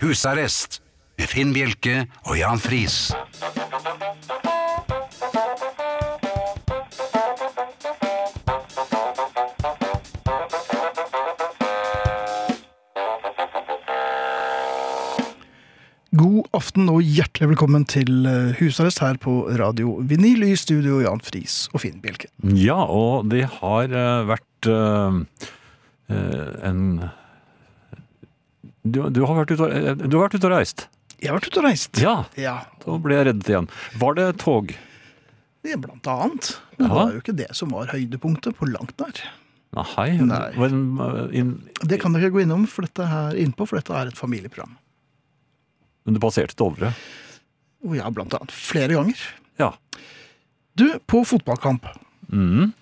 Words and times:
Husarrest 0.00 0.78
med 1.20 1.28
Finn 1.28 1.50
Bjelke 1.52 2.06
og 2.24 2.38
Jan 2.38 2.56
Friis. 2.56 3.10
God 16.16 16.48
aften 16.56 16.88
og 16.88 17.04
hjertelig 17.04 17.50
velkommen 17.52 17.84
til 17.84 18.24
eh, 18.24 18.56
husarrest 18.56 19.04
her 19.04 19.20
på 19.20 19.42
Radio 19.60 19.98
Vinyl 20.00 20.48
i 20.48 20.56
studio 20.56 21.02
Jan 21.04 21.20
Friis 21.20 21.66
og 21.74 21.84
Finn 21.84 22.00
Bjelke. 22.00 22.32
Ja, 22.56 22.80
og 22.88 23.28
det 23.28 23.44
har 23.60 23.92
eh, 23.92 24.28
vært 24.32 24.72
eh, 24.72 25.48
en 26.08 26.86
du, 28.82 29.02
du, 29.12 29.24
har 29.26 29.42
vært 29.42 29.54
ute 29.54 29.66
og, 29.66 29.72
eh, 29.74 29.94
du 30.00 30.16
har 30.16 30.28
vært 30.28 30.38
ute 30.38 30.48
og 30.48 30.54
reist. 30.54 30.86
Jeg 31.20 31.30
har 31.30 31.36
vært 31.36 31.50
ute 31.50 31.60
og 31.60 31.66
reist. 31.68 32.00
Ja, 32.00 32.14
Ja, 32.40 32.54
da 32.84 32.96
ble 33.02 33.18
jeg 33.18 33.28
reddet 33.28 33.50
igjen. 33.50 33.68
Var 34.00 34.16
det 34.16 34.30
tog? 34.40 34.72
det 35.60 35.74
er 35.74 35.80
blant 35.80 36.08
annet. 36.08 36.54
Men 36.78 36.86
det 36.88 36.96
var 36.96 37.14
jo 37.14 37.20
ikke 37.20 37.36
det 37.36 37.50
som 37.56 37.72
var 37.76 37.90
høydepunktet 37.92 38.56
på 38.56 38.68
langt 38.70 38.96
nær. 39.00 39.22
Nei. 39.76 40.06
Nei. 40.26 40.46
Eh, 40.56 41.50
Det 41.86 42.00
kan 42.00 42.14
dere 42.14 42.28
ikke 42.28 42.38
gå 42.38 42.44
innom 42.46 42.66
for 42.66 42.86
dette 42.88 43.06
her, 43.06 43.36
innpå, 43.38 43.68
for 43.68 43.78
dette 43.78 43.94
er 43.94 44.10
et 44.10 44.18
familieprogram. 44.18 44.76
men 46.04 46.14
du 46.16 46.20
passerte 46.20 46.56
Dovre? 46.56 46.94
Og 47.84 47.96
ja, 47.96 48.08
blant 48.10 48.34
annet 48.34 48.50
flere 48.52 48.96
ganger. 48.96 49.20
Ja. 49.60 49.74
Du, 50.74 50.86
på 51.06 51.20
fotballkamp, 51.28 51.84
mm. 52.32 52.72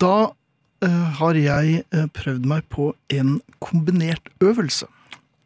da 0.00 0.32
uh, 0.32 1.04
har 1.20 1.36
jeg 1.36 1.84
prøvd 2.16 2.48
meg 2.48 2.64
på 2.72 2.94
en 3.12 3.40
kombinert 3.60 4.32
øvelse. 4.40 4.88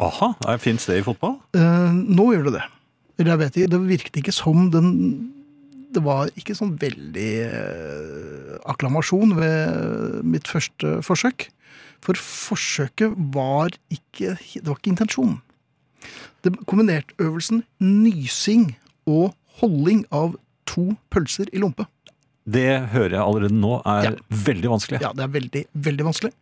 Aha, 0.03 0.35
fins 0.61 0.85
det 0.89 1.01
i 1.01 1.05
fotball? 1.07 1.39
Eh, 1.57 1.93
nå 1.95 2.29
gjør 2.35 2.51
det 2.51 2.59
det. 2.59 2.65
Eller 3.17 3.33
jeg 3.33 3.41
vet 3.41 3.57
ikke, 3.57 3.73
det 3.73 3.81
virket 3.89 4.21
ikke 4.21 4.35
som 4.35 4.69
den 4.73 4.93
Det 5.97 6.03
var 6.05 6.29
ikke 6.37 6.53
sånn 6.53 6.75
veldig 6.77 7.31
eh, 7.47 8.57
akklamasjon 8.69 9.33
ved 9.39 10.25
mitt 10.29 10.51
første 10.51 10.99
forsøk. 11.07 11.47
For 12.05 12.19
forsøket 12.21 13.15
var 13.33 13.73
ikke 13.89 14.37
Det 14.37 14.67
var 14.67 14.77
ikke 14.77 14.93
intensjonen. 14.93 15.41
Det 16.45 16.53
kombinerte 16.69 17.17
øvelsen 17.19 17.65
nysing 17.81 18.75
og 19.09 19.33
holding 19.63 20.05
av 20.13 20.37
to 20.69 20.93
pølser 21.11 21.49
i 21.53 21.63
lompe. 21.63 21.87
Det 22.47 22.67
hører 22.93 23.11
jeg 23.17 23.21
allerede 23.25 23.57
nå 23.59 23.81
er 23.85 24.03
Ja. 24.05 24.11
veldig 24.31 24.69
vanskelig. 24.71 25.01
Ja, 25.03 25.11
det 25.13 25.23
er 25.25 25.29
veldig, 25.35 25.65
veldig 25.75 26.05
vanskelig. 26.07 26.33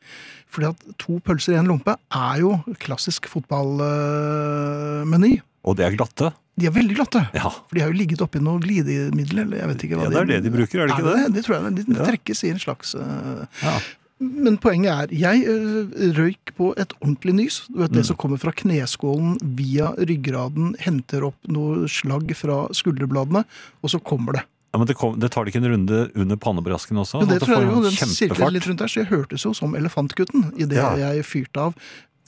Fordi 0.54 0.66
at 0.70 0.76
to 1.00 1.16
pølser 1.24 1.54
i 1.54 1.58
en 1.58 1.66
lompe 1.70 1.94
er 2.12 2.38
jo 2.42 2.58
klassisk 2.78 3.26
fotballmeny. 3.32 5.38
Og 5.64 5.76
det 5.78 5.86
er 5.86 5.96
glatte. 5.96 6.28
De 6.60 6.66
er 6.68 6.74
veldig 6.76 6.94
glatte. 6.98 7.24
Ja. 7.34 7.48
For 7.50 7.74
de 7.74 7.80
har 7.82 7.90
jo 7.90 7.96
ligget 7.98 8.20
oppi 8.22 8.38
noe 8.42 8.60
glidemiddel, 8.62 9.38
eller 9.42 9.56
jeg 9.62 9.68
vet 9.72 9.84
ikke 9.88 9.96
hva 9.98 10.04
Ja, 10.06 10.10
det 10.12 10.20
er 10.20 10.28
det 10.36 10.42
de 10.44 10.50
bruker, 10.54 10.84
er 10.84 10.86
det 10.86 10.94
ikke 10.98 11.08
det? 11.08 11.32
det? 11.34 11.44
tror 11.48 11.56
jeg. 11.58 11.74
De 11.80 11.98
trekkes 12.04 12.44
i 12.44 12.50
en 12.54 12.60
slags 12.62 12.94
uh, 12.94 13.46
Ja. 13.64 13.78
Men 14.24 14.54
poenget 14.62 14.92
er, 14.94 15.10
jeg 15.10 15.42
øh, 15.50 15.90
røyk 16.16 16.52
på 16.56 16.68
et 16.78 16.92
ordentlig 17.02 17.32
nys. 17.34 17.56
Du 17.68 17.80
vet 17.82 17.90
Mm. 17.90 17.96
Det 17.98 18.04
som 18.06 18.16
kommer 18.16 18.38
fra 18.38 18.52
kneskålen 18.54 19.34
via 19.58 19.90
ryggraden, 19.98 20.76
henter 20.78 21.24
opp 21.26 21.34
noe 21.50 21.88
slagg 21.90 22.30
fra 22.38 22.68
skulderbladene, 22.72 23.42
og 23.82 23.90
så 23.90 23.98
kommer 24.00 24.32
det. 24.38 24.44
Ja, 24.74 24.78
men 24.82 24.88
det, 24.90 24.96
kom, 24.98 25.12
det 25.22 25.28
tar 25.30 25.46
det 25.46 25.52
ikke 25.52 25.60
en 25.62 25.70
runde 25.70 25.98
under 26.18 26.38
pannebrasken 26.42 26.98
også? 26.98 27.20
Jo, 27.22 27.28
det 27.30 27.36
tror 27.44 27.60
jeg 27.60 27.68
jo, 27.70 27.82
den 27.84 27.94
sirkler 28.10 28.50
litt 28.56 28.66
rundt 28.66 28.80
der, 28.82 28.90
så 28.90 29.04
jeg 29.04 29.06
hørtes 29.12 29.44
jo 29.46 29.52
som 29.54 29.76
Elefantgutten 29.78 30.48
i 30.58 30.66
det 30.66 30.80
Ja. 30.80 30.88
jeg 30.98 31.22
fyrte 31.28 31.68
av. 31.68 31.76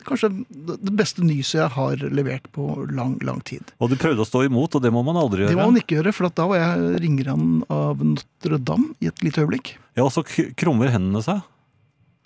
Kanskje 0.07 0.29
det 0.55 0.93
beste 0.95 1.25
nyset 1.27 1.57
jeg 1.59 1.73
har 1.75 1.97
levert 2.15 2.47
på 2.55 2.69
lang, 2.95 3.17
lang 3.27 3.41
tid. 3.43 3.73
Og 3.83 3.91
du 3.91 3.97
prøvde 3.99 4.23
å 4.23 4.29
stå 4.29 4.45
imot, 4.47 4.79
og 4.79 4.85
det 4.85 4.93
må 4.95 5.03
man 5.03 5.19
aldri 5.19 5.43
gjøre. 5.43 5.57
Det 5.57 5.59
må 5.59 5.67
man 5.73 5.81
ikke 5.81 5.97
gjøre, 5.99 6.13
for 6.15 6.31
da 6.31 6.47
var 6.53 6.61
jeg 6.63 7.01
ringeren 7.03 7.65
av 7.75 7.99
Notre-Dame 8.07 8.95
i 9.03 9.11
et 9.11 9.27
lite 9.27 9.43
øyeblikk. 9.43 9.73
Ja, 9.99 10.05
og 10.07 10.15
så 10.15 10.23
krummer 10.55 10.95
hendene 10.95 11.25
seg. 11.27 11.43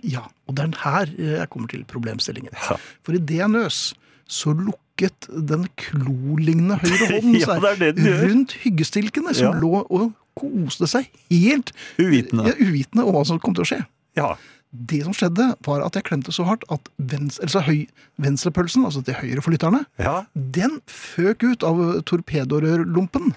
Ja, 0.05 0.27
og 0.45 0.59
det 0.61 0.69
er 0.69 0.77
her 0.85 1.17
jeg 1.17 1.49
kommer 1.49 1.73
til 1.73 1.89
problemstillingen. 1.89 2.53
Ja. 2.69 2.77
For 3.07 3.17
idet 3.17 3.41
jeg 3.41 3.49
nøs, 3.57 3.81
så 4.29 4.53
lukket 5.01 5.29
den 5.49 5.67
klolignende 5.81 6.77
høyre 6.83 7.09
hånden 7.15 7.41
Ja, 7.41 7.57
seg 7.57 7.99
rundt 8.31 8.53
hyggestilkene, 8.65 9.35
som 9.35 9.55
Ja. 9.55 9.61
lå 9.61 9.85
og 9.89 10.13
koste 10.39 10.87
seg 10.89 11.09
helt 11.31 11.73
Uvitende. 11.99 12.47
ja, 12.49 12.55
uvitende 12.61 13.05
om 13.05 13.15
hva 13.15 13.25
som 13.27 13.39
kom 13.41 13.55
til 13.55 13.65
å 13.65 13.69
skje. 13.69 13.81
Ja. 14.17 14.37
Det 14.73 15.03
som 15.03 15.13
skjedde, 15.13 15.57
var 15.67 15.83
at 15.83 15.95
jeg 15.99 16.05
klemte 16.07 16.31
så 16.33 16.45
hardt 16.47 16.63
at 16.71 16.87
venstre, 16.97 17.43
altså 17.49 17.61
høy, 17.67 17.89
venstrepølsen, 18.23 18.85
altså 18.87 19.03
til 19.05 19.15
høyre 19.19 19.43
for 19.43 19.51
lytterne, 19.51 19.85
Ja. 19.99 20.25
den 20.35 20.81
føk 20.87 21.43
ut 21.43 21.65
av 21.67 22.03
torpedorørlompen 22.07 23.35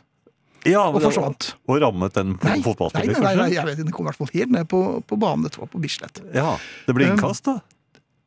ja 0.63 0.79
og 0.88 1.02
forsvant. 1.03 1.56
Og 1.68 1.81
rammet 1.81 2.16
en 2.22 2.38
Nei, 2.41 2.62
fotballspiller, 2.63 3.18
nei, 3.19 3.34
nei, 3.35 3.35
nei, 3.35 3.50
jeg 3.52 3.66
vet 3.66 3.73
ikke, 3.75 3.84
den 3.90 3.91
kom 3.97 4.06
i 4.06 4.09
hvert 4.12 4.16
fall 4.22 4.29
helt 4.31 4.52
ned 4.53 4.69
på, 4.72 4.79
på 5.03 5.18
banen. 5.19 5.50
Var 5.52 5.68
på 5.68 5.81
Bislett. 5.84 6.22
Ja. 6.34 6.53
Det 6.88 6.96
ble 6.96 7.09
Um, 7.09 7.18
innkast, 7.18 7.44
da. 7.50 7.57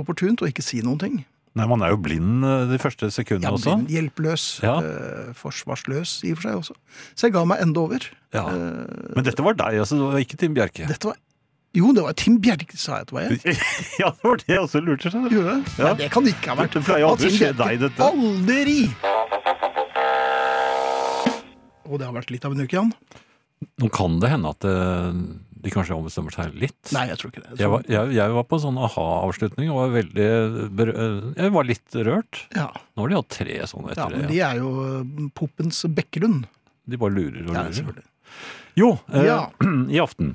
opportunt 0.00 0.42
å 0.44 0.50
ikke 0.50 0.64
si 0.64 0.82
noen 0.84 1.00
ting. 1.00 1.22
Nei, 1.54 1.68
man 1.70 1.84
er 1.86 1.92
jo 1.94 2.00
blind 2.02 2.42
eh, 2.44 2.64
de 2.72 2.76
første 2.82 3.08
sekundene 3.14 3.54
også. 3.54 3.76
Blind, 3.78 3.92
hjelpeløs, 3.94 4.46
Ja. 4.66 4.76
eh, 4.82 5.28
forsvarsløs 5.38 6.16
i 6.26 6.32
og 6.34 6.40
for 6.40 6.48
seg 6.48 6.60
også. 6.64 6.74
Så 7.14 7.28
jeg 7.28 7.36
ga 7.36 7.44
meg 7.46 7.62
enda 7.62 7.84
over. 7.86 8.08
Ja. 8.34 8.42
Eh, 8.50 9.12
Men 9.14 9.28
dette 9.28 9.44
var 9.46 9.54
deg, 9.60 9.78
altså. 9.84 10.00
Det 10.00 10.08
var 10.12 10.24
ikke 10.26 10.40
Tim 10.42 10.56
Bjerke. 10.58 10.88
dette 10.90 11.12
var 11.12 11.20
Jo, 11.74 11.92
det 11.94 12.02
var 12.04 12.12
Tim 12.18 12.36
Bjerke, 12.42 12.76
sa 12.78 12.98
jeg 13.00 13.06
at 13.06 13.08
det 13.10 13.16
var 13.16 13.24
jeg. 13.30 13.56
ja, 14.02 14.10
det 14.10 14.26
var 14.28 14.42
det 14.42 14.50
jeg 14.52 14.60
også 14.66 14.82
lurte 14.84 15.10
det? 15.14 15.22
Ja. 15.32 15.56
Nei, 15.88 15.94
det 16.02 16.10
kan 16.14 16.26
det 16.26 16.34
ikke 16.36 16.52
ha 16.52 16.58
vært. 16.60 16.76
Det 16.76 16.84
pleier 16.90 17.06
aldri 17.08 17.30
å 17.30 17.38
skje 17.38 17.54
deg, 17.62 17.80
dette. 17.86 18.10
Aldri! 18.10 18.78
Og 21.88 21.98
det 22.00 22.06
har 22.08 22.14
vært 22.16 22.30
litt 22.34 22.44
av 22.48 22.54
en 22.56 22.62
uke, 22.64 22.72
igjen. 22.76 22.92
Nå 23.80 23.88
kan 23.94 24.18
det 24.20 24.28
hende 24.32 24.50
at 24.52 24.64
eh, 24.68 25.12
de 25.64 25.72
kanskje 25.72 25.96
ombestemmer 25.96 26.34
seg 26.34 26.56
litt. 26.60 26.90
Nei, 26.92 27.06
jeg 27.08 27.20
tror 27.20 27.30
ikke 27.32 27.42
det. 27.46 27.54
Jeg 27.62 27.70
var, 27.72 27.84
jeg, 27.88 28.10
jeg 28.18 28.34
var 28.36 28.44
på 28.50 28.58
sånn 28.60 28.76
aha-avslutning 28.84 29.70
og 29.72 29.78
var 29.80 29.94
veldig 29.94 30.26
eh, 30.26 31.30
Jeg 31.40 31.54
var 31.54 31.68
litt 31.68 31.96
rørt. 32.08 32.42
Ja, 32.56 32.66
Nå 32.94 33.04
har 33.06 33.12
de 33.14 33.18
hatt 33.20 33.30
tre 33.32 33.56
sånne 33.70 33.96
ja 33.96 34.08
men 34.12 34.26
det. 34.26 34.32
de 34.34 34.40
er 34.44 34.60
jo 34.60 34.72
eh, 34.84 35.28
Poppens 35.38 35.80
Bekkelund. 35.96 36.44
De 36.84 37.00
bare 37.00 37.16
lurer 37.16 37.46
og 37.48 37.54
lurer. 37.56 38.02
Ja, 38.04 38.10
Jo, 38.82 38.90
eh, 39.14 39.28
Ja. 39.30 39.38
i 39.96 40.02
aften 40.02 40.34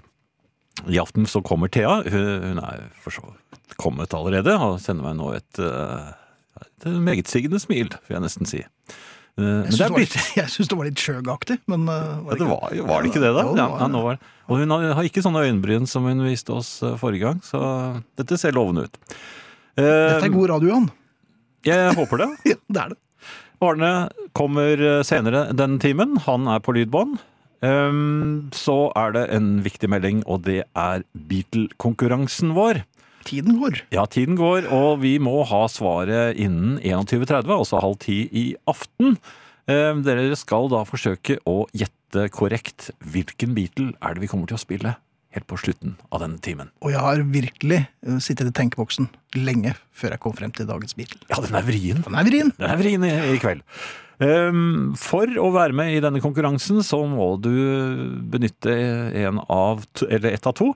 I 0.90 0.98
aften 1.04 1.28
så 1.30 1.44
kommer 1.46 1.70
Thea. 1.70 2.00
Hun, 2.10 2.48
hun 2.50 2.64
er 2.66 2.88
for 3.04 3.14
så 3.14 3.26
vidt 3.30 3.78
kommet 3.80 4.12
allerede 4.18 4.56
og 4.58 4.80
sender 4.82 5.06
meg 5.06 5.20
nå 5.22 5.30
et, 5.38 5.60
et 5.62 6.88
megetsigende 7.06 7.60
smil, 7.62 7.94
vil 8.08 8.16
jeg 8.18 8.24
nesten 8.26 8.50
si. 8.50 8.64
Eh, 9.40 9.64
Jeg 9.70 9.74
syns 9.74 9.80
det, 9.80 9.90
var 9.90 10.00
blitt 10.00 10.70
det 10.70 10.78
var 10.80 10.90
litt 10.90 11.04
sjøgaktig, 11.04 11.58
men 11.72 11.88
eh, 11.88 12.12
ja, 12.28 12.38
det 12.42 12.48
var, 12.50 12.76
var 12.92 13.04
det 13.06 13.12
ikke 13.12 13.24
det, 13.24 13.34
da? 13.38 13.44
Det 13.48 13.62
Ja, 13.62 13.68
var 13.72 13.84
ja, 13.86 14.04
var 14.06 14.18
det. 14.20 14.32
Og 14.50 14.62
hun 14.64 14.74
har, 14.76 15.04
ikke 15.06 15.24
sånne 15.26 15.44
øyenbryn 15.46 15.88
som 15.90 16.08
hun 16.10 16.24
viste 16.26 16.56
oss 16.56 16.72
eh, 16.84 16.98
forrige 17.00 17.28
gang, 17.30 17.42
så 17.46 17.62
dette 18.20 18.40
ser 18.42 18.58
lovende 18.58 18.88
ut. 18.90 19.00
Dette 19.80 20.26
er 20.28 20.34
god 20.34 20.50
radio, 20.52 20.74
Jan. 20.74 20.90
Jeg 21.68 21.96
håper 22.00 22.24
det. 22.26 22.30
Ja, 22.54 22.60
det 22.68 22.84
er 22.84 22.94
det. 22.96 23.00
Arne 23.60 23.92
kommer 24.38 24.80
senere 25.04 25.50
denne 25.52 25.82
timen. 25.84 26.16
Han 26.24 26.48
er 26.48 26.62
på 26.64 26.72
lydbånd. 26.78 27.18
Ehm, 27.66 28.50
så 28.56 28.88
er 28.96 29.12
det 29.16 29.24
en 29.36 29.50
viktig 29.66 29.90
melding, 29.92 30.22
og 30.32 30.46
det 30.48 30.62
er 30.80 31.04
Beatle-konkurransen 31.12 32.54
vår. 32.56 32.84
Tiden 33.30 33.60
går. 33.62 33.84
Ja, 33.94 34.08
tiden 34.10 34.38
går, 34.40 34.66
og 34.74 35.04
vi 35.04 35.18
må 35.22 35.44
ha 35.46 35.66
svaret 35.70 36.40
innen 36.42 36.80
21.30, 36.82 37.52
altså 37.54 37.82
halv 37.84 38.00
ti 38.02 38.24
i 38.34 38.46
aften. 38.70 39.20
Ehm, 39.70 40.02
dere 40.06 40.34
skal 40.40 40.70
da 40.72 40.82
forsøke 40.88 41.38
å 41.50 41.62
gjette 41.78 42.26
korrekt 42.34 42.90
hvilken 43.06 43.54
Beatle 43.54 43.94
er 44.02 44.18
det 44.18 44.24
vi 44.24 44.32
kommer 44.32 44.50
til 44.50 44.58
å 44.58 44.64
spille 44.64 44.96
helt 45.36 45.46
på 45.46 45.60
slutten 45.62 45.94
av 46.10 46.24
denne 46.24 46.42
timen. 46.42 46.72
Og 46.82 46.90
jeg 46.96 47.06
har 47.06 47.22
virkelig 47.30 47.84
eh, 47.84 48.18
sittet 48.24 48.50
i 48.50 48.56
tenkeboksen 48.64 49.12
lenge 49.38 49.76
før 49.94 50.16
jeg 50.16 50.24
kom 50.24 50.34
frem 50.34 50.54
til 50.56 50.66
dagens 50.70 50.98
Beatle. 50.98 51.22
Ja, 51.30 51.38
den 51.46 51.58
er 51.60 51.68
vrien. 51.68 52.02
Den 52.06 52.18
er 52.18 52.26
vrien. 52.26 52.54
Den 52.58 52.72
er 52.72 52.82
vrien 52.82 53.06
i, 53.06 53.14
i 53.36 53.42
kveld. 53.42 53.62
Ehm, 54.26 54.96
for 55.00 55.30
å 55.40 55.52
være 55.54 55.78
med 55.78 55.94
i 55.94 56.02
denne 56.04 56.24
konkurransen 56.24 56.82
så 56.84 57.04
må 57.08 57.36
du 57.40 57.54
benytte 58.32 58.74
en 59.22 59.40
av, 59.46 59.86
eller 60.10 60.34
ett 60.34 60.50
av 60.50 60.58
to. 60.58 60.74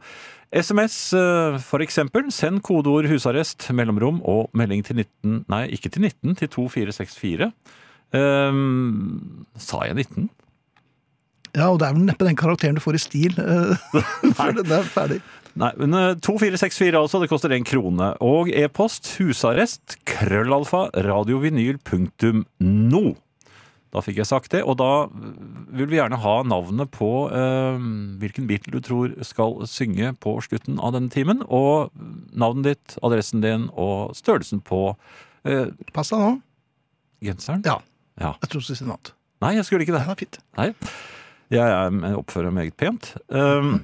SMS 0.53 0.95
eh, 1.17 1.57
for 1.65 1.81
eksempel. 1.81 2.29
Send 2.31 2.61
kodeord 2.61 3.09
'husarrest', 3.09 3.71
mellomrom 3.73 4.21
og 4.21 4.49
melding 4.53 4.85
til 4.85 4.95
19 5.01 5.45
Nei, 5.49 5.67
ikke 5.73 5.89
til 5.89 6.01
19, 6.05 6.35
til 6.35 6.47
2464. 6.49 7.51
Um, 8.13 9.45
sa 9.57 9.81
jeg 9.87 9.95
19? 9.95 10.29
Ja, 11.55 11.71
og 11.71 11.79
det 11.81 11.87
er 11.87 11.93
vel 11.93 12.05
neppe 12.05 12.25
den 12.25 12.37
karakteren 12.37 12.77
du 12.77 12.81
får 12.81 12.97
i 12.97 13.01
stil 13.01 13.33
eh, 13.41 13.73
før 14.37 14.51
den 14.57 14.71
er 14.73 14.83
ferdig. 14.85 15.21
Nei, 15.59 15.69
men 15.77 15.93
eh, 15.93 16.15
2464 16.17 16.97
altså, 16.97 17.19
det 17.21 17.29
koster 17.29 17.53
en 17.53 17.65
krone. 17.67 18.13
Og 18.25 18.49
e-post 18.49 19.17
husarrest 19.19 19.97
krøllalfa 20.09 20.89
radiovinyl.no. 21.05 23.03
Da 23.93 24.01
fikk 24.01 24.17
jeg 24.17 24.25
sagt 24.29 24.53
det, 24.55 24.63
og 24.65 24.79
da 24.81 25.05
vil 25.13 25.89
vi 25.91 25.99
gjerne 25.99 26.17
ha 26.17 26.35
navnet 26.49 26.89
på 26.95 27.09
eh, 27.29 27.83
hvilken 28.21 28.47
Beatle 28.49 28.73
du 28.73 28.81
tror 28.81 29.13
skal 29.25 29.59
synge 29.69 30.15
på 30.23 30.33
slutten 30.41 30.79
av 30.81 30.95
denne 30.95 31.13
timen, 31.13 31.43
og 31.45 31.93
navnet 32.33 32.71
ditt, 32.71 32.95
adressen 33.05 33.43
din 33.45 33.67
og 33.77 34.15
størrelsen 34.17 34.63
på 34.65 34.95
eh, 35.45 35.69
Pass 35.93 36.09
deg 36.09 36.23
nå. 36.23 36.31
genseren. 37.29 37.61
Ja. 37.69 37.77
Ja. 38.17 38.33
Jeg 38.41 38.49
tror 38.49 38.63
du 38.63 38.65
skulle 38.65 38.81
si 38.81 38.87
noe 38.87 38.97
annet. 38.97 39.13
Nei, 39.43 39.55
jeg 39.59 39.67
skulle 39.67 39.85
ikke 39.85 39.93
det. 39.95 40.03
Den 40.05 40.13
er 40.15 40.21
fint. 40.23 40.39
Nei. 40.57 40.69
Jeg 41.53 41.69
jeg 41.69 42.17
oppfører 42.17 42.49
meg 42.49 42.71
meget 42.71 42.77
pent. 42.79 43.11
Um, 43.29 43.83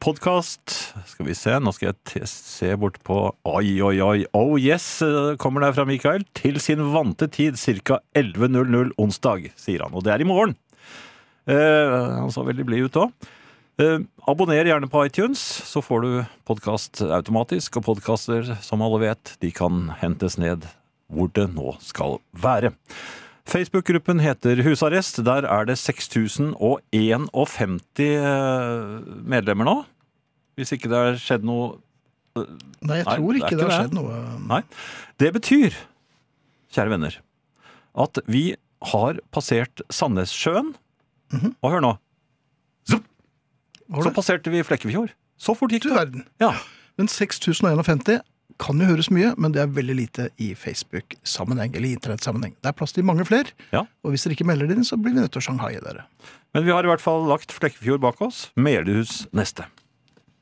Podkast 0.00 0.72
Skal 1.04 1.26
vi 1.28 1.34
se, 1.36 1.52
nå 1.60 1.72
skal 1.74 1.90
jeg 1.92 2.28
se 2.30 2.70
bort 2.80 2.96
på 3.04 3.18
Oi, 3.48 3.76
oi, 3.84 3.96
oi. 4.00 4.22
Oh 4.36 4.54
yes, 4.56 5.02
eh, 5.04 5.34
kommer 5.40 5.60
der 5.64 5.74
fra 5.76 5.84
Mikael. 5.88 6.24
Til 6.36 6.56
sin 6.64 6.80
vante 6.94 7.28
tid, 7.28 7.58
ca. 7.84 7.98
11.00 8.16 8.94
onsdag, 8.96 9.50
sier 9.60 9.84
han. 9.84 9.92
Og 9.92 10.06
det 10.06 10.14
er 10.14 10.24
i 10.24 10.28
morgen. 10.28 10.56
Eh, 11.44 11.92
han 12.16 12.32
så 12.32 12.46
veldig 12.46 12.66
blid 12.66 12.88
ut 12.88 13.00
òg. 13.04 13.28
abonner 14.26 14.64
gjerne 14.64 14.88
på 14.88 15.04
iTunes, 15.04 15.40
så 15.68 15.84
får 15.84 16.02
du 16.02 16.10
podkast 16.48 17.04
automatisk. 17.04 17.76
Og 17.76 17.84
podkaster, 17.90 18.56
som 18.64 18.82
alle 18.82 19.02
vet, 19.04 19.36
de 19.44 19.52
kan 19.52 19.90
hentes 20.00 20.38
ned 20.40 20.64
hvor 21.12 21.28
det 21.36 21.50
nå 21.52 21.76
skal 21.84 22.18
være. 22.32 22.72
Facebook-gruppen 23.46 24.18
heter 24.20 24.58
Husarrest. 24.66 25.20
Der 25.26 25.46
er 25.46 25.64
det 25.68 25.78
6051 25.78 27.76
eh, 28.02 28.86
medlemmer 29.22 29.64
nå. 29.68 29.76
Hvis 30.56 30.72
ikke 30.74 30.88
det 30.90 30.98
har 30.98 31.18
skjedd 31.20 31.44
noe 31.46 31.76
Nei, 32.84 32.98
jeg 33.00 33.06
tror 33.08 33.30
er 33.30 33.36
ikke 33.40 33.56
det 33.56 33.64
har 33.64 33.72
skjedd 33.78 33.94
noe. 33.96 34.12
Nei. 34.44 34.60
Det 35.16 35.30
betyr, 35.32 35.72
kjære 36.74 36.92
venner, 36.92 37.14
at 37.96 38.20
vi 38.28 38.60
har 38.92 39.16
passert 39.32 39.80
Sandnessjøen. 39.88 40.74
Og 41.64 41.72
hør 41.72 41.80
nå. 41.80 41.96
Zup, 42.90 43.08
så 43.88 44.12
passerte 44.12 44.52
vi 44.52 44.60
Flekkefjord. 44.68 45.16
Så 45.40 45.56
fort 45.56 45.72
gikk 45.72 45.88
det. 45.88 45.94
Du 45.94 45.96
verden. 45.96 46.28
Ja. 46.42 46.52
Men 47.00 47.08
6051 47.08 48.20
kan 48.62 48.80
jo 48.80 48.86
høres 48.88 49.10
mye, 49.12 49.34
men 49.36 49.52
det 49.52 49.60
er 49.62 49.72
veldig 49.76 49.96
lite 49.98 50.28
i 50.42 50.52
Facebook-sammenheng, 50.56 51.74
eller 51.76 51.90
i 51.90 51.96
internettsammenheng. 51.96 52.54
Det 52.62 52.70
er 52.70 52.76
plass 52.76 52.94
til 52.96 53.04
mange 53.04 53.26
flere, 53.28 53.52
Ja. 53.72 53.84
og 54.04 54.10
hvis 54.14 54.24
dere 54.24 54.36
ikke 54.36 54.46
melder 54.48 54.66
dere 54.66 54.78
inn, 54.80 54.84
så 54.84 54.96
blir 54.96 55.12
vi 55.14 55.20
nødt 55.20 55.32
til 55.32 55.42
å 55.42 55.46
shanghaie 55.48 55.80
dere. 55.84 56.06
Men 56.54 56.64
vi 56.64 56.72
har 56.72 56.84
i 56.84 56.88
hvert 56.88 57.04
fall 57.04 57.26
lagt 57.28 57.52
Flekkefjord 57.52 58.00
bak 58.00 58.20
oss. 58.24 58.50
Melhus 58.56 59.26
neste. 59.32 59.66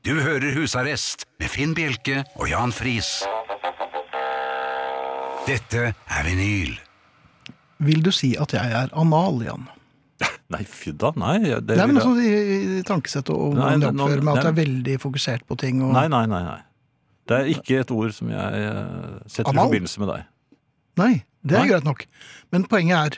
Du 0.05 0.21
hører 0.21 0.53
Husarrest 0.55 1.25
med 1.39 1.49
Finn 1.49 1.73
Bjelke 1.73 2.23
og 2.37 2.47
Jan 2.47 2.71
Friis. 2.71 3.23
Dette 5.45 5.91
er 5.93 6.23
vinyl. 6.25 6.75
Vil 7.85 8.01
du 8.05 8.11
si 8.15 8.35
at 8.39 8.53
jeg 8.55 8.71
er 8.71 8.93
anal, 8.97 9.41
Jan? 9.45 9.65
Nei, 10.53 10.61
fy 10.63 10.93
da. 10.95 11.11
Nei, 11.19 11.39
det 11.43 11.65
det 11.67 11.79
er 11.81 11.89
vel 11.89 11.97
noe 11.97 12.05
sånt 12.05 12.21
i, 12.23 12.31
i 12.79 12.85
tankesettet 12.87 13.33
og 13.35 13.57
Nei, 13.57 13.73
hvordan 13.75 13.83
jeg 13.83 13.91
oppfører 14.05 14.23
meg, 14.23 14.37
at 14.37 14.47
jeg 14.47 14.53
er 14.53 14.59
veldig 14.61 14.95
fokusert 15.03 15.45
på 15.49 15.57
ting. 15.59 15.83
Og... 15.83 15.91
Nei, 15.97 16.07
nei, 16.11 16.23
nei, 16.31 16.41
nei. 16.45 16.61
Det 17.27 17.37
er 17.39 17.47
ikke 17.55 17.79
et 17.81 17.91
ord 17.91 18.11
som 18.13 18.29
jeg 18.29 18.65
eh, 18.65 19.19
setter 19.27 19.49
Amal? 19.49 19.65
i 19.65 19.69
forbindelse 19.71 20.01
med 20.03 20.11
deg. 20.13 20.25
Nei, 21.01 21.13
det 21.43 21.55
er 21.57 21.63
Nei. 21.63 21.69
greit 21.73 21.87
nok. 21.87 22.03
Men 22.53 22.65
poenget 22.69 22.97
er, 23.15 23.17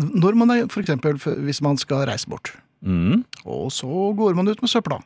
når 0.00 0.36
man 0.38 0.50
er, 0.54 0.66
for 0.72 0.82
eksempel 0.84 1.16
hvis 1.46 1.62
man 1.64 1.80
skal 1.80 2.06
reise 2.10 2.28
bort, 2.30 2.52
Mm. 2.80 3.26
og 3.44 3.66
så 3.76 3.84
går 4.16 4.32
man 4.38 4.48
ut 4.48 4.62
med 4.64 4.70
søpla, 4.72 4.96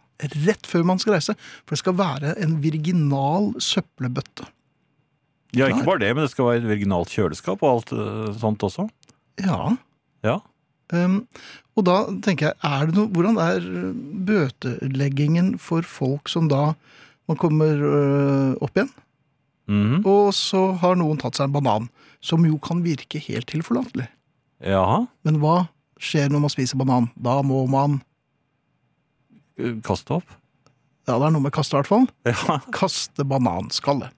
rett 0.47 0.63
før 0.71 0.85
man 0.87 1.01
skal 1.03 1.17
reise, 1.17 1.35
for 1.67 1.75
det 1.75 1.81
skal 1.81 1.97
være 1.99 2.35
en 2.45 2.53
virginal 2.63 3.49
søppelbøtte. 3.59 4.47
Ja, 5.59 5.67
ikke 5.67 5.83
bare 5.89 5.99
det, 6.05 6.13
men 6.15 6.23
det 6.23 6.31
skal 6.31 6.47
være 6.53 6.61
et 6.63 6.69
virginalt 6.71 7.11
kjøleskap 7.11 7.65
og 7.67 7.73
alt 7.73 7.91
eh, 7.99 8.29
sånt 8.39 8.63
også. 8.63 8.87
Ja, 9.43 9.73
Ja. 10.23 10.37
Um, 10.93 11.25
og 11.75 11.87
da 11.89 11.97
tenker 12.23 12.53
jeg, 12.53 12.55
er 12.63 12.87
det 12.87 12.95
noe, 12.95 13.09
hvordan 13.11 13.39
er 13.43 13.65
bøteleggingen 14.29 15.55
for 15.59 15.83
folk 15.83 16.29
som 16.31 16.47
da 16.53 16.75
man 17.29 17.37
kommer 17.41 17.81
øh, 17.81 18.55
opp 18.63 18.77
igjen, 18.77 18.91
Mhm. 19.67 20.03
og 20.05 20.35
så 20.37 20.75
har 20.83 20.95
noen 21.01 21.17
tatt 21.17 21.39
seg 21.39 21.47
en 21.49 21.55
banan, 21.55 21.87
som 22.21 22.45
jo 22.45 22.59
kan 22.61 22.83
virke 22.85 23.17
helt 23.19 23.47
tilforlatelig. 23.49 24.09
Jaha. 24.61 25.07
Men 25.25 25.39
hva 25.41 25.69
skjer 25.99 26.29
når 26.29 26.41
man 26.45 26.53
spiser 26.53 26.77
banan? 26.77 27.07
Da 27.17 27.39
må 27.43 27.63
man, 27.69 28.03
Kaste 29.87 30.17
opp. 30.19 30.27
ja 31.07 31.15
det 31.21 31.27
er 31.29 31.33
noe 31.35 31.45
med 31.45 31.53
kaste 31.55 31.77
i 31.77 31.79
hvert 31.81 31.91
fall, 31.91 32.07
Ja. 32.29 32.59
kaste 32.75 33.25
bananskallet. 33.29 34.11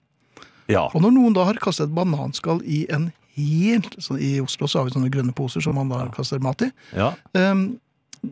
ja. 0.71 0.87
Og 0.95 1.03
når 1.05 1.13
noen 1.15 1.35
da 1.37 1.45
har 1.45 1.55
kastet 1.63 1.91
et 1.91 1.95
bananskall 1.95 2.63
i 2.65 2.87
en 2.91 3.11
helt, 3.37 3.93
sånn, 4.01 4.19
i 4.19 4.39
Oslo 4.41 4.67
så 4.67 4.81
har 4.81 4.87
vi 4.89 4.95
sånne 4.97 5.11
grønne 5.13 5.35
poser 5.37 5.61
som 5.61 5.77
man 5.77 5.91
da 5.93 6.07
kaster 6.15 6.41
mat 6.43 6.63
i, 6.65 6.71
ja. 6.97 7.11
um, 7.37 7.77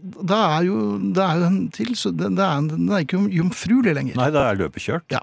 da 0.03 0.41
er 0.59 0.67
jo, 0.69 0.77
det 1.15 1.23
er 1.25 1.41
jo 1.41 1.47
en 1.49 1.59
til, 1.75 1.95
så 1.99 2.11
det, 2.15 2.33
det 2.39 2.45
er, 2.45 2.59
en, 2.61 2.69
den 2.73 2.91
er 2.93 3.05
ikke 3.07 3.23
jomfruelig 3.33 3.95
lenger. 3.97 4.17
Nei, 4.21 4.29
det 4.35 4.43
er 4.43 4.61
løpekjørt. 4.61 5.07
Ja. 5.15 5.23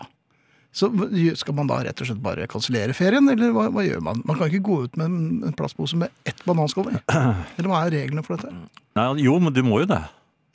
Så 0.72 0.88
skal 1.36 1.56
man 1.58 1.68
da 1.68 1.82
rett 1.84 2.00
og 2.00 2.08
slett 2.08 2.22
bare 2.24 2.46
kansellere 2.48 2.94
ferien, 2.96 3.28
eller 3.28 3.52
hva, 3.52 3.66
hva 3.76 3.84
gjør 3.84 4.00
man? 4.06 4.22
Man 4.24 4.38
kan 4.40 4.48
ikke 4.48 4.64
gå 4.70 4.78
ut 4.86 4.96
med 5.00 5.10
en, 5.10 5.18
en 5.50 5.56
plastpose 5.60 5.98
med 6.00 6.14
ett 6.24 6.40
bananskall 6.48 6.94
i. 6.94 7.02
Eller 7.58 7.68
hva 7.68 7.82
er 7.90 7.92
reglene 7.98 8.24
for 8.24 8.38
dette? 8.40 8.54
Nei, 8.96 9.08
jo, 9.26 9.36
men 9.44 9.52
du 9.56 9.60
må 9.68 9.82
jo 9.84 9.90
det. 9.92 10.00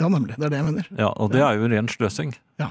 Ja, 0.01 0.09
nemlig. 0.13 0.39
Det 0.39 0.49
er 0.49 0.55
det 0.55 0.63
jeg 0.63 0.69
mener. 0.71 0.89
Ja, 0.97 1.11
Og 1.21 1.33
det 1.33 1.43
er 1.45 1.61
jo 1.61 1.69
ren 1.73 1.89
sløsing. 1.93 2.33
Ja. 2.61 2.71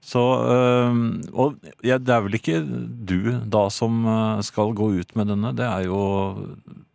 Så 0.00 0.20
øh, 0.48 0.96
Og 1.36 1.58
ja, 1.84 1.98
det 2.00 2.14
er 2.16 2.22
vel 2.24 2.36
ikke 2.38 2.62
du 2.64 3.18
da 3.52 3.66
som 3.72 4.00
øh, 4.08 4.40
skal 4.48 4.72
gå 4.76 4.88
ut 5.02 5.12
med 5.20 5.28
denne, 5.28 5.52
det 5.56 5.66
er 5.68 5.84
jo 5.84 6.00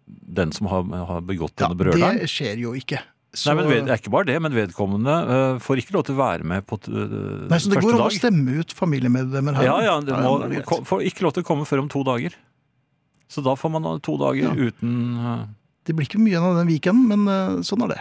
den 0.09 0.49
som 0.53 0.65
har, 0.71 0.81
har 1.09 1.21
begått 1.25 1.53
Ja, 1.61 1.67
denne 1.69 1.77
brøleren. 1.79 2.17
det 2.25 2.29
skjer 2.33 2.57
jo 2.65 2.73
ikke. 2.77 3.03
Så, 3.35 3.51
Nei, 3.51 3.57
men 3.59 3.67
ved, 3.67 3.81
Det 3.87 3.93
er 3.93 3.99
ikke 3.99 4.13
bare 4.13 4.27
det, 4.29 4.37
men 4.41 4.55
vedkommende 4.55 5.15
uh, 5.27 5.57
får 5.63 5.81
ikke 5.81 5.95
lov 5.97 6.05
til 6.07 6.15
å 6.15 6.21
være 6.21 6.47
med 6.47 6.63
på 6.69 6.79
øh, 6.87 7.45
Nei, 7.51 7.59
så 7.59 7.71
det 7.73 7.81
går 7.83 7.97
an 7.97 8.05
å 8.05 8.09
stemme 8.15 8.57
ut 8.61 8.71
familiemedlemmer 8.75 9.59
her. 9.59 9.67
Ja, 9.67 9.75
ja, 9.83 9.95
det 10.03 10.15
må, 10.23 10.37
det 10.47 10.63
får 10.65 11.03
ikke 11.11 11.27
lov 11.27 11.35
til 11.35 11.43
å 11.43 11.47
komme 11.51 11.67
før 11.67 11.83
om 11.83 11.91
to 11.91 12.01
dager. 12.07 12.37
Så 13.31 13.43
da 13.43 13.55
får 13.59 13.73
man 13.75 13.87
to 14.05 14.17
dager 14.21 14.47
Ja. 14.47 14.55
uten 14.55 14.97
uh... 15.19 15.45
Det 15.85 15.93
blir 15.93 16.07
ikke 16.07 16.17
mye 16.17 16.39
av 16.41 16.55
den 16.57 16.69
weekenden, 16.71 17.05
men 17.11 17.29
eh, 17.29 17.61
sånn 17.65 17.83
er 17.85 17.91
det. 17.91 17.99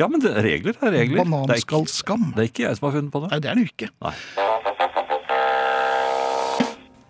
Ja, 0.00 0.06
men 0.08 0.22
det, 0.24 0.32
regler 0.44 0.76
er 0.80 0.92
regler. 0.94 1.20
Er, 1.20 1.28
Bananskallskam. 1.28 2.30
det 2.32 2.46
er 2.46 2.48
ikke 2.48 2.64
jeg 2.64 2.78
som 2.78 2.88
har 2.88 2.94
funnet 2.96 3.12
på 3.12 3.20
det. 3.24 3.28
Nei, 3.34 3.40
det 3.44 3.50
er 3.50 3.58
det 3.58 3.66
jo 3.66 3.72
ikke. 3.74 3.90
Nei. 4.04 4.16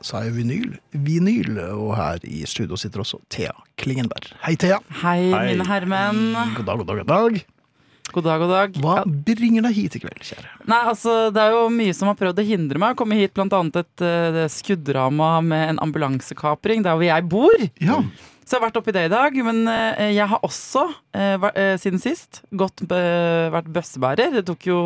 Sa 0.06 0.22
jeg 0.22 0.36
vinyl? 0.36 0.76
Vinyl, 1.06 1.56
og 1.74 1.94
her 1.98 2.22
i 2.26 2.44
studio 2.46 2.78
sitter 2.78 3.02
også 3.02 3.18
Thea 3.32 3.54
Klingenberg. 3.78 4.34
Hei, 4.44 4.54
Thea. 4.58 4.78
Hei, 5.02 5.30
Hei. 5.32 5.44
mine 5.52 5.66
herremenn. 5.66 6.22
God 6.58 6.68
dag, 6.68 6.82
god 6.82 6.90
dag, 6.90 7.02
god 7.02 7.10
dag. 7.10 7.46
God 8.16 8.24
dag, 8.24 8.40
god 8.40 8.48
dag. 8.48 8.76
Hva 8.80 8.92
bringer 9.04 9.66
deg 9.66 9.74
hit 9.76 9.96
i 9.98 10.00
kveld, 10.00 10.22
kjære? 10.24 10.54
Nei, 10.64 10.78
altså, 10.88 11.28
Det 11.36 11.42
er 11.42 11.52
jo 11.52 11.66
mye 11.68 11.92
som 11.92 12.08
har 12.08 12.16
prøvd 12.16 12.38
å 12.40 12.44
hindre 12.48 12.80
meg 12.80 12.94
å 12.94 12.96
komme 12.96 13.18
hit. 13.18 13.34
Blant 13.36 13.52
annet 13.52 13.76
et 13.82 14.04
uh, 14.06 14.38
skuddrama 14.48 15.34
med 15.44 15.74
en 15.74 15.80
ambulansekapring 15.84 16.80
der 16.86 16.96
hvor 16.96 17.04
jeg 17.04 17.26
bor. 17.28 17.66
Ja, 17.76 17.98
Så 18.40 18.54
jeg 18.54 18.62
har 18.62 18.64
vært 18.70 18.78
oppi 18.80 18.94
det 18.96 19.02
i 19.10 19.10
dag. 19.12 19.36
Men 19.44 19.60
uh, 19.68 20.00
jeg 20.00 20.30
har 20.30 20.46
også, 20.48 20.86
uh, 21.12 21.44
eh, 21.50 21.74
siden 21.82 22.00
sist, 22.00 22.40
gått, 22.56 22.86
eh, 22.88 23.50
vært 23.52 23.68
bøssebærer. 23.76 24.32
Det 24.38 24.46
tok 24.48 24.64
jo 24.70 24.78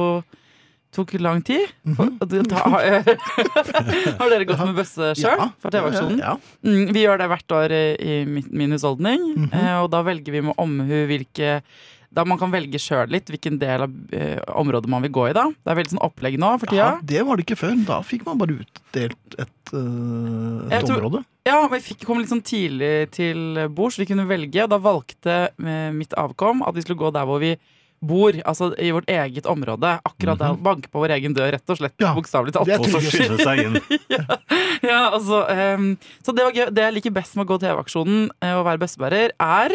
tok 0.91 1.15
lang 1.23 1.39
tid. 1.47 1.71
Mm 1.87 1.95
-hmm. 1.95 2.19
det 2.27 2.51
har, 4.19 4.27
dere 4.27 4.45
gått 4.45 4.59
med 4.59 4.75
bøsse 4.75 5.15
sjøl 5.15 5.39
Ja. 5.39 5.53
TV-aksjonen? 5.63 6.19
Ja, 6.19 6.35
ja. 6.35 6.67
Mm, 6.67 6.93
vi 6.93 7.07
gjør 7.07 7.23
det 7.23 7.31
hvert 7.31 7.53
år 7.53 7.71
i, 7.95 8.25
min 8.27 8.73
husholdning, 8.73 9.23
mm 9.37 9.49
-hmm. 9.55 9.83
og 9.85 9.91
da 9.91 10.03
velger 10.03 10.33
vi 10.33 10.41
med 10.41 10.55
omhu 10.59 11.07
hvilke 11.07 11.63
da 12.11 12.25
man 12.26 12.38
kan 12.40 12.50
velge 12.50 12.79
sjøl 12.83 13.11
litt 13.14 13.29
hvilken 13.31 13.59
del 13.61 13.85
av 13.87 13.93
eh, 14.17 14.38
området 14.59 14.90
man 14.90 15.02
vil 15.07 15.12
gå 15.14 15.29
i. 15.31 15.35
da 15.37 15.45
Det 15.55 15.71
er 15.71 15.79
veldig 15.79 15.93
sånn 15.95 16.02
opplegg 16.02 16.38
nå 16.43 16.49
for 16.59 16.67
tida. 16.73 16.88
Ja, 16.97 17.00
det 17.12 17.23
var 17.29 17.38
det 17.38 17.45
ikke 17.47 17.61
før. 17.61 17.76
Da 17.87 18.00
fikk 18.02 18.25
man 18.26 18.40
bare 18.40 18.57
utdelt 18.64 19.37
et, 19.38 19.75
uh, 19.75 20.67
et 20.75 20.87
tror- 20.88 20.99
område. 20.99 21.25
Ja, 21.47 21.61
Vi 21.71 21.79
fikk 21.81 22.02
kom 22.05 22.19
litt 22.21 22.29
sånn 22.31 22.43
tidlig 22.45 23.11
til 23.17 23.69
bords. 23.73 23.97
Vi 23.99 24.07
kunne 24.11 24.26
velge, 24.29 24.64
og 24.67 24.71
da 24.75 24.79
valgte 24.83 25.37
eh, 25.55 25.90
mitt 25.95 26.12
avkom 26.19 26.61
at 26.67 26.75
vi 26.76 26.83
skulle 26.85 26.99
gå 27.00 27.12
der 27.14 27.25
hvor 27.31 27.38
vi 27.43 27.55
bor. 28.02 28.33
Altså 28.49 28.71
i 28.81 28.90
vårt 28.97 29.09
eget 29.12 29.47
område. 29.47 29.95
Akkurat 30.05 30.38
der. 30.40 30.59
Banke 30.61 30.90
på 30.90 31.00
vår 31.02 31.14
egen 31.17 31.35
dør, 31.37 31.52
rett 31.55 31.71
og 31.73 31.79
slett. 31.79 31.95
Ja, 32.00 32.12
Bokstavelig 32.17 32.52
talt. 32.57 32.67
det 32.67 32.75
er 32.75 32.85
Og 32.85 32.90
så 32.90 33.00
skynde 33.07 33.38
seg 33.45 33.64
inn. 33.69 33.81
Ja, 34.81 35.11
altså, 35.12 35.43
um, 35.76 35.90
så 36.25 36.33
det 36.33 36.45
var 36.47 36.55
gøy. 36.57 36.71
Det 36.73 36.85
jeg 36.87 36.95
liker 36.97 37.12
best 37.12 37.37
med 37.37 37.45
å 37.45 37.50
gå 37.50 37.59
TV-aksjonen 37.61 38.31
eh, 38.40 38.55
og 38.57 38.64
være 38.64 38.81
bøssebærer, 38.81 39.35
er 39.37 39.75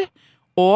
å 0.58 0.70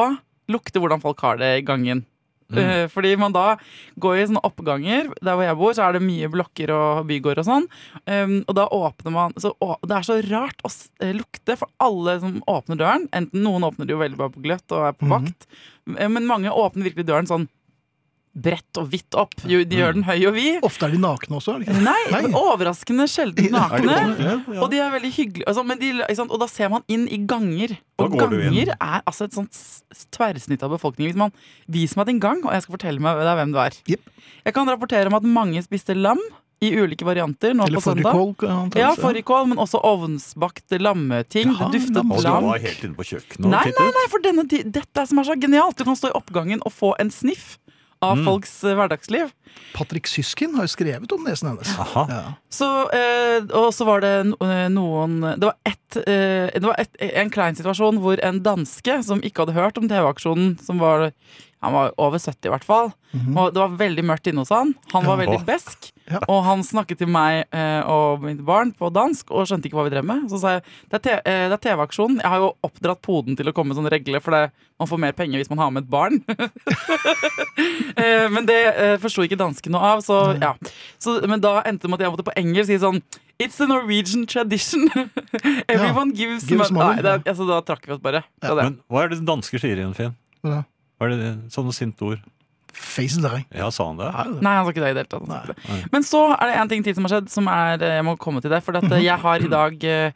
lukte 0.50 0.82
hvordan 0.82 1.02
folk 1.04 1.22
har 1.26 1.38
det 1.42 1.58
i 1.60 1.66
gangen. 1.68 2.06
Mm. 2.50 2.58
Eh, 2.58 2.88
fordi 2.90 3.12
man 3.22 3.34
da 3.36 3.58
går 4.02 4.16
i 4.18 4.24
sånne 4.26 4.42
oppganger. 4.48 5.12
Der 5.22 5.36
hvor 5.38 5.46
jeg 5.46 5.58
bor, 5.60 5.76
så 5.78 5.84
er 5.86 5.94
det 5.94 6.02
mye 6.02 6.30
blokker 6.34 6.72
og 6.74 7.04
bygård 7.10 7.44
og 7.44 7.46
sånn. 7.46 7.68
Um, 8.10 8.34
og 8.48 8.56
da 8.58 8.66
åpner 8.74 9.14
man 9.14 9.36
så, 9.38 9.52
å, 9.62 9.76
Det 9.86 10.00
er 10.00 10.08
så 10.08 10.18
rart 10.32 10.66
å 10.66 10.72
eh, 11.06 11.14
lukte 11.14 11.60
for 11.62 11.70
alle 11.86 12.18
som 12.24 12.40
åpner 12.50 12.80
døren. 12.82 13.06
Enten 13.14 13.46
noen 13.46 13.68
åpner 13.70 13.86
det 13.86 13.94
jo 13.94 14.02
veldig 14.02 14.18
bare 14.18 14.34
på 14.34 14.42
gløtt 14.48 14.74
og 14.74 14.88
er 14.90 14.98
på 14.98 15.06
Mhm. 15.06 15.14
vakt, 15.14 15.46
mm. 15.86 16.02
men 16.18 16.26
mange 16.26 16.50
åpner 16.50 16.90
virkelig 16.90 17.06
døren 17.06 17.30
sånn 17.30 17.46
bredt 18.34 18.78
og 18.80 18.90
hvitt 18.92 19.16
opp. 19.18 19.34
Jo, 19.50 19.64
De 19.66 19.80
gjør 19.80 19.96
den 19.98 20.06
høy 20.08 20.18
og 20.30 20.36
vid. 20.36 20.60
Ofte 20.66 20.86
er 20.88 20.94
de 20.94 21.00
nakne 21.02 21.40
også. 21.40 21.56
er 21.58 21.66
ikke? 21.66 21.82
Nei, 21.84 22.02
Nei. 22.14 22.22
overraskende 22.38 23.08
sjelden 23.10 23.52
nakne. 23.56 23.98
Ja. 24.20 24.36
Og 24.62 24.70
de 24.72 24.82
er 24.84 24.92
veldig 24.94 25.12
hyggelige. 25.16 25.48
Altså, 25.50 25.64
men 25.66 25.80
de. 25.82 25.92
Og 26.30 26.38
da 26.40 26.48
ser 26.52 26.70
man 26.74 26.86
inn 26.88 27.08
i 27.10 27.20
ganger. 27.30 27.78
Og 28.00 28.16
ganger 28.16 28.74
er 28.76 29.02
altså 29.04 29.26
et 29.28 29.36
sånt 29.36 29.58
tverrsnitt 30.16 30.64
av 30.64 30.72
befolkningen. 30.76 31.12
Hvis 31.14 31.20
man 31.20 31.34
Vis 31.70 31.96
meg 31.98 32.10
din 32.10 32.20
gang, 32.20 32.42
og 32.46 32.54
jeg 32.54 32.64
skal 32.66 32.76
fortelle 32.78 33.04
meg 33.04 33.18
hvem 33.24 33.54
du 33.56 33.60
er. 33.62 33.76
Yep. 33.90 34.14
Jeg 34.46 34.56
kan 34.56 34.70
rapportere 34.70 35.08
om 35.12 35.18
at 35.18 35.26
mange 35.28 35.62
spiste 35.66 35.96
lam 35.98 36.20
i 36.60 36.74
ulike 36.76 37.06
varianter 37.08 37.54
nå 37.56 37.66
Eller 37.70 37.80
på 37.80 37.86
søndag. 37.86 38.12
fårikål. 38.12 38.76
Ja, 38.76 38.90
fårikål, 39.00 39.48
men 39.48 39.62
også 39.64 39.80
ovnsbakt 39.86 40.76
lammeting. 40.82 41.54
Ja, 41.56 41.70
det 41.72 41.80
duftet 41.80 41.96
lam. 41.96 42.12
Og 42.12 42.20
du 42.24 42.50
var 42.50 42.60
helt 42.66 42.84
inne 42.84 42.98
på 42.98 43.06
kjøkkenet 43.08 43.46
og 43.48 43.54
Nei, 43.54 43.64
nei, 43.72 43.88
nei, 43.96 44.06
for 44.12 44.26
denne, 44.26 44.44
dette 44.50 45.00
er 45.00 45.08
som 45.08 45.22
er 45.22 45.30
så 45.30 45.38
genialt. 45.40 45.78
Du 45.80 45.86
kan 45.88 45.96
stå 45.96 46.12
i 46.12 46.18
oppgangen 46.20 46.60
og 46.68 46.76
få 46.76 46.94
en 47.00 47.12
sniff 47.16 47.58
av 48.02 48.16
Mm. 48.18 48.26
folks 48.26 48.64
eh, 48.64 48.76
hverdagsliv. 48.78 49.32
Patrick 49.74 50.08
Syskin 50.08 50.54
har 50.56 50.64
jo 50.64 50.72
skrevet 50.72 51.12
om 51.12 51.24
nesen 51.28 51.50
hennes. 51.50 51.72
Aha. 51.80 52.06
Ja. 52.10 52.22
Så, 52.50 52.68
eh, 52.96 53.44
og 53.58 53.74
så 53.76 53.86
var 53.86 54.02
det 54.02 54.14
eh, 54.42 54.68
noen 54.72 55.20
Det 55.40 55.46
var, 55.50 55.56
et, 55.66 55.98
eh, 56.08 56.48
det 56.56 56.64
var 56.64 56.76
et, 56.80 56.96
en 57.00 57.30
klein 57.30 57.56
situasjon 57.60 58.00
hvor 58.00 58.22
en 58.24 58.40
danske 58.46 59.04
som 59.04 59.20
ikke 59.22 59.44
hadde 59.46 59.58
hørt 59.58 59.78
om 59.78 59.90
TV-aksjonen, 59.90 60.58
som 60.64 60.80
var 60.80 61.12
Han 61.62 61.74
var 61.76 61.90
over 62.00 62.18
70 62.22 62.48
i 62.48 62.52
hvert 62.54 62.64
fall. 62.64 62.94
Mhm. 63.12 63.38
Og 63.38 63.54
det 63.54 63.60
var 63.60 63.74
veldig 63.80 64.04
mørkt 64.08 64.28
inne 64.32 64.44
hos 64.46 64.50
han. 64.54 64.76
Han 64.94 65.04
var 65.06 65.18
Ja. 65.20 65.26
veldig 65.26 65.46
besk. 65.46 65.90
Ja. 66.10 66.20
Og 66.28 66.44
han 66.46 66.64
snakket 66.64 66.98
til 67.02 67.08
meg 67.12 67.46
eh, 67.54 67.82
og 67.86 68.22
mitt 68.24 68.40
barn 68.46 68.72
på 68.74 68.88
dansk 68.94 69.30
og 69.30 69.46
skjønte 69.46 69.68
ikke 69.70 69.78
hva 69.78 69.84
vi 69.90 69.92
drev 69.94 70.06
med. 70.08 70.30
Så 70.32 70.40
sa 70.40 70.54
jeg 70.56 70.64
det 70.90 71.06
er, 71.06 71.22
eh, 71.26 71.50
er 71.52 71.58
TV-aksjonen. 71.58 72.22
Jeg 72.22 72.30
har 72.32 72.40
jo 72.40 72.54
oppdratt 72.64 73.02
poden 73.06 73.36
til 73.38 73.46
å 73.46 73.54
komme 73.54 73.74
med 73.74 73.78
sånn 73.78 73.92
regle, 73.92 74.22
for 74.24 74.32
det, 74.32 74.52
man 74.80 74.88
får 74.88 75.00
mer 75.00 75.12
penger 75.12 75.38
hvis 75.42 75.50
man 75.52 75.60
har 75.60 75.70
med 75.72 75.84
et 75.84 75.90
barn. 75.90 76.24
Eh, 78.00 78.30
men 78.32 78.46
det 78.48 78.56
eh, 78.80 78.96
forsto 79.02 79.26
ikke 79.26 79.36
dansken 79.40 79.74
noe 79.76 79.82
av, 79.84 80.02
så 80.06 80.16
ja. 80.40 80.54
Så, 81.02 81.18
men 81.28 81.42
da 81.44 81.58
endte 81.68 81.84
det 81.84 81.92
med 81.92 82.00
at 82.00 82.06
jeg 82.06 82.14
måtte 82.14 82.26
på 82.30 82.36
engelsk 82.40 82.70
si 82.72 82.78
sånn 82.80 83.02
It's 83.40 83.60
a 83.64 83.68
Norwegian 83.68 84.26
tradition. 84.28 84.88
Everyone 85.72 86.12
gives, 86.16 86.44
gives 86.48 86.72
money, 86.72 87.00
Nei, 87.00 87.04
det, 87.04 87.14
altså, 87.28 87.46
Da 87.48 87.60
trakk 87.68 87.86
vi 87.88 87.94
oss 87.96 88.02
bare. 88.04 88.24
Ja. 88.44 88.56
Men 88.56 88.80
hva 88.92 89.04
er 89.06 89.14
det 89.14 89.20
danske 89.28 89.60
sier 89.62 89.80
i 89.80 89.86
en 89.86 89.94
film? 89.96 90.16
Ja. 90.48 90.64
Hva 91.00 91.08
er 91.08 91.16
det 91.18 91.32
sånne 91.56 91.74
sinte 91.76 92.04
ord? 92.06 92.20
Face 92.80 93.18
deg. 93.20 93.48
Ja, 93.56 93.72
sa 93.74 93.88
han 93.90 93.98
det? 94.00 94.08
Nei, 94.46 94.52
han 94.56 94.68
sa 94.68 94.72
ikke 94.72 94.84
det 94.84 94.92
i 94.92 94.96
det 94.96 95.02
hele 95.08 95.10
tatt. 95.10 95.90
Men 95.92 96.06
så 96.06 96.22
er 96.36 96.52
det 96.52 96.60
en 96.62 96.70
ting 96.72 96.84
til 96.86 96.94
som 96.96 97.08
har 97.08 97.16
skjedd, 97.16 97.32
som 97.34 97.48
er 97.52 97.82
eh, 97.82 97.96
Jeg 97.98 98.06
må 98.08 98.14
komme 98.22 98.44
til 98.46 98.52
det. 98.54 98.62
For 98.64 98.78
at 98.78 98.86
eh, 98.92 99.02
jeg 99.08 99.18
har 99.24 99.44
i 99.44 99.50
dag 99.52 99.84
eh, 99.90 100.12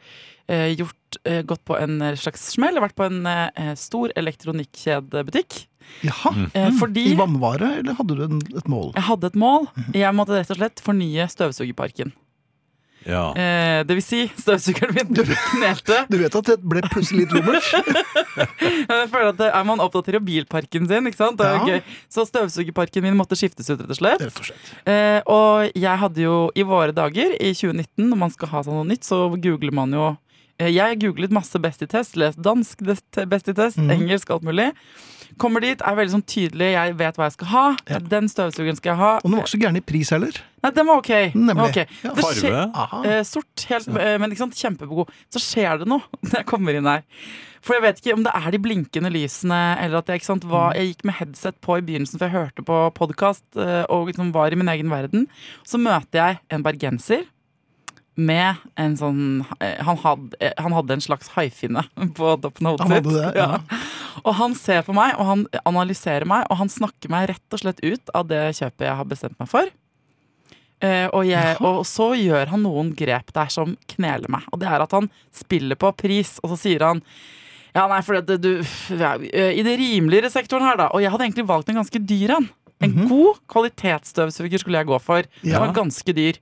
eh, 0.46 0.70
gjort, 0.78 1.18
eh, 1.26 1.42
gått 1.50 1.64
på 1.66 1.76
en 1.80 1.98
slags 2.20 2.46
smell. 2.54 2.78
Vært 2.84 2.94
på 2.96 3.08
en 3.08 3.24
eh, 3.26 3.72
stor 3.80 4.14
elektronikkjedebutikk. 4.16 5.64
Jaha. 6.06 6.30
Eh, 6.56 6.70
fordi 6.78 7.08
I 7.12 7.16
vannvare, 7.18 7.74
eller 7.82 7.98
hadde 7.98 8.16
du 8.16 8.22
en, 8.24 8.38
et 8.56 8.68
mål? 8.72 8.92
jeg 8.96 9.04
hadde 9.10 9.28
et 9.32 9.36
mål. 9.36 9.66
Jeg 9.92 10.16
måtte 10.16 10.38
rett 10.38 10.54
og 10.54 10.60
slett 10.62 10.80
fornye 10.84 11.26
støvsugerparken. 11.28 12.14
Ja. 13.06 13.24
Eh, 13.36 13.82
det 13.84 13.96
vil 13.98 14.04
si, 14.04 14.20
støvsugeren 14.40 14.94
min 14.96 15.10
knelte. 15.14 15.98
Du 16.08 16.16
vet 16.20 16.34
at 16.40 16.46
det 16.48 16.56
ble 16.64 16.80
plutselig 16.88 17.26
litt 17.26 17.34
lummert? 17.36 17.66
Jeg 18.34 19.08
føler 19.12 19.30
at 19.32 19.38
det 19.40 19.48
er 19.52 19.64
Man 19.68 19.82
oppdaterer 19.84 20.22
bilparken 20.24 20.88
sin, 20.90 21.06
ikke 21.10 21.20
sant? 21.20 21.38
Det 21.40 21.46
er 21.46 21.54
Ja. 21.58 21.64
gøy. 21.76 21.82
Så 22.12 22.24
støvsugerparken 22.28 23.02
min 23.04 23.16
måtte 23.18 23.36
skiftes 23.38 23.68
ut, 23.70 23.80
rett 23.84 23.90
og 23.92 23.98
slett. 24.00 24.24
Rett 24.24 24.40
og 24.40 24.48
slett. 24.48 24.72
Eh, 24.88 25.20
og 25.30 25.70
jeg 25.76 25.98
hadde 26.04 26.24
jo 26.24 26.36
i 26.56 26.64
våre 26.66 26.92
dager, 26.96 27.36
i 27.40 27.52
2019, 27.54 28.08
når 28.10 28.16
man 28.24 28.30
skal 28.34 28.48
ha 28.54 28.62
sånn 28.66 28.80
noe 28.80 28.88
nytt, 28.88 29.04
så 29.06 29.26
googler 29.36 29.72
man 29.74 29.92
jo 29.94 30.10
Jeg 30.62 31.00
googlet 31.02 31.32
masse 31.34 31.58
Best 31.58 31.82
i 31.82 31.88
test, 31.90 32.14
lest 32.20 32.38
dansk 32.38 32.84
Best 32.86 33.50
i 33.50 33.54
test, 33.56 33.80
mm. 33.80 33.90
engelsk, 33.90 34.30
alt 34.30 34.46
mulig. 34.46 34.70
Kommer 35.40 35.64
dit, 35.64 35.80
er 35.82 35.96
veldig 35.98 36.12
sånn 36.12 36.26
tydelig, 36.30 36.68
jeg 36.76 36.94
vet 36.98 37.16
hva 37.18 37.26
jeg 37.26 37.34
skal 37.34 37.48
ha. 37.50 37.62
Ja. 37.90 37.98
Den 38.12 38.28
støvsugeren 38.30 38.78
skal 38.78 38.92
jeg 38.92 39.00
ha. 39.00 39.08
Og 39.18 39.26
den 39.26 39.34
var 39.34 39.42
ikke 39.42 39.54
så 39.56 39.60
gæren 39.64 39.80
i 39.80 39.82
pris 39.82 40.12
heller. 40.14 40.36
Nei, 40.62 40.70
den 40.76 40.86
var 40.86 41.00
ok. 41.00 41.10
Nemlig. 41.34 41.64
Okay. 41.72 41.98
Ja. 42.04 42.12
Farve? 42.20 43.08
Eh, 43.10 43.22
sort, 43.26 43.64
helt, 43.70 43.90
eh, 43.98 44.14
men 44.22 44.30
ikke 44.30 44.44
sant, 44.44 44.60
kjempegod. 44.60 45.10
Så 45.34 45.42
skjer 45.42 45.82
det 45.82 45.90
noe 45.90 46.06
når 46.28 46.38
jeg 46.38 46.48
kommer 46.52 46.78
inn 46.78 46.86
her. 46.86 47.02
For 47.64 47.74
jeg 47.74 47.86
vet 47.86 48.00
ikke 48.00 48.14
om 48.14 48.24
det 48.26 48.36
er 48.38 48.48
de 48.54 48.62
blinkende 48.62 49.10
lysene, 49.10 49.60
eller 49.82 50.02
at 50.02 50.12
jeg, 50.12 50.22
ikke 50.22 50.30
sant, 50.30 50.46
var, 50.46 50.78
jeg 50.78 50.92
gikk 50.92 51.06
med 51.08 51.18
headset 51.18 51.58
på 51.64 51.80
i 51.80 51.84
begynnelsen, 51.88 52.20
for 52.20 52.28
jeg 52.28 52.36
hørte 52.36 52.66
på 52.68 52.80
podkast 52.94 53.44
og 53.56 54.10
liksom 54.10 54.34
var 54.36 54.52
i 54.52 54.58
min 54.60 54.68
egen 54.68 54.92
verden. 54.92 55.24
Så 55.66 55.80
møter 55.80 56.20
jeg 56.20 56.42
en 56.52 56.66
bergenser 56.66 57.24
med 58.16 58.60
en 58.78 58.92
sånn 58.96 59.22
eh, 59.58 59.80
Han 59.82 59.96
hadde, 59.98 60.36
eh, 60.40 60.52
han 60.62 60.72
hadde 60.76 60.94
en 60.94 61.02
slags 61.02 61.32
haifinne 61.34 61.82
på 62.18 62.34
toppen 62.42 62.68
av 62.70 62.78
hodet 62.80 63.00
sitt. 63.04 63.38
ja. 63.40 63.60
Og 64.24 64.34
han 64.38 64.54
ser 64.54 64.84
på 64.86 64.94
meg, 64.94 65.16
og 65.18 65.26
han 65.26 65.46
analyserer 65.66 66.24
meg, 66.30 66.44
og 66.50 66.60
han 66.60 66.70
snakker 66.70 67.10
meg 67.10 67.28
rett 67.32 67.56
og 67.56 67.58
slett 67.64 67.80
ut 67.82 68.12
av 68.14 68.28
det 68.30 68.44
kjøpet 68.60 68.86
jeg 68.86 68.98
har 69.00 69.08
bestemt 69.10 69.38
meg 69.42 69.50
for. 69.50 69.72
Eh, 70.84 71.06
og, 71.10 71.22
jeg, 71.26 71.56
og 71.64 71.82
så 71.88 72.10
gjør 72.18 72.50
han 72.52 72.62
noen 72.66 72.92
grep 72.98 73.32
der 73.34 73.50
som 73.50 73.74
kneler 73.90 74.30
meg. 74.30 74.46
Og 74.52 74.60
det 74.62 74.68
er 74.70 74.84
at 74.84 74.94
han 74.94 75.08
spiller 75.34 75.78
på 75.80 75.90
pris, 75.98 76.36
og 76.44 76.52
så 76.54 76.60
sier 76.66 76.84
han 76.86 77.02
Ja, 77.74 77.88
nei, 77.90 77.98
for 78.06 78.20
det, 78.22 78.36
du 78.44 78.62
ja, 78.94 79.16
I 79.18 79.62
det 79.66 79.74
rimeligere 79.80 80.30
sektoren 80.30 80.62
her, 80.66 80.78
da. 80.78 80.88
Og 80.94 81.02
jeg 81.02 81.10
hadde 81.10 81.26
egentlig 81.26 81.48
valgt 81.48 81.72
en 81.72 81.80
ganske 81.82 82.02
dyr 82.06 82.36
en. 82.36 82.46
En 82.84 82.94
god 83.08 83.38
kvalitetsstøvsuger 83.50 84.60
skulle 84.62 84.82
jeg 84.82 84.90
gå 84.92 84.98
for. 85.02 85.26
Den 85.42 85.54
Ja. 85.56 85.62
var 85.64 85.72
ganske 85.74 86.14
dyr. 86.14 86.38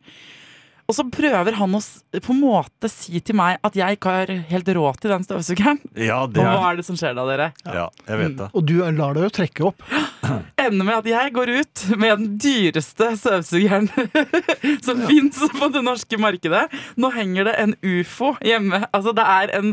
Og 0.93 0.97
så 0.99 1.07
prøver 1.09 1.57
han 1.57 1.73
å 1.73 1.81
på 2.21 2.35
en 2.35 2.41
måte 2.43 2.89
si 2.93 3.17
til 3.25 3.39
meg 3.39 3.57
at 3.65 3.77
jeg 3.79 3.97
ikke 3.97 4.13
har 4.13 4.33
helt 4.51 4.67
råd 4.77 4.99
til 5.01 5.15
den 5.15 5.23
støvsugeren. 5.25 5.79
Ja, 5.97 6.19
Og 6.27 6.35
hva 6.37 6.51
er 6.53 6.67
er 6.75 6.81
det 6.83 6.85
som 6.85 6.99
skjer 7.01 7.15
da, 7.17 7.25
dere? 7.31 7.47
Ja, 7.65 7.87
jeg 8.11 8.19
vet 8.21 8.35
det. 8.43 8.49
Og 8.53 8.67
du 8.69 8.75
lar 8.93 9.17
deg 9.17 9.25
jo 9.25 9.31
trekke 9.39 9.65
opp. 9.71 9.87
ender 10.67 10.85
med 10.85 10.99
at 11.01 11.09
jeg 11.09 11.33
går 11.35 11.53
ut 11.63 11.85
med 11.97 12.13
den 12.21 12.35
dyreste 12.45 13.09
støvsugeren 13.23 13.89
som 14.87 15.01
Ja. 15.01 15.09
fins 15.09 15.41
på 15.57 15.71
det 15.73 15.83
norske 15.89 16.21
markedet. 16.21 16.67
Nå 17.01 17.09
henger 17.17 17.49
det 17.49 17.57
en 17.63 17.73
ufo 17.81 18.35
hjemme. 18.45 18.85
Altså, 18.93 19.17
det 19.17 19.25
er 19.25 19.55
en 19.63 19.73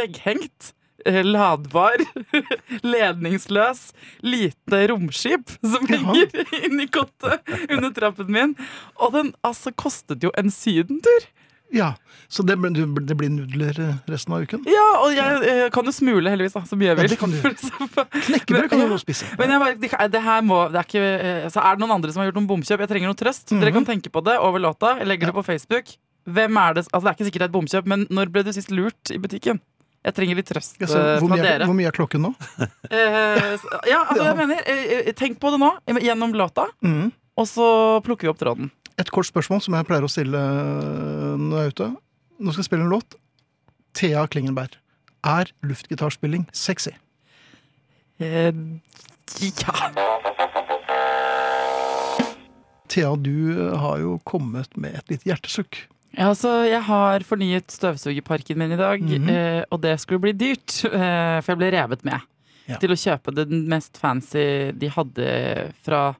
vegghengt, 0.00 0.72
ladbar, 1.24 2.00
ledningsløs, 2.82 3.92
lite 4.24 4.82
romskip 4.90 5.50
som 5.60 5.86
ligger 5.88 6.28
ja. 6.32 6.44
inni 6.64 6.86
kottet 6.92 7.42
under 7.70 7.90
trappen 7.96 8.30
min. 8.32 8.54
Og 9.00 9.12
den 9.16 9.32
altså 9.44 9.72
kostet 9.76 10.24
jo 10.24 10.32
en 10.38 10.50
sydentur. 10.54 11.30
Ja, 11.74 11.94
Så 12.28 12.44
det, 12.46 12.54
det 12.62 13.14
blir 13.18 13.30
nudler 13.32 13.74
resten 14.06 14.34
av 14.36 14.44
uken? 14.44 14.60
Ja, 14.68 14.84
og 15.02 15.10
jeg 15.16 15.40
jeg 15.48 15.72
kan 15.74 15.88
jo 15.88 15.94
smule, 15.96 16.30
heldigvis, 16.30 16.54
da, 16.54 16.60
så 16.68 16.76
mye 16.78 16.92
jeg 16.92 16.96
Ja, 16.96 17.02
vil. 17.02 17.10
det 17.10 17.18
kan 17.18 17.32
du. 17.32 17.38
Men- 17.42 18.22
Knekkebrød 18.28 18.68
kan 18.70 18.78
du 18.78 18.84
ja. 18.84 18.90
nå 18.92 18.98
spise. 19.02 19.26
Men 19.40 19.50
jeg 19.50 19.62
bare, 19.64 19.74
det, 19.82 19.90
det 20.12 20.22
her 20.22 20.44
må 20.46 20.60
det 20.70 20.78
er, 20.78 20.86
ikke, 20.86 21.02
eh, 21.32 21.48
så 21.50 21.64
er 21.64 21.74
det 21.74 21.82
noen 21.82 21.96
andre 21.96 22.12
som 22.14 22.22
har 22.22 22.28
gjort 22.30 22.38
noen 22.38 22.50
bomkjøp? 22.52 22.84
Jeg 22.84 22.92
trenger 22.92 23.10
noe 23.10 23.18
trøst. 23.18 23.48
Dere 23.50 23.72
Mhm. 23.72 23.78
kan 23.80 23.88
tenke 23.90 24.12
på 24.14 24.22
det 24.22 24.36
over 24.38 24.62
låta. 24.62 24.94
Jeg 25.00 25.08
legger 25.10 25.32
det 25.32 25.34
på 25.40 25.42
Facebook. 25.48 25.90
Hvem 26.30 26.56
er 26.62 26.74
det, 26.78 26.84
altså 26.92 27.02
det 27.04 27.10
er 27.10 27.16
ikke 27.18 27.26
sikkert 27.32 27.42
er 27.42 27.50
et 27.50 27.56
bomkjøp, 27.58 27.86
men 27.90 28.06
når 28.08 28.30
ble 28.32 28.44
du 28.46 28.52
sist 28.54 28.70
lurt 28.70 29.10
i 29.10 29.18
butikken? 29.18 29.58
Jeg 30.04 30.16
trenger 30.18 30.36
litt 30.36 30.48
trøst 30.50 30.76
Ja, 30.82 30.86
eh, 30.86 31.18
fra 31.18 31.28
mye 31.30 31.40
er, 31.40 31.46
dere. 31.48 31.68
hvor 31.68 31.76
mye 31.78 31.88
er 31.88 31.96
klokken 31.96 32.26
nå? 32.26 32.32
Eh, 32.94 33.54
ja, 33.88 34.02
altså 34.04 34.24
jeg 34.26 34.36
mener 34.38 34.60
eh, 34.70 34.82
eh, 35.00 35.12
Tenk 35.16 35.38
på 35.42 35.50
det 35.54 35.58
nå, 35.62 35.70
gjennom 36.04 36.34
låta, 36.36 36.68
mm. 36.84 37.08
og 37.40 37.48
så 37.48 37.66
plukker 38.04 38.28
vi 38.28 38.32
opp 38.34 38.40
tråden. 38.42 38.70
Et 39.00 39.10
kort 39.10 39.26
spørsmål 39.26 39.62
som 39.64 39.74
jeg 39.74 39.86
pleier 39.88 40.06
å 40.06 40.10
stille 40.12 40.40
når 41.40 41.56
jeg 41.56 41.64
er 41.64 41.74
ute. 41.74 41.88
Nå 42.38 42.52
skal 42.52 42.62
jeg 42.62 42.68
spille 42.68 42.84
en 42.86 42.92
låt. 42.92 43.16
Thea 43.98 44.22
Klingenberg. 44.30 44.76
Er 45.26 45.50
luftgitarspilling 45.66 46.44
sexy? 46.54 46.92
Eh, 48.22 48.52
ja. 49.40 49.74
Thea, 52.92 53.16
du 53.16 53.72
har 53.82 53.98
jo 54.04 54.18
kommet 54.28 54.76
med 54.78 54.94
et 55.00 55.10
lite 55.10 55.32
hjertesukk. 55.32 55.80
Ja, 56.16 56.28
altså, 56.30 56.50
jeg 56.68 56.82
har 56.86 57.24
fornyet 57.26 57.70
støvsugerparken 57.74 58.58
min 58.58 58.72
i 58.72 58.76
dag, 58.76 59.00
mm 59.02 59.08
-hmm. 59.28 59.64
og 59.70 59.80
det 59.82 60.00
skulle 60.00 60.20
bli 60.20 60.32
dyrt. 60.32 60.84
Eh, 60.94 61.40
for 61.42 61.52
jeg 61.52 61.58
ble 61.58 61.70
revet 61.72 62.04
med 62.04 62.20
Ja. 62.68 62.76
til 62.78 62.90
å 62.90 62.96
kjøpe 62.96 63.34
den 63.34 63.68
mest 63.68 63.98
fancy 63.98 64.70
de 64.72 64.88
hadde 64.88 65.72
fra 65.84 66.14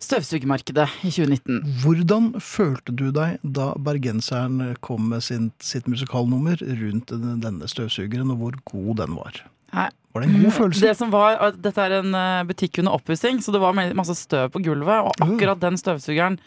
støvsugermarkedet 0.00 0.88
i 1.04 1.10
2019. 1.10 1.62
Hvordan 1.82 2.34
følte 2.40 2.92
du 2.96 3.10
deg 3.10 3.38
da 3.42 3.72
bergenseren 3.74 4.76
kom 4.84 5.08
med 5.08 5.22
sin, 5.22 5.52
sitt 5.60 5.86
musikalnummer 5.88 6.56
rundt 6.60 7.06
denne- 7.42 7.68
støvsugeren, 7.68 8.30
og 8.30 8.36
hvor 8.36 8.52
god 8.64 8.96
den 8.96 9.16
var? 9.16 9.32
Nei. 9.72 9.88
Var 10.14 10.22
det 10.22 10.30
en 10.34 10.42
god 10.42 10.52
følelse? 10.52 10.80
Det 10.80 10.96
som 10.96 11.10
var, 11.10 11.50
Dette 11.52 11.78
er 11.80 11.98
en 12.00 12.14
eh, 12.14 12.44
butikk 12.44 12.78
under 12.78 12.92
oppussing, 12.92 13.38
så 13.40 13.52
det 13.52 13.60
var 13.60 13.72
masse 13.94 14.14
støv 14.16 14.50
på 14.50 14.62
gulvet. 14.64 15.04
Og 15.04 15.12
Mm. 15.20 15.36
akkurat 15.36 15.60
den 15.60 15.76
støvsugeren 15.76 16.38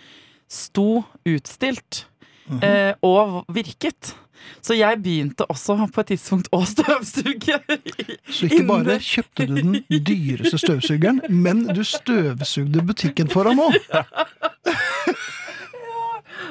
sto 0.47 1.03
utstilt 1.25 2.05
Eh, 2.49 2.93
og 3.05 3.45
virket. 3.53 4.15
Så 4.63 4.73
jeg 4.73 5.01
begynte 5.03 5.45
også 5.51 5.75
på 5.93 6.01
et 6.01 6.13
tidspunkt 6.13 6.47
å 6.55 6.61
støvsuge. 6.73 7.59
Så 8.29 8.47
ikke 8.49 8.63
bare 8.67 8.99
kjøpte 9.03 9.47
du 9.49 9.55
den 9.59 9.75
dyreste 9.89 10.61
støvsugeren, 10.61 11.21
men 11.29 11.67
du 11.75 11.83
støvsugde 11.87 12.85
butikken 12.87 13.29
foran 13.31 13.61
òg. 13.67 13.77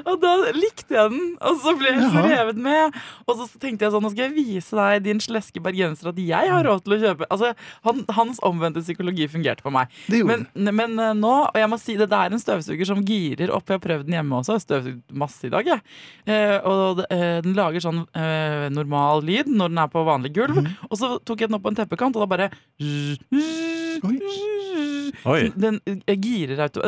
Og 0.05 0.21
da 0.23 0.33
likte 0.57 0.95
jeg 0.95 1.13
den, 1.13 1.33
og 1.43 1.61
så 1.63 1.75
ble 1.79 1.93
jeg 1.95 2.11
så 2.13 2.25
revet 2.25 2.61
med. 2.69 2.99
Og 3.27 3.41
så 3.41 3.49
tenkte 3.61 3.87
jeg 3.87 3.95
sånn, 3.95 4.05
nå 4.05 4.13
skal 4.13 4.29
jeg 4.29 4.37
vise 4.37 4.79
deg, 4.79 5.05
din 5.07 5.23
sleske 5.23 5.63
bergenser, 5.65 6.13
at 6.13 6.21
jeg 6.23 6.53
har 6.53 6.67
råd 6.67 6.85
til 6.87 6.97
å 6.97 7.01
kjøpe. 7.05 7.29
Altså, 7.35 7.53
han, 7.87 8.05
Hans 8.19 8.41
omvendte 8.47 8.83
psykologi 8.85 9.29
fungerte 9.31 9.65
på 9.65 9.73
meg. 9.75 9.93
Men, 10.11 10.47
men 10.75 10.97
eh, 11.03 11.15
nå, 11.19 11.35
og 11.49 11.59
jeg 11.59 11.71
må 11.71 11.81
si 11.81 11.97
det, 11.99 12.11
det 12.13 12.19
er 12.19 12.35
en 12.35 12.43
støvsuger 12.43 12.89
som 12.89 13.03
girer 13.07 13.53
opp. 13.55 13.69
Jeg 13.69 13.81
har 13.81 13.85
prøvd 13.85 14.09
den 14.09 14.19
hjemme 14.19 14.41
også. 14.41 14.57
Har 14.57 14.65
støvsugd 14.65 15.19
masse 15.25 15.49
i 15.49 15.53
dag. 15.53 15.69
Jeg. 15.69 15.85
Ja. 16.29 16.61
og 16.69 17.03
eh, 17.13 17.39
den 17.45 17.57
lager 17.57 17.83
sånn 17.83 18.03
eh, 18.17 18.69
normal 18.73 19.23
lyd 19.27 19.51
når 19.51 19.73
den 19.73 19.83
er 19.83 19.93
på 19.93 20.05
vanlig 20.07 20.33
gulv. 20.39 20.63
Mm. 20.63 20.71
Og 20.89 21.01
så 21.01 21.15
tok 21.27 21.43
jeg 21.43 21.51
den 21.51 21.59
opp 21.59 21.67
på 21.67 21.73
en 21.73 21.79
teppekant, 21.79 22.17
og 22.17 22.25
da 22.25 22.31
bare 22.31 22.51
Oi. 25.29 25.41
Den 25.59 25.81
eh, 25.87 26.19
girer 26.19 26.67
auto, 26.69 26.85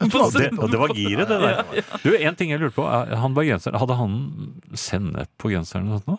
Det, 0.00 0.50
og 0.58 0.70
det 0.70 0.78
var 0.80 0.92
giret, 0.94 1.28
det 1.28 1.38
der. 1.40 1.90
Du, 2.04 2.10
En 2.14 2.34
ting 2.36 2.50
jeg 2.52 2.60
lurte 2.60 2.76
på. 2.76 2.86
Han 2.86 3.34
var 3.36 3.46
genser. 3.48 3.76
hadde 3.80 3.96
han 3.96 4.16
sennep 4.76 5.30
på 5.40 5.50
genseren? 5.54 5.86
eller 5.88 6.02
noe? 6.06 6.18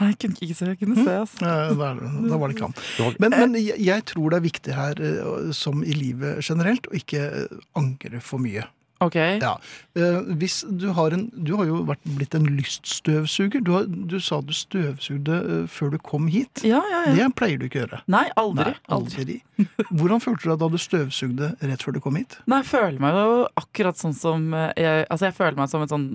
Nei, 0.00 0.08
jeg 0.14 0.18
kunne 0.22 0.40
ikke 0.40 0.56
se. 0.56 0.66
Jeg 0.72 0.78
kunne 0.80 1.04
se 1.04 1.16
altså. 1.20 1.44
Eh, 1.44 1.74
Da, 1.78 1.90
da 2.32 2.38
var 2.40 2.48
det 2.48 2.56
ikke 2.56 2.70
han. 2.70 3.16
Men, 3.20 3.34
men 3.36 3.58
jeg, 3.60 3.76
jeg 3.84 4.04
tror 4.08 4.32
det 4.32 4.38
er 4.40 4.46
viktig 4.46 4.74
her, 4.74 5.02
eh, 5.04 5.50
som 5.54 5.84
i 5.84 5.92
livet 5.94 6.40
generelt, 6.42 6.88
å 6.88 6.96
ikke 6.96 7.20
eh, 7.42 7.58
angre 7.78 8.20
for 8.24 8.40
mye. 8.42 8.64
Ok. 9.02 9.16
Ja. 9.42 9.56
Eh, 9.98 10.18
Hvis 10.40 10.62
du 10.64 10.86
har 10.96 11.12
en 11.12 11.26
Du 11.34 11.54
har 11.58 11.66
jo 11.68 11.82
vært, 11.88 12.02
blitt 12.16 12.34
en 12.38 12.46
lyststøvsuger. 12.56 13.62
Du, 13.64 13.72
har, 13.76 13.86
du 13.88 14.18
sa 14.22 14.40
du 14.44 14.52
støvsugde 14.56 15.38
eh, 15.42 15.64
før 15.70 15.92
du 15.94 15.98
kom 16.02 16.28
hit. 16.32 16.62
Ja, 16.66 16.80
ja, 16.90 17.02
ja. 17.08 17.14
Det 17.18 17.28
pleier 17.38 17.60
du 17.60 17.66
ikke 17.68 17.82
å 17.82 17.84
gjøre. 17.84 18.02
Nei, 18.12 18.24
aldri. 18.40 18.72
Nei, 18.72 18.98
aldri. 18.98 19.38
Hvordan 19.92 20.22
følte 20.24 20.46
du 20.46 20.50
deg 20.52 20.60
da 20.62 20.70
du 20.72 20.78
støvsugde 20.80 21.52
rett 21.60 21.84
før 21.84 21.96
du 21.96 22.02
kom 22.04 22.18
hit? 22.20 22.38
Nei, 22.50 22.62
jeg 22.62 22.70
føler 22.72 23.00
meg 23.02 23.18
jo 23.20 23.38
akkurat 23.62 24.00
sånn 24.00 24.16
som 24.16 24.48
eh, 24.56 24.70
jeg, 24.80 25.06
Altså, 25.08 25.28
jeg 25.28 25.36
føler 25.38 25.58
meg 25.58 25.72
som 25.72 25.84
en 25.84 25.92
sånn 25.92 26.08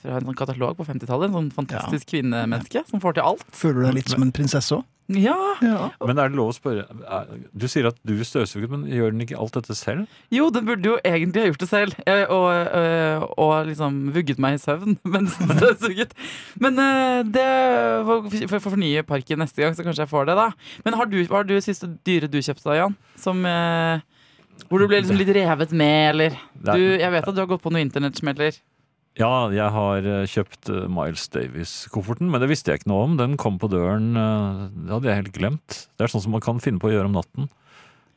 fra 0.00 0.18
en 0.18 0.26
sånn 0.30 0.38
katalog 0.38 0.78
på 0.78 0.86
50-tallet. 0.88 1.30
En 1.30 1.38
sånn 1.38 1.52
fantastisk 1.54 2.10
kvinnemenneske 2.14 2.84
som 2.90 3.02
får 3.02 3.18
til 3.18 3.28
alt. 3.32 3.46
Føler 3.56 3.82
du 3.82 3.86
deg 3.90 4.00
litt 4.00 4.12
som 4.12 4.24
en 4.26 4.32
prinsesse 4.34 4.74
òg? 4.80 4.86
Ja. 5.10 5.34
Ja. 5.64 5.88
Men 6.06 6.18
er 6.22 6.28
det 6.30 6.36
lov 6.38 6.52
å 6.52 6.54
spørre 6.54 6.84
er- 6.86 7.30
Du 7.56 7.66
sier 7.66 7.88
at 7.88 7.96
du 8.06 8.12
støvsuger, 8.22 8.68
men 8.70 8.84
gjør 8.86 9.10
den 9.10 9.24
ikke 9.24 9.38
alt 9.40 9.56
dette 9.58 9.74
selv? 9.74 10.06
Jo, 10.30 10.50
den 10.54 10.64
burde 10.68 10.86
jo 10.86 10.98
egentlig 11.04 11.42
ha 11.42 11.48
gjort 11.50 11.58
det 11.64 11.68
selv, 11.68 11.94
eh, 12.06 12.24
og, 12.30 12.46
eh, 12.78 13.24
og 13.36 13.66
liksom 13.66 13.98
vugget 14.14 14.38
meg 14.38 14.54
i 14.54 14.62
søvn 14.62 14.98
mens 15.14 15.34
den 15.40 15.50
støvsuget. 15.58 16.14
Men 16.62 16.78
eh, 16.78 17.22
det 17.26 17.48
får 18.06 18.48
får 18.54 18.64
fornye 18.70 19.02
parken 19.08 19.42
neste 19.42 19.64
gang, 19.64 19.74
så 19.74 19.82
kanskje 19.86 20.04
jeg 20.06 20.12
får 20.14 20.30
det, 20.30 20.36
da. 20.38 20.48
Men 20.84 20.94
har 21.00 21.06
du, 21.10 21.18
hva 21.26 21.40
har 21.42 21.48
du 21.50 21.56
siste 21.60 21.90
dyre 22.06 22.30
du 22.30 22.38
kjøpte 22.38 22.70
da, 22.70 22.78
Jan? 22.84 22.96
Som 23.18 23.42
Hvor 24.68 24.78
du 24.78 24.86
ble 24.86 25.00
liksom 25.02 25.16
litt 25.18 25.34
revet 25.34 25.72
med, 25.72 26.10
eller? 26.14 26.30
Er- 26.60 26.76
Du, 26.76 26.82
jeg 27.00 27.10
vet 27.10 27.26
at 27.26 27.34
du 27.34 27.40
har 27.40 27.48
gått 27.50 27.62
på 27.64 27.72
noen 27.72 27.88
internettsmeller. 27.88 28.52
Ja, 29.20 29.50
jeg 29.52 29.68
har 29.74 30.06
eh, 30.08 30.26
kjøpt 30.30 30.70
eh, 30.72 30.86
Miles 30.90 31.26
Davis-kofferten, 31.34 32.30
men 32.32 32.40
det 32.40 32.48
visste 32.50 32.72
jeg 32.72 32.80
ikke 32.80 32.92
noe 32.92 33.06
om. 33.08 33.16
Den 33.20 33.36
kom 33.40 33.58
på 33.60 33.68
døren, 33.72 34.14
eh, 34.16 34.62
det 34.86 34.94
hadde 34.94 35.10
jeg 35.10 35.20
helt 35.20 35.34
glemt. 35.36 35.80
Det 35.98 36.06
er 36.06 36.12
sånn 36.12 36.24
som 36.24 36.32
man 36.36 36.44
kan 36.44 36.62
finne 36.62 36.80
på 36.80 36.88
å 36.88 36.94
gjøre 36.94 37.10
om 37.10 37.18
natten. 37.18 37.50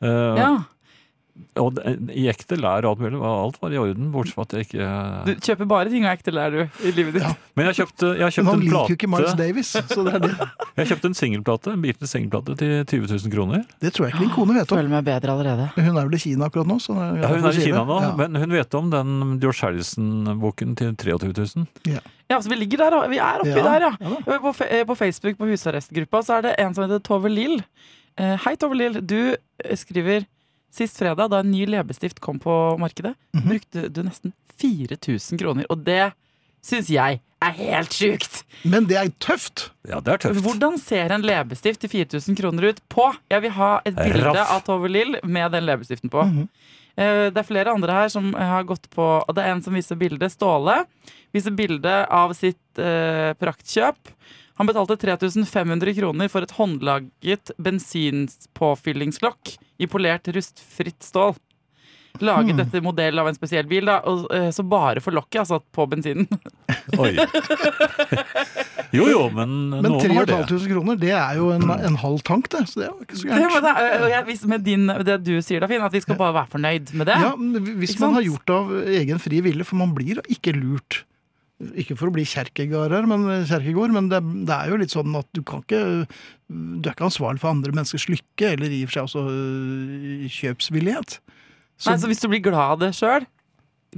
Ja. 0.04 0.64
Og 1.58 1.78
i 2.14 2.28
ekte 2.30 2.54
lær 2.58 2.86
og 2.86 2.92
alt 2.92 3.00
mulig, 3.02 3.18
alt 3.26 3.56
var 3.62 3.72
i 3.74 3.78
orden, 3.78 4.10
bortsett 4.14 4.36
fra 4.36 4.44
at 4.46 4.52
jeg 4.54 4.66
ikke 4.68 4.90
Du 5.26 5.30
kjøper 5.42 5.68
bare 5.70 5.90
ting 5.90 6.04
av 6.06 6.14
ekte 6.14 6.34
lær, 6.34 6.54
du, 6.54 6.60
i 6.86 6.92
livet 6.94 7.16
ditt. 7.16 7.24
Ja. 7.26 7.32
Men 7.58 7.66
jeg 7.66 7.72
har 7.72 7.78
kjøpt, 7.80 8.04
jeg 8.20 8.36
kjøpte 8.36 8.44
Men 8.44 8.44
plate 8.44 8.54
han 8.54 8.60
en 8.60 8.66
liker 8.68 8.92
jo 8.92 8.98
ikke 8.98 9.10
Miles 9.10 9.34
Davis, 9.40 9.72
så 9.74 10.04
det 10.06 10.14
er 10.14 10.22
det. 10.24 10.30
Jeg 10.74 10.80
har 10.80 10.88
kjøpt 10.90 11.04
en 11.06 11.14
singelplate, 11.14 11.72
en 11.74 12.08
singelplate 12.10 12.54
til 12.58 12.72
20 12.90 13.10
000 13.12 13.34
kroner. 13.34 13.60
Det 13.82 13.92
tror 13.94 14.08
jeg 14.08 14.14
ikke 14.14 14.22
din 14.24 14.32
kone 14.34 14.56
vet 14.56 14.72
om. 14.72 14.78
Føler 14.80 14.90
meg 14.90 15.04
bedre 15.06 15.34
allerede. 15.36 15.66
Hun 15.76 15.90
er 15.92 16.08
vel 16.08 16.16
i 16.18 16.20
Kina 16.24 16.48
akkurat 16.50 16.66
nå. 16.66 16.78
Så 16.82 16.96
Ja, 16.98 17.30
hun 17.30 17.46
er 17.46 17.54
i 17.54 17.62
Kina 17.62 17.84
nå, 17.86 17.98
Ja. 18.02 18.10
men 18.18 18.40
hun 18.42 18.54
vet 18.56 18.74
om 18.74 18.90
den 18.90 19.38
George 19.38 19.62
Harrison-boken 19.62 20.74
til 20.80 20.96
23 20.98 21.30
000. 21.30 21.68
Ja, 22.30 22.40
så 22.40 22.50
Vi 22.50 22.58
ligger 22.58 22.82
der, 22.82 22.90
da. 22.96 23.06
Vi 23.10 23.22
er 23.22 23.42
oppi 23.44 23.54
Ja, 23.54 23.62
der, 23.62 23.86
ja. 23.86 23.92
ja 24.26 24.38
på, 24.42 24.54
eh, 24.66 24.84
på 24.88 24.98
Facebook 24.98 25.38
på 25.38 25.46
husarrestgruppa 25.52 26.22
så 26.26 26.38
er 26.38 26.48
det 26.48 26.54
en 26.58 26.74
som 26.74 26.88
heter 26.88 27.02
Tove 27.06 27.30
Lill. 27.30 27.60
Eh, 28.18 28.34
hei, 28.46 28.56
Tove 28.56 28.74
Lill. 28.78 28.98
Du 29.02 29.36
eh, 29.36 29.76
skriver 29.78 30.26
Sist 30.74 30.98
fredag, 30.98 31.30
da 31.30 31.38
en 31.44 31.52
ny 31.52 31.66
leppestift 31.70 32.18
kom 32.24 32.40
på 32.42 32.54
markedet, 32.82 33.14
Mhm. 33.34 33.48
brukte 33.48 33.88
du 33.94 34.02
nesten 34.02 34.32
4000 34.58 35.38
kroner. 35.38 35.66
Og 35.70 35.84
det 35.86 36.12
syns 36.64 36.88
jeg 36.90 37.20
er 37.44 37.52
helt 37.58 37.92
sjukt! 37.94 38.42
Men 38.64 38.86
det 38.90 38.96
er 38.98 39.10
tøft! 39.22 39.68
Ja, 39.86 40.00
det 40.00 40.14
er 40.16 40.18
tøft. 40.24 40.40
Hvordan 40.42 40.78
ser 40.80 41.12
en 41.14 41.22
leppestift 41.22 41.80
til 41.84 41.90
4000 41.92 42.36
kroner 42.40 42.70
ut 42.72 42.80
på? 42.88 43.10
Jeg 43.30 43.42
vil 43.44 43.50
ha 43.54 43.80
et 43.84 43.94
bilde 43.94 44.24
Raff. 44.24 44.50
av 44.50 44.64
Tove 44.66 44.88
Lill 44.90 45.18
med 45.22 45.52
den 45.52 45.66
leppestiften 45.66 46.10
på. 46.10 46.22
Mm 46.24 46.38
-hmm. 46.38 46.48
Det 46.96 47.36
er 47.36 47.42
flere 47.42 47.72
andre 47.74 47.90
her 47.92 48.08
som 48.08 48.32
har 48.34 48.62
gått 48.62 48.88
på 48.90 49.24
Og 49.28 49.34
det 49.34 49.42
er 49.44 49.50
en 49.50 49.62
som 49.62 49.74
viser 49.74 49.96
bildet. 49.96 50.30
Ståle 50.30 50.84
viser 51.34 51.50
bilde 51.50 52.06
av 52.08 52.32
sitt 52.34 52.78
eh, 52.78 53.34
praktkjøp. 53.34 53.96
Han 54.60 54.66
betalte 54.70 54.96
3500 55.02 55.94
kroner 55.96 56.28
for 56.30 56.42
et 56.46 56.52
håndlaget 56.54 57.50
bensinpåfyllingslokk 57.58 59.56
i 59.82 59.86
polert 59.90 60.28
rustfritt 60.34 61.02
stål. 61.02 61.34
Laget 62.22 62.54
dette 62.54 62.68
etter 62.76 62.82
modell 62.86 63.18
av 63.18 63.26
en 63.26 63.34
spesiell 63.34 63.66
bil, 63.66 63.88
da, 63.90 63.96
og, 64.06 64.28
eh, 64.30 64.46
så 64.54 64.62
bare 64.62 65.00
for 65.02 65.10
lokket, 65.16 65.40
altså 65.42 65.58
på 65.74 65.82
bensinen. 65.90 66.28
Oi. 67.02 67.16
Jo 68.94 69.08
jo, 69.10 69.24
men, 69.34 69.56
Men 69.74 69.88
noen 69.96 70.14
har 70.14 70.28
det. 70.30 70.36
3500 70.46 70.70
kroner, 70.70 71.00
det 71.02 71.10
er 71.10 71.40
jo 71.40 71.48
en, 71.56 71.66
en 71.74 71.96
halv 71.98 72.22
tank, 72.22 72.46
det. 72.54 72.60
Så 72.70 72.78
det 72.78 72.86
er 72.86 72.92
jo 72.92 73.02
ikke 73.08 73.18
så 73.18 73.26
gærent. 73.32 73.56
det, 73.66 73.72
og 74.04 74.06
jeg, 74.12 74.22
hvis- 74.30 74.46
med 74.54 74.62
din, 74.62 74.86
det 75.10 75.16
du 75.26 75.32
sier 75.42 75.58
da, 75.64 75.66
Finn, 75.72 75.82
at 75.82 75.90
vi 75.96 76.04
skal 76.06 76.14
bare 76.20 76.36
være 76.38 76.52
fornøyd 76.54 76.94
med 76.94 77.10
det. 77.10 77.18
Ja, 77.24 77.32
men 77.34 77.58
hvis 77.82 77.96
Ikke 77.96 78.06
man 78.06 78.14
har 78.20 78.28
gjort 78.28 78.46
det 78.46 78.54
av 78.60 78.70
egen 79.02 79.18
fri 79.26 79.42
vilje, 79.48 79.66
for 79.66 79.82
man 79.82 79.90
blir 79.98 80.22
ikke 80.30 80.54
lurt. 80.54 81.02
Ikke 81.78 81.94
for 81.96 82.10
å 82.10 82.12
bli 82.16 82.24
kjerkegårder, 82.26 83.06
men, 83.06 83.22
Kjerkegård, 83.46 83.92
men 83.94 84.08
det, 84.10 84.18
det 84.48 84.54
er 84.56 84.72
jo 84.72 84.78
litt 84.80 84.90
sånn 84.90 85.14
at 85.16 85.28
du 85.36 85.40
kan 85.46 85.62
ikke 85.62 85.82
Du 86.50 86.88
er 86.88 86.92
ikke 86.96 87.06
ansvarlig 87.06 87.40
for 87.44 87.54
andre 87.54 87.70
menneskers 87.72 88.08
lykke, 88.10 88.50
eller 88.56 88.74
i 88.74 88.80
og 88.82 88.90
for 88.90 88.96
seg 88.98 89.06
også 89.06 89.22
øh, 89.30 90.26
kjøpsvillighet. 90.34 91.18
Så, 91.78 91.90
Nei, 91.92 91.98
så 92.02 92.10
hvis 92.10 92.22
du 92.24 92.28
blir 92.32 92.42
glad 92.42 92.74
av 92.74 92.82
det 92.82 92.90
sjøl, 92.98 93.26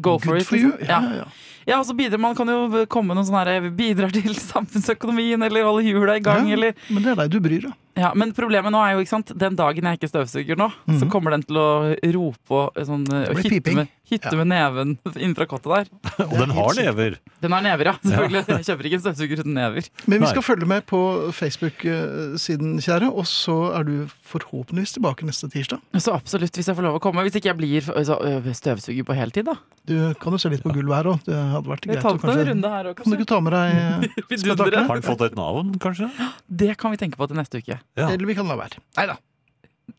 go 0.04 0.18
for 0.20 0.36
it. 0.36 0.50
liksom. 0.52 0.76
Ja, 0.84 1.00
Ja. 1.00 1.24
ja, 1.24 1.26
ja. 1.66 1.72
Ja, 1.76 1.80
og 1.80 1.86
så 1.88 1.96
bidrar 1.98 2.20
Man 2.22 2.34
kan 2.38 2.46
jo 2.46 2.84
komme 2.86 3.08
med 3.10 3.16
noen 3.18 3.26
sånne 3.26 3.44
her, 3.46 3.70
bidrar 3.74 4.12
til 4.14 4.34
samfunnsøkonomien, 4.52 5.42
eller 5.42 5.64
holde 5.66 5.82
hjula 5.84 6.14
i 6.16 6.22
gang, 6.22 6.46
Ja, 6.48 6.54
eller 6.54 6.74
Men 6.88 7.02
det 7.02 7.10
er 7.12 7.16
deg 7.24 7.30
du 7.34 7.40
bryr 7.40 7.60
deg. 7.66 7.72
ja, 7.96 8.12
Men 8.14 8.32
problemet 8.32 8.70
nå 8.70 8.78
er 8.84 8.94
jo, 8.94 9.00
ikke 9.02 9.14
sant, 9.16 9.32
den 9.36 9.56
dagen 9.56 9.84
jeg 9.84 9.98
ikke 9.98 10.10
støvsuger 10.12 10.56
nå, 10.56 10.70
så 10.86 11.04
Mhm. 11.04 11.10
kommer 11.10 11.30
den 11.34 11.42
til 11.42 11.56
å 11.56 11.96
rope 12.14 12.50
og 12.50 12.74
sånn 12.86 13.04
Det 13.04 13.28
og 13.30 13.36
blir 13.40 13.50
piping. 13.58 13.76
med, 13.76 13.88
hytte 14.08 14.30
Ja. 14.30 14.36
med 14.44 14.46
neven 14.46 14.98
innenfra 15.18 15.46
kottet 15.50 15.74
der. 15.74 15.86
Og 16.30 16.38
den 16.38 16.50
har 16.50 16.74
never. 16.78 17.16
Den 17.42 17.52
har 17.52 17.62
never, 17.62 17.84
ja. 17.84 17.94
Selvfølgelig. 18.04 18.46
Jeg 18.46 18.64
kjøper 18.70 18.86
ikke 18.86 18.94
en 19.00 19.04
støvsuger 19.06 19.38
uten 19.42 19.54
never. 19.54 19.88
Men 20.06 20.20
vi 20.20 20.24
Nei. 20.24 20.30
skal 20.30 20.42
følge 20.46 20.66
med 20.70 20.86
på 20.86 21.00
Facebook-siden, 21.34 22.76
kjære. 22.82 23.10
Og 23.12 23.24
så 23.26 23.56
er 23.78 23.84
du 23.84 24.06
forhåpentligvis 24.26 24.94
tilbake 24.96 25.26
neste 25.26 25.50
tirsdag. 25.52 25.80
Så 25.98 26.14
absolutt, 26.14 26.54
hvis 26.56 26.66
jeg 26.70 26.76
får 26.78 26.86
lov 26.86 26.98
å 26.98 27.02
komme. 27.02 27.24
Hvis 27.26 27.36
ikke 27.40 27.50
jeg 27.50 27.58
blir 27.58 28.54
støvsuger 28.54 29.04
på 29.06 29.16
heltid, 29.18 29.44
da. 29.50 29.56
Du 29.86 30.14
kan 30.20 30.32
jo 30.34 30.38
se 30.38 30.50
litt 30.50 30.62
på 30.64 30.72
gulvet 30.74 30.96
her 31.02 31.10
òg. 31.12 31.55
Det 31.56 31.62
hadde 31.62 31.72
vært 31.72 31.86
greit. 31.86 32.02
tar 32.04 32.12
å 32.12 32.20
kanskje- 32.22 32.46
runde 32.50 32.70
her 32.74 32.84
òg, 32.90 32.96
Kan 33.00 33.12
du 33.12 33.16
ikke 33.16 33.28
ta 33.32 33.40
med 33.40 33.52
deg 33.56 33.66
eh, 33.72 33.80
spetakene? 34.36 34.56
dundrer. 34.60 34.86
Har 34.90 35.00
den 35.00 35.06
fått 35.08 35.24
et 35.26 35.36
navn, 35.38 35.72
kanskje? 35.82 36.10
Det 36.62 36.72
kan 36.78 36.92
vi 36.92 37.00
tenke 37.00 37.16
på 37.20 37.28
til 37.30 37.36
neste 37.40 37.62
uke. 37.62 37.80
Ja. 37.96 38.08
Eller 38.10 38.26
vi 38.28 38.34
kan 38.38 38.46
la 38.50 38.56
være. 38.60 38.76
Nei 39.00 39.06
da. 39.10 39.16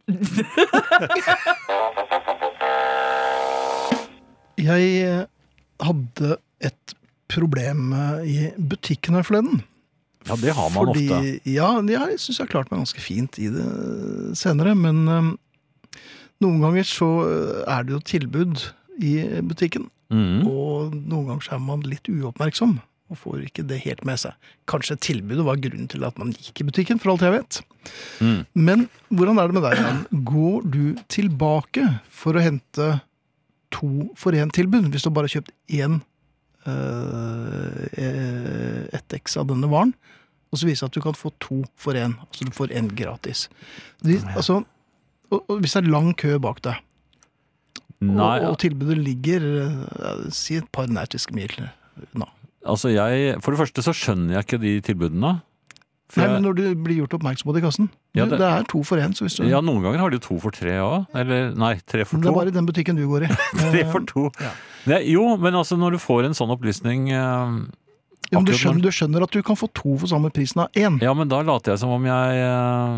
Jeg 4.58 4.86
eh, 5.06 5.26
hadde 5.86 6.38
et 6.66 6.94
problem 7.32 7.92
eh, 7.94 8.22
i 8.26 8.38
butikken 8.58 9.18
her 9.18 9.26
forleden. 9.28 9.62
Ja, 10.28 10.36
det 10.42 10.56
har 10.58 10.72
man 10.74 10.90
Fordi, 10.90 11.06
ofte. 11.08 11.36
Ja, 11.48 11.68
jeg 11.88 12.18
syns 12.20 12.40
jeg 12.40 12.44
har 12.48 12.52
klart 12.52 12.72
meg 12.72 12.82
ganske 12.82 13.00
fint 13.04 13.38
i 13.40 13.48
det 13.54 13.68
senere. 14.36 14.74
Men 14.76 15.06
um, 15.08 15.30
noen 16.44 16.58
ganger 16.66 16.88
så 16.90 17.08
eh, 17.28 17.62
er 17.78 17.86
det 17.88 17.96
jo 17.96 18.02
tilbud 18.16 18.66
i 18.98 19.14
butikken. 19.48 19.88
Mm. 20.14 20.46
Og 20.48 20.94
noen 20.96 21.32
ganger 21.32 21.56
er 21.56 21.64
man 21.64 21.84
litt 21.88 22.08
uoppmerksom 22.12 22.78
og 23.08 23.20
får 23.22 23.46
ikke 23.48 23.64
det 23.68 23.80
helt 23.86 24.04
med 24.08 24.20
seg. 24.20 24.36
Kanskje 24.68 24.98
tilbudet 25.00 25.46
var 25.48 25.60
grunnen 25.64 25.88
til 25.92 26.04
at 26.08 26.18
man 26.20 26.34
gikk 26.36 26.62
i 26.62 26.68
butikken, 26.68 27.00
for 27.00 27.14
alt 27.14 27.24
jeg 27.24 27.36
vet. 27.38 27.60
Mm. 28.20 28.42
Men 28.68 28.88
hvordan 29.08 29.40
er 29.40 29.48
det 29.48 29.56
med 29.56 29.64
deg, 29.64 29.80
Jan? 29.80 30.02
Går 30.28 30.68
du 30.74 30.84
tilbake 31.14 31.86
for 32.12 32.36
å 32.36 32.44
hente 32.44 32.90
to 33.76 34.10
for 34.20 34.36
én-tilbud, 34.36 34.90
hvis 34.92 35.08
du 35.08 35.12
bare 35.16 35.28
har 35.28 35.38
kjøpt 35.38 35.56
én 35.80 36.02
øh, 36.68 37.80
ett 38.96 39.18
X 39.22 39.38
av 39.40 39.48
denne 39.52 39.72
varen, 39.72 39.94
og 40.52 40.60
så 40.60 40.68
viser 40.68 40.88
det 40.88 40.92
at 40.92 41.00
du 41.00 41.04
kan 41.04 41.18
få 41.18 41.32
to 41.44 41.62
for 41.80 41.96
én. 42.00 42.16
Altså 42.28 42.48
du 42.48 42.54
får 42.56 42.76
én 42.76 42.92
gratis. 42.96 43.48
De, 44.04 44.20
altså, 44.36 44.62
og, 45.32 45.40
og 45.48 45.60
hvis 45.64 45.76
det 45.76 45.84
er 45.84 45.92
lang 45.92 46.14
kø 46.20 46.38
bak 46.44 46.64
deg, 46.64 46.80
Nei, 48.02 48.40
og, 48.44 48.52
og 48.54 48.58
tilbudet 48.62 48.98
ligger 49.02 49.42
øh, 49.66 50.26
si 50.32 50.56
et 50.60 50.68
par 50.72 50.86
nautiske 50.88 51.34
mil 51.34 51.50
unna 52.14 52.28
altså 52.68 52.92
jeg 52.94 53.38
For 53.42 53.56
det 53.56 53.62
første 53.64 53.82
så 53.86 53.94
skjønner 53.96 54.36
jeg 54.36 54.44
ikke 54.46 54.60
de 54.62 54.74
tilbudene. 54.86 55.32
Nei, 55.40 56.24
jeg- 56.24 56.32
men 56.34 56.44
når 56.46 56.54
du 56.60 56.64
blir 56.84 57.00
gjort 57.02 57.16
oppmerksom 57.18 57.48
på 57.50 57.54
det 57.56 57.64
i 57.64 57.66
kassen 57.66 57.90
Ja, 58.16 58.26
det- 58.26 58.38
det, 58.40 58.48
er 58.48 58.64
to 58.70 58.84
for 58.84 58.98
én. 58.98 59.14
Ja, 59.50 59.62
noen 59.62 59.82
ganger 59.84 60.00
har 60.00 60.10
de 60.14 60.20
to 60.20 60.38
for 60.40 60.52
tre 60.52 60.78
òg. 60.78 61.08
Eller 61.16 61.54
nei, 61.56 61.76
tre 61.88 62.06
for 62.06 62.18
to. 62.18 62.22
det 62.24 62.30
er 62.30 62.38
bare 62.38 62.48
i 62.48 62.52
den 62.52 62.66
butikken 62.68 62.96
du 62.96 63.08
går 63.08 63.24
i. 63.26 63.28
Tre 63.72 63.84
for 63.92 64.00
to. 64.06 64.30
Ja. 64.40 64.52
Det, 64.86 65.02
jo, 65.10 65.36
men 65.38 65.54
altså 65.54 65.78
når 65.78 65.92
du 65.98 65.98
får 66.00 66.26
en 66.26 66.34
sånn 66.38 66.54
opplysning 66.54 67.10
eh, 67.12 67.58
Ja, 68.32 68.40
men 68.42 68.46
du, 68.50 68.52
skjønner, 68.60 68.82
du 68.84 68.92
skjønner 68.92 69.24
at 69.24 69.32
du 69.32 69.40
kan 69.46 69.56
få 69.56 69.70
to 69.74 69.96
for 70.02 70.08
samme 70.12 70.30
prisen 70.36 70.60
av 70.66 70.68
én. 70.76 70.98
Ja, 71.02 71.14
men 71.16 71.30
da 71.32 71.40
later 71.48 71.72
jeg 71.74 71.80
som 71.80 71.94
om 71.96 72.04
jeg 72.04 72.42
eh, 72.44 72.98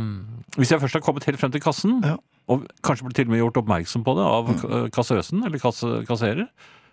Hvis 0.58 0.72
jeg 0.74 0.82
først 0.82 0.98
har 0.98 1.04
kommet 1.06 1.28
helt 1.30 1.40
frem 1.40 1.52
til 1.54 1.62
kassen, 1.62 2.00
Ja. 2.04 2.16
og 2.50 2.66
kanskje 2.82 3.06
blir 3.06 3.14
til 3.20 3.28
og 3.30 3.36
med 3.36 3.40
gjort 3.44 3.60
oppmerksom 3.62 4.04
på 4.08 4.16
det 4.18 4.26
av 4.26 4.50
mm. 4.50 4.90
kassøsen 4.96 5.44
eller 5.46 5.62
kasse, 5.62 5.86
kasserer, 6.10 6.48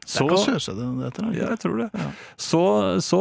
Det 0.06 0.20
er 0.20 0.28
kassøse 0.28 0.74
det 0.76 0.84
det 0.98 1.06
heter. 1.08 1.30
ja, 1.34 1.48
jeg 1.54 1.58
tror 1.64 1.78
det. 1.80 1.88
Ja. 1.96 2.10
Så, 2.36 2.60
så 3.02 3.20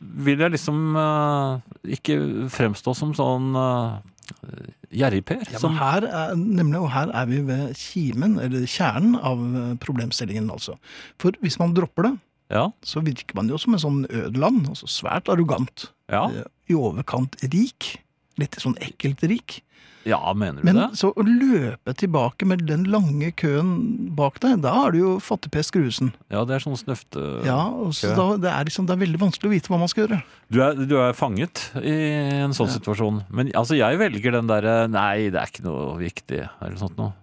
vil 0.00 0.38
jeg 0.44 0.52
liksom 0.58 0.94
eh, 1.00 1.64
ikke 1.96 2.18
fremstå 2.52 2.94
som 2.94 3.14
sånn 3.16 3.48
eh, 3.56 4.68
gjerrig-Per. 4.94 5.40
Ja, 5.52 5.58
som- 5.58 5.72
men 5.74 5.80
her 5.80 6.04
er, 6.06 6.36
nemlig, 6.36 6.80
og 6.84 6.90
her 6.92 7.10
er 7.16 7.26
vi 7.26 7.40
ved 7.48 7.74
kimen, 7.80 8.36
eller 8.38 8.68
kjernen 8.68 9.16
av 9.18 9.40
problemstillingen, 9.80 10.50
altså. 10.52 10.76
For 11.18 11.32
hvis 11.42 11.58
man 11.58 11.72
dropper 11.74 12.10
det, 12.10 12.14
ja, 12.54 12.68
så 12.86 13.02
virker 13.04 13.36
man 13.36 13.50
jo 13.50 13.58
som 13.60 13.74
en 13.76 13.82
sånn 13.82 14.00
ødeland, 14.08 14.68
altså 14.70 14.88
svært 14.90 15.28
arrogant, 15.32 15.88
ja, 16.12 16.28
eh, 16.30 16.50
i 16.70 16.78
overkant 16.78 17.36
rik. 17.50 17.96
Litt 18.40 18.56
sånn 18.58 18.74
ekkelt 18.82 19.22
rik. 19.30 19.60
ja, 20.04 20.18
mener 20.34 20.58
du 20.60 20.66
Men 20.66 20.76
det? 20.76 20.86
så 20.98 21.12
å 21.14 21.22
løpe 21.24 21.94
tilbake 21.96 22.44
med 22.44 22.64
den 22.68 22.82
lange 22.90 23.30
køen 23.38 24.10
bak 24.18 24.40
deg, 24.42 24.58
da 24.64 24.72
er 24.82 24.92
du 24.92 24.98
jo 24.98 25.12
fattigpest 25.22 25.72
grusen. 25.72 26.10
Ja, 26.34 26.42
det 26.44 26.56
er 26.56 26.64
sånn 26.64 26.76
snøfte... 26.76 27.22
Ja, 27.46 27.60
og 27.70 27.94
så 27.96 28.10
da, 28.12 28.26
det, 28.42 28.50
er 28.50 28.66
liksom, 28.68 28.88
det 28.90 28.96
er 28.96 29.00
veldig 29.04 29.20
vanskelig 29.22 29.48
å 29.48 29.54
vite 29.54 29.72
hva 29.72 29.78
man 29.80 29.92
skal 29.92 30.04
gjøre. 30.04 30.18
Du 30.50 30.60
er, 30.66 30.76
du 30.76 30.96
er 31.00 31.14
fanget 31.16 31.62
i 31.80 31.94
en 32.42 32.52
sånn 32.58 32.72
situasjon. 32.74 33.22
Men 33.30 33.54
altså, 33.54 33.78
jeg 33.78 34.02
velger 34.02 34.34
den 34.36 34.50
derre 34.50 34.74
Nei, 34.92 35.30
det 35.32 35.40
er 35.40 35.52
ikke 35.54 35.64
noe 35.64 35.94
viktig, 36.02 36.42
eller 36.58 36.76
sånt 36.82 36.98
noe. 37.00 37.14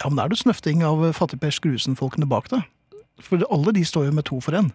Ja, 0.00 0.08
men 0.10 0.18
er 0.24 0.32
det 0.32 0.40
snøfting 0.40 0.82
av 0.82 1.04
fattigpers 1.14 1.60
grusen-folkene 1.62 2.26
bak 2.26 2.48
deg. 2.50 2.64
For 3.22 3.44
alle 3.50 3.72
de 3.76 3.84
står 3.86 4.08
jo 4.08 4.14
med 4.16 4.24
to 4.30 4.40
for 4.44 4.56
én. 4.58 4.72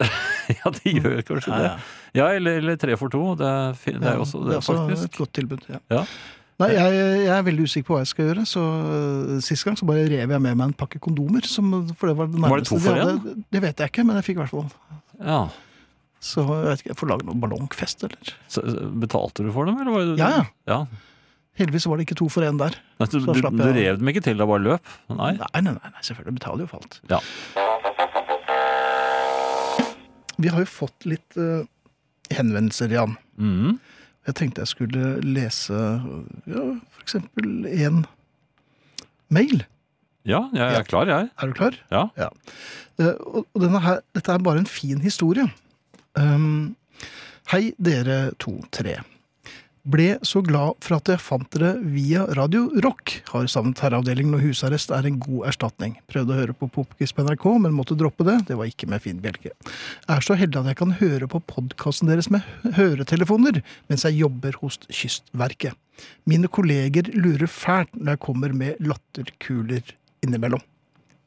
Ja, 0.44 0.68
de 0.76 0.92
gjør 0.98 1.22
kanskje 1.24 1.48
Ja, 1.52 1.58
det. 1.58 1.68
ja. 1.70 1.76
Ja, 2.14 2.24
eller, 2.36 2.58
eller 2.60 2.76
tre 2.76 2.96
for 3.00 3.08
to. 3.10 3.20
Det 3.40 3.46
er, 3.48 3.72
det 3.96 4.06
er 4.10 4.18
også 4.20 4.42
det, 4.44 4.58
også 4.58 4.74
faktisk. 4.76 5.04
et 5.08 5.16
godt 5.18 5.32
tilbud. 5.38 5.62
Ja. 5.72 5.78
Ja. 5.90 6.02
Nei, 6.60 6.68
jeg, 6.76 6.98
jeg 7.24 7.32
er 7.34 7.46
veldig 7.48 7.64
usikker 7.66 7.86
på 7.88 7.94
hva 7.96 8.02
jeg 8.04 8.10
skal 8.12 8.28
gjøre, 8.28 8.44
så 8.46 8.60
øh, 8.62 9.30
sist 9.42 9.64
gang 9.66 9.78
så 9.80 9.88
bare 9.88 10.04
rev 10.06 10.20
jeg 10.20 10.28
med 10.44 10.52
meg 10.54 10.68
en 10.68 10.74
pakke 10.78 11.00
kondomer. 11.02 11.42
Som, 11.48 11.72
for 11.98 12.12
det 12.12 12.14
var, 12.20 12.28
det 12.30 12.38
Var 12.44 12.60
det 12.62 12.68
nærmeste 12.68 12.78
de 12.84 12.92
hadde. 13.00 13.34
Det 13.56 13.62
vet 13.64 13.80
jeg 13.82 13.90
ikke, 13.94 14.04
men 14.06 14.20
jeg 14.20 14.26
fikk 14.28 14.36
i 14.36 14.42
hvert 14.44 14.52
fall. 14.52 14.68
Ja. 15.18 15.40
Så 16.24 16.44
jeg 16.44 16.68
vet 16.68 16.84
ikke, 16.84 16.92
jeg 16.92 17.00
får 17.00 17.10
lage 17.10 17.26
noe 17.30 17.40
ballongfest, 17.42 18.04
eller? 18.06 18.36
Så, 18.52 18.62
betalte 19.02 19.48
du 19.48 19.50
for 19.56 19.66
dem, 19.68 19.80
eller 19.82 19.96
var 19.96 20.06
det 20.12 20.20
Ja, 20.20 20.30
ja. 20.36 20.46
ja. 20.70 20.78
Heldigvis 21.54 21.86
var 21.86 21.98
det 22.00 22.08
ikke 22.08 22.16
to 22.18 22.26
for 22.32 22.42
én 22.42 22.58
der. 22.58 22.74
Nei, 22.98 23.06
du, 23.12 23.20
du, 23.22 23.38
du 23.38 23.62
rev 23.62 23.98
dem 24.00 24.08
ikke 24.10 24.24
til, 24.26 24.38
da 24.40 24.46
bare 24.50 24.62
løp? 24.64 24.94
Nei? 25.14 25.34
Nei, 25.38 25.60
nei, 25.62 25.74
nei, 25.78 26.02
selvfølgelig 26.02 26.40
betaler 26.40 26.64
jo 26.64 26.70
for 26.72 26.82
alt. 26.82 26.98
Ja. 27.12 27.20
Vi 30.42 30.50
har 30.50 30.64
jo 30.64 30.66
fått 30.66 31.06
litt 31.06 31.38
uh, 31.38 31.62
henvendelser, 32.34 32.90
Jan. 32.90 33.14
Mm. 33.38 33.76
Jeg 34.26 34.38
tenkte 34.40 34.64
jeg 34.64 34.72
skulle 34.72 35.12
lese 35.22 35.78
ja, 36.50 36.64
eksempel 37.04 37.68
en 37.70 38.02
mail. 39.34 39.62
ja, 40.26 40.46
jeg 40.56 40.80
er 40.80 40.86
klar, 40.88 41.06
jeg. 41.06 41.30
Er 41.38 41.50
du 41.50 41.54
klar? 41.54 41.78
Ja. 41.94 42.08
ja. 42.18 42.30
Uh, 42.98 43.44
og 43.44 43.62
denne 43.62 43.82
her, 43.84 44.02
dette 44.16 44.34
er 44.34 44.42
bare 44.42 44.64
en 44.64 44.70
fin 44.70 45.02
historie. 45.06 45.46
Um, 46.18 46.74
hei, 47.54 47.68
dere 47.78 48.32
to-tre. 48.42 49.04
Ble 49.84 50.14
så 50.24 50.40
glad 50.40 50.78
for 50.80 50.96
at 50.96 51.10
jeg 51.12 51.20
fant 51.20 51.44
dere 51.52 51.74
via 51.92 52.22
Radio 52.38 52.70
Rock. 52.80 53.18
Har 53.28 53.48
savnet 53.52 53.82
Herreavdelingen 53.84 54.38
og 54.38 54.40
husarrest 54.40 54.88
er 54.96 55.04
en 55.04 55.18
god 55.20 55.50
erstatning. 55.50 55.98
Prøvde 56.08 56.32
å 56.32 56.38
høre 56.38 56.54
på 56.56 56.70
Popquiz 56.72 57.12
på 57.12 57.20
NRK, 57.26 57.44
men 57.60 57.74
måtte 57.76 57.96
droppe 58.00 58.24
det. 58.24 58.38
Det 58.48 58.56
var 58.56 58.70
ikke 58.70 58.88
med 58.88 59.04
Finn 59.04 59.20
Bjelke. 59.20 59.52
Er 60.08 60.24
så 60.24 60.38
heldig 60.40 60.62
at 60.62 60.70
jeg 60.72 60.78
kan 60.80 60.96
høre 61.02 61.28
på 61.28 61.42
podkasten 61.52 62.08
deres 62.08 62.30
med 62.32 62.48
høretelefoner 62.78 63.60
mens 63.92 64.06
jeg 64.08 64.22
jobber 64.22 64.56
hos 64.62 64.80
Kystverket. 64.88 65.76
Mine 66.24 66.48
kolleger 66.48 67.12
lurer 67.12 67.44
fælt 67.44 67.92
når 67.92 68.14
jeg 68.14 68.24
kommer 68.24 68.56
med 68.56 68.80
latterkuler 68.80 69.94
innimellom. 70.24 70.64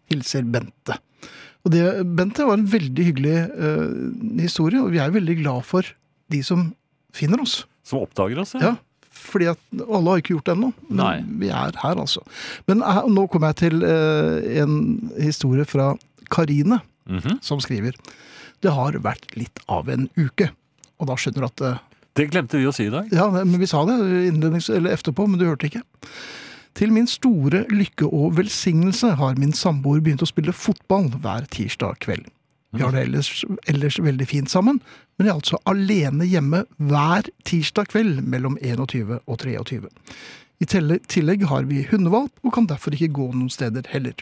Hilser 0.10 0.50
Bente. 0.50 0.98
Og 1.62 1.76
det, 1.78 1.86
Bente 2.17 2.50
var 2.50 2.58
en 2.58 2.70
veldig 2.74 3.10
hyggelig 3.12 3.38
uh, 3.54 4.41
historie, 4.41 4.82
og 4.82 4.96
vi 4.98 5.04
er 5.04 5.13
veldig 5.13 5.43
glad 5.46 5.65
for 5.70 5.86
de 6.34 6.41
som 6.41 6.72
finner 7.13 7.46
oss. 7.46 7.62
Som 7.88 8.04
oppdager 8.04 8.41
oss, 8.43 8.54
Ja, 8.60 8.76
fordi 9.17 9.47
at 9.54 9.60
alle 9.88 10.12
har 10.12 10.19
ikke 10.21 10.36
gjort 10.36 10.50
det 10.50 10.56
ennå. 10.58 10.73
Men 10.89 10.97
Nei. 11.00 11.15
vi 11.45 11.50
er 11.50 11.71
her, 11.82 11.95
altså. 12.04 12.21
Men 12.67 12.84
her, 12.86 13.08
nå 13.10 13.23
kommer 13.32 13.54
jeg 13.54 13.62
til 13.63 13.84
eh, 13.88 14.62
en 14.62 14.78
historie 15.17 15.65
fra 15.65 15.93
Karine, 16.30 16.82
Mhm. 17.08 17.38
som 17.41 17.60
skriver 17.63 17.93
Det 18.62 18.71
har 18.73 18.91
vært 19.00 19.36
litt 19.38 19.60
av 19.69 19.88
en 19.88 20.10
uke. 20.17 20.50
Og 21.00 21.08
da 21.08 21.15
skjønner 21.15 21.45
du 21.45 21.45
at 21.45 21.62
eh, 21.62 21.78
Det 22.17 22.26
glemte 22.32 22.58
vi 22.60 22.65
å 22.67 22.73
si 22.73 22.88
i 22.88 22.89
dag. 22.91 23.08
Ja, 23.13 23.30
men 23.32 23.60
vi 23.62 23.65
sa 23.69 23.86
det 23.86 23.95
innlednings 24.34 24.67
eller 24.73 24.91
etterpå, 24.97 25.28
men 25.30 25.39
du 25.39 25.45
hørte 25.45 25.69
ikke. 25.69 25.84
Til 26.78 26.91
min 26.91 27.08
store 27.08 27.63
lykke 27.69 28.06
og 28.12 28.36
velsignelse 28.38 29.15
har 29.17 29.36
min 29.39 29.54
samboer 29.54 30.02
begynt 30.02 30.21
å 30.26 30.28
spille 30.30 30.52
fotball 30.54 31.08
hver 31.21 31.47
tirsdag 31.50 31.97
kveld. 32.04 32.26
Vi 32.76 32.84
har 32.84 32.92
det 32.92 33.06
ellers, 33.08 33.46
ellers 33.72 34.00
veldig 34.04 34.28
fint 34.28 34.52
sammen, 34.52 34.82
men 35.18 35.28
jeg 35.28 35.32
er 35.32 35.40
altså 35.40 35.60
alene 35.70 36.28
hjemme 36.28 36.66
hver 36.78 37.30
tirsdag 37.48 37.92
kveld 37.94 38.20
mellom 38.28 38.58
21 38.62 39.22
og 39.24 39.38
23. 39.40 39.88
I 40.58 40.68
tillegg 40.68 41.46
har 41.48 41.68
vi 41.70 41.86
hundevalp 41.92 42.34
og 42.44 42.54
kan 42.56 42.68
derfor 42.70 42.96
ikke 42.98 43.14
gå 43.20 43.30
noen 43.32 43.52
steder 43.54 43.88
heller. 43.94 44.18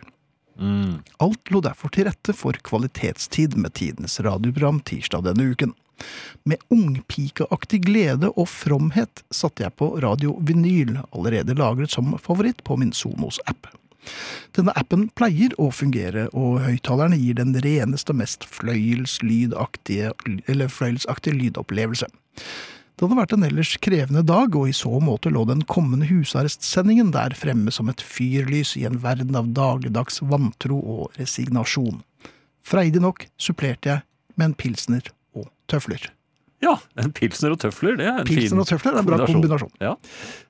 Mm. 0.60 1.02
Alt 1.24 1.52
lå 1.52 1.62
derfor 1.64 1.92
til 1.92 2.08
rette 2.08 2.36
for 2.36 2.56
kvalitetstid 2.64 3.58
med 3.60 3.76
tidenes 3.76 4.20
radioprogram 4.24 4.80
tirsdag 4.88 5.26
denne 5.26 5.50
uken. 5.52 5.74
Med 6.44 6.62
ungpikeaktig 6.70 7.82
glede 7.88 8.30
og 8.36 8.50
fromhet 8.52 9.24
satte 9.34 9.64
jeg 9.64 9.76
på 9.80 9.94
Radio 10.04 10.36
Vinyl, 10.44 10.98
allerede 11.16 11.56
lagret 11.58 11.96
som 11.96 12.14
favoritt 12.22 12.64
på 12.68 12.78
min 12.80 12.94
Sonos-app. 12.96 13.72
Denne 14.58 14.76
appen 14.80 15.10
pleier 15.18 15.56
å 15.62 15.72
fungere, 15.74 16.28
og 16.34 16.62
høyttalerne 16.66 17.20
gir 17.20 17.38
den 17.40 17.56
reneste, 17.66 18.16
mest 18.16 18.48
fløyelslydaktige, 18.48 20.14
eller 20.52 20.72
fløyelsaktige 20.72 21.38
lydopplevelse. 21.40 22.10
Det 22.96 23.04
hadde 23.04 23.18
vært 23.20 23.34
en 23.36 23.44
ellers 23.44 23.74
krevende 23.84 24.24
dag, 24.24 24.56
og 24.56 24.70
i 24.72 24.76
så 24.76 25.02
måte 25.04 25.32
lå 25.34 25.44
den 25.50 25.66
kommende 25.68 26.08
husarrestsendingen 26.08 27.12
der 27.12 27.36
fremme 27.36 27.74
som 27.76 27.92
et 27.92 28.00
fyrlys 28.00 28.78
i 28.80 28.86
en 28.88 29.02
verden 29.04 29.36
av 29.36 29.50
dagligdags 29.58 30.22
vantro 30.24 30.80
og 30.80 31.20
resignasjon. 31.20 32.00
Freidig 32.66 33.04
nok 33.04 33.28
supplerte 33.36 33.92
jeg 33.92 34.06
med 34.40 34.48
en 34.50 34.56
pilsner 34.64 35.12
og 35.36 35.50
tøfler. 35.72 36.08
Ja, 36.64 36.78
en 36.96 37.12
pilsner 37.14 37.52
og 37.54 37.60
tøfler, 37.62 38.00
det 38.00 38.08
er 38.08 38.22
en 38.22 38.28
Pilsner 38.30 38.56
fin 38.56 38.64
og 38.64 38.70
tøfler 38.70 38.96
er 38.96 39.04
en 39.04 39.10
bra 39.10 39.20
kombinasjon. 39.28 39.76
Ja. 39.84 39.94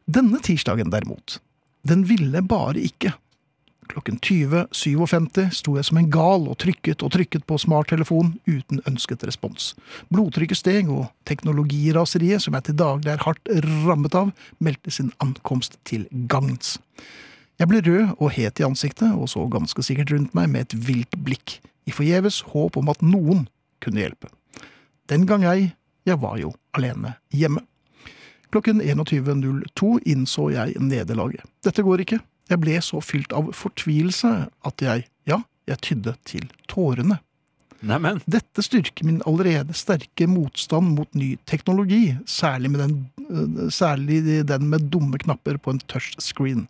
Denne 0.06 0.39
tirsdagen 0.46 0.94
derimot, 0.94 1.39
den 1.89 2.06
ville 2.10 2.46
bare 2.46 2.78
ikke. 2.78 3.15
Klokken 3.91 4.17
20.57 4.19 5.52
sto 5.54 5.76
jeg 5.78 5.86
som 5.88 6.00
en 6.00 6.10
gal 6.12 6.48
og 6.50 6.58
trykket 6.62 7.04
og 7.06 7.12
trykket 7.13 7.45
på 7.48 7.58
smarttelefon 7.62 8.34
uten 8.48 8.82
ønsket 8.89 9.26
respons. 9.28 9.74
Blodtrykket 10.13 10.60
steg, 10.60 10.89
og 10.89 11.12
teknologiraseriet, 11.30 12.41
som 12.43 12.58
jeg 12.58 12.69
til 12.69 12.80
daglig 12.82 13.13
er 13.13 13.24
hardt 13.26 13.52
rammet 13.86 14.17
av, 14.17 14.34
meldte 14.58 14.93
sin 14.93 15.13
ankomst 15.24 15.78
til 15.86 16.08
gagns. 16.32 16.80
Jeg 17.62 17.71
ble 17.71 17.80
rød 17.86 18.17
og 18.17 18.34
het 18.36 18.60
i 18.60 18.67
ansiktet, 18.67 19.13
og 19.13 19.30
så 19.32 19.45
ganske 19.52 19.86
sikkert 19.86 20.12
rundt 20.12 20.36
meg 20.36 20.50
med 20.52 20.67
et 20.67 20.78
vilt 20.88 21.15
blikk, 21.24 21.60
i 21.86 21.93
forgjeves 21.93 22.41
håp 22.52 22.80
om 22.82 22.89
at 22.91 23.06
noen 23.06 23.45
kunne 23.84 24.02
hjelpe. 24.02 24.32
Den 25.08 25.28
gang 25.30 25.45
ei, 25.45 25.71
jeg 26.06 26.19
var 26.21 26.39
jo 26.41 26.52
alene 26.74 27.15
hjemme. 27.34 27.62
Klokken 28.54 28.82
21.02 28.82 29.98
innså 30.10 30.50
jeg 30.54 30.80
nederlaget. 30.82 31.45
Dette 31.65 31.84
går 31.86 32.06
ikke. 32.06 32.19
Jeg 32.52 32.62
ble 32.62 32.80
så 32.84 33.02
fylt 33.02 33.34
av 33.34 33.52
fortvilelse 33.58 34.34
at 34.66 34.86
jeg, 34.86 35.08
ja, 35.30 35.42
Jeg 35.66 35.82
tydde 35.82 36.12
til 36.30 36.44
tårene. 36.70 37.16
Neimen. 37.86 38.22
Dette 38.30 38.64
styrker 38.66 39.06
min 39.06 39.22
allerede 39.30 39.74
sterke 39.78 40.28
motstand 40.30 40.94
mot 40.96 41.10
ny 41.18 41.36
teknologi, 41.50 42.16
særlig, 42.30 42.72
med 42.72 42.82
den, 42.82 42.94
øh, 43.30 43.72
særlig 43.74 44.46
den 44.48 44.70
med 44.70 44.90
dumme 44.94 45.18
knapper 45.22 45.58
på 45.58 45.74
en 45.74 45.82
touchscreen. 45.90 46.68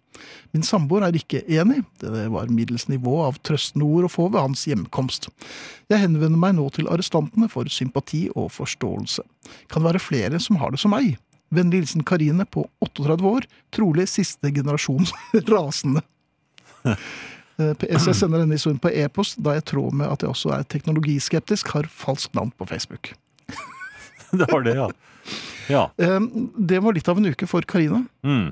Min 0.53 0.63
samboer 0.63 1.05
er 1.05 1.15
ikke 1.15 1.43
enig, 1.51 1.83
det 1.99 2.25
var 2.31 2.51
middels 2.51 2.87
nivå 2.87 3.21
av 3.25 3.39
trøstende 3.43 3.85
ord 3.85 4.07
å 4.07 4.11
få 4.11 4.29
ved 4.31 4.41
hans 4.41 4.65
hjemkomst. 4.67 5.29
Jeg 5.91 6.03
henvender 6.03 6.39
meg 6.39 6.55
nå 6.57 6.69
til 6.75 6.89
arrestantene 6.91 7.49
for 7.51 7.67
sympati 7.71 8.29
og 8.35 8.51
forståelse. 8.55 9.23
Kan 9.69 9.83
det 9.83 9.91
være 9.91 10.03
flere 10.03 10.39
som 10.39 10.59
har 10.63 10.71
det 10.71 10.81
som 10.83 10.95
meg? 10.95 11.17
Vennlig 11.55 11.83
hilsen 11.83 12.03
Karine 12.07 12.45
på 12.45 12.65
38 12.83 13.25
år, 13.29 13.47
trolig 13.75 14.07
siste 14.11 14.51
generasjons 14.55 15.13
rasende. 15.53 16.03
Eh, 16.85 17.71
PS 17.79 18.09
jeg 18.11 18.17
sender 18.19 18.43
denne 18.43 18.57
historien 18.57 18.81
på 18.83 18.91
e-post, 18.91 19.39
da 19.43 19.55
jeg 19.57 19.65
tror 19.71 19.93
med 19.95 20.09
at 20.11 20.25
jeg 20.25 20.31
også 20.33 20.51
er 20.57 20.65
teknologiskeptisk, 20.71 21.71
har 21.77 21.87
falskt 21.91 22.35
navn 22.37 22.51
på 22.59 22.67
Facebook. 22.69 23.13
Det 24.35 24.47
var 24.51 24.65
det, 24.65 24.75
ja. 24.75 24.89
Ja. 25.71 25.83
Eh, 25.97 26.19
Det 26.59 26.81
var 26.83 26.93
litt 26.97 27.07
av 27.09 27.17
en 27.21 27.31
uke 27.31 27.47
for 27.49 27.63
Karine. 27.65 28.03
Mm. 28.27 28.51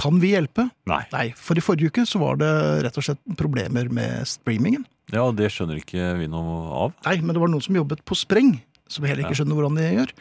Kan 0.00 0.18
vi 0.22 0.32
hjelpe? 0.34 0.68
Nei. 0.88 1.02
Nei, 1.12 1.26
for 1.36 1.58
i 1.58 1.62
forrige 1.64 1.90
uke 1.92 2.04
så 2.08 2.18
var 2.22 2.38
det 2.40 2.48
rett 2.86 2.98
og 2.98 3.04
slett 3.06 3.20
problemer 3.38 3.88
med 3.92 4.26
streamingen. 4.28 4.84
Ja, 5.10 5.24
det 5.34 5.48
skjønner 5.52 5.80
ikke 5.80 6.12
vi 6.20 6.28
noe 6.30 6.58
av. 6.86 6.92
Nei, 7.06 7.16
men 7.22 7.34
det 7.34 7.42
var 7.42 7.50
noen 7.50 7.64
som 7.64 7.74
jobbet 7.78 8.02
på 8.06 8.16
spreng, 8.18 8.52
som 8.90 9.04
jeg 9.04 9.14
heller 9.14 9.28
ikke 9.28 9.38
skjønner 9.40 9.58
hvordan 9.58 9.78
de 9.78 9.90
gjør. 9.94 10.14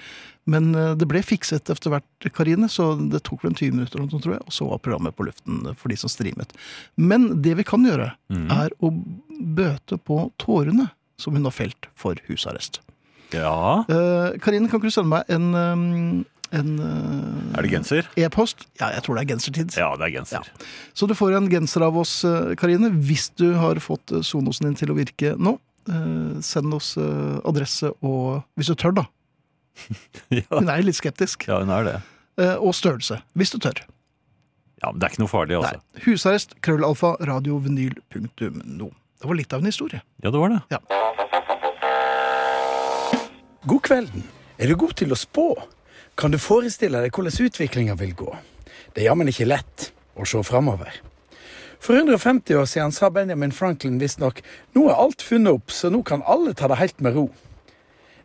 Men 0.50 0.70
eh, 0.78 0.94
det 1.00 1.08
ble 1.10 1.22
fikset 1.26 1.70
etter 1.72 1.94
hvert, 1.94 2.30
Karine, 2.36 2.70
så 2.72 2.92
det 3.00 3.24
tok 3.28 3.44
vel 3.44 3.54
en 3.54 3.60
20 3.60 3.76
minutter, 3.78 4.06
tror 4.16 4.38
jeg, 4.38 4.46
og 4.46 4.56
så 4.56 4.70
var 4.70 4.84
programmet 4.86 5.18
på 5.18 5.28
luften 5.28 5.66
for 5.76 5.92
de 5.92 6.00
som 6.00 6.12
streamet. 6.12 6.54
Men 6.96 7.32
det 7.44 7.58
vi 7.60 7.68
kan 7.68 7.86
gjøre, 7.86 8.12
mm. 8.34 8.48
er 8.56 8.76
å 8.80 8.94
bøte 9.40 10.00
på 10.02 10.28
tårene 10.42 10.92
som 11.20 11.36
hun 11.36 11.48
har 11.48 11.56
felt 11.56 11.90
for 12.00 12.20
husarrest. 12.30 12.82
Ja. 13.36 13.86
Eh, 13.90 14.40
Karine, 14.42 14.70
kan 14.70 14.80
ikke 14.80 14.90
du 14.90 14.96
sende 14.96 15.12
meg 15.12 15.30
en, 15.30 15.50
eh, 15.54 16.58
en 16.58 16.70
eh, 16.82 17.58
Er 17.60 17.66
det 17.66 17.74
genser? 17.74 18.08
e-post? 18.18 18.66
Ja, 18.80 18.92
jeg 18.96 19.04
tror 19.06 19.18
det 19.20 19.26
er 19.26 19.34
gensertid. 19.36 19.78
Ja, 19.78 19.92
det 20.00 20.08
er 20.08 20.16
genser. 20.18 20.50
Så 20.98 21.08
du 21.08 21.14
får 21.14 21.38
en 21.38 21.50
genser 21.52 21.86
av 21.86 21.98
oss, 21.98 22.24
Karine, 22.58 22.90
hvis 22.90 23.30
du 23.38 23.54
har 23.60 23.78
fått 23.84 24.16
Sonosen 24.26 24.70
din 24.70 24.80
til 24.80 24.94
å 24.94 24.98
virke 24.98 25.36
nå. 25.38 25.60
Eh, 25.90 26.40
Send 26.46 26.74
oss 26.78 26.94
eh, 27.02 27.40
adresse 27.50 27.90
og 28.06 28.44
Hvis 28.60 28.70
du 28.72 28.76
tør, 28.80 28.94
da. 29.02 29.06
Ja. 30.34 30.44
Hun 30.60 30.70
er 30.70 30.82
litt 30.86 30.98
skeptisk. 31.00 31.48
ja, 31.50 31.60
hun 31.64 31.72
er 31.74 31.84
det. 31.88 31.96
Eh, 32.40 32.56
Og 32.60 32.76
størrelse, 32.78 33.22
hvis 33.38 33.52
du 33.54 33.58
tør. 33.64 33.80
Ja, 34.84 34.92
men 34.92 35.00
Det 35.02 35.08
er 35.08 35.14
ikke 35.16 35.24
noe 35.26 35.32
farlig, 35.32 35.58
altså. 35.60 35.80
Nei. 35.82 36.04
Husarrest, 36.06 36.54
krøllalfa, 36.64 37.16
radiovinyl.no. 37.28 38.90
Det 39.20 39.28
var 39.28 39.36
litt 39.36 39.52
av 39.54 39.60
en 39.60 39.68
historie. 39.68 40.00
Ja, 40.24 40.32
det 40.32 40.40
var 40.40 40.54
det. 40.54 40.62
God 43.68 43.82
kvelden. 43.84 44.24
Er 44.60 44.68
du 44.72 44.76
god 44.80 44.94
til 45.00 45.12
å 45.12 45.18
spå? 45.20 45.50
Kan 46.20 46.32
du 46.32 46.40
forestille 46.40 47.00
deg 47.04 47.12
hvordan 47.16 47.36
utviklinga 47.50 47.96
vil 48.00 48.14
gå? 48.18 48.30
Det 48.96 49.04
er 49.04 49.10
jammen 49.10 49.28
ikke 49.32 49.48
lett 49.48 49.90
å 50.20 50.26
se 50.28 50.40
framover. 50.48 50.92
For 51.80 51.96
150 51.96 52.56
år 52.60 52.66
siden 52.66 52.92
sa 52.92 53.10
Benjamin 53.10 53.52
Franklin 53.56 54.00
visstnok 54.02 54.42
nå 54.76 54.90
er 54.90 55.00
alt 55.00 55.24
funnet 55.24 55.60
opp, 55.60 55.72
så 55.72 55.90
nå 55.90 56.04
kan 56.04 56.24
alle 56.28 56.54
ta 56.54 56.68
det 56.68 56.80
helt 56.82 57.00
med 57.00 57.16
ro. 57.16 57.30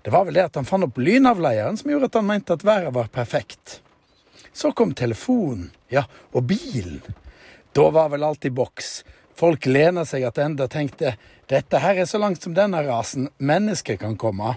Det 0.04 0.12
var 0.12 0.26
vel 0.26 0.36
det 0.36 0.48
at 0.50 0.58
han 0.58 0.66
fant 0.68 0.84
opp 0.84 0.98
lynavleieren 1.00 1.78
som 1.80 1.90
gjorde 1.90 2.10
at 2.10 2.18
han 2.18 2.26
mente 2.28 2.52
at 2.52 2.66
været 2.66 2.92
var 2.92 3.06
perfekt. 3.14 3.80
Så 4.52 4.72
kom 4.76 4.92
telefonen, 4.94 5.70
ja, 5.88 6.04
og 6.34 6.44
bilen. 6.50 7.00
Da 7.74 7.88
var 7.90 8.10
vel 8.12 8.26
alt 8.26 8.44
i 8.44 8.52
boks. 8.54 9.00
Folk 9.34 9.66
lena 9.66 10.04
seg 10.06 10.26
attende 10.28 10.66
og 10.66 10.74
tenkte 10.74 11.16
dette 11.50 11.80
her 11.82 11.98
er 11.98 12.06
så 12.10 12.20
langt 12.22 12.42
som 12.42 12.54
denne 12.54 12.82
rasen 12.86 13.30
mennesker 13.38 13.98
kan 14.00 14.18
komme. 14.20 14.54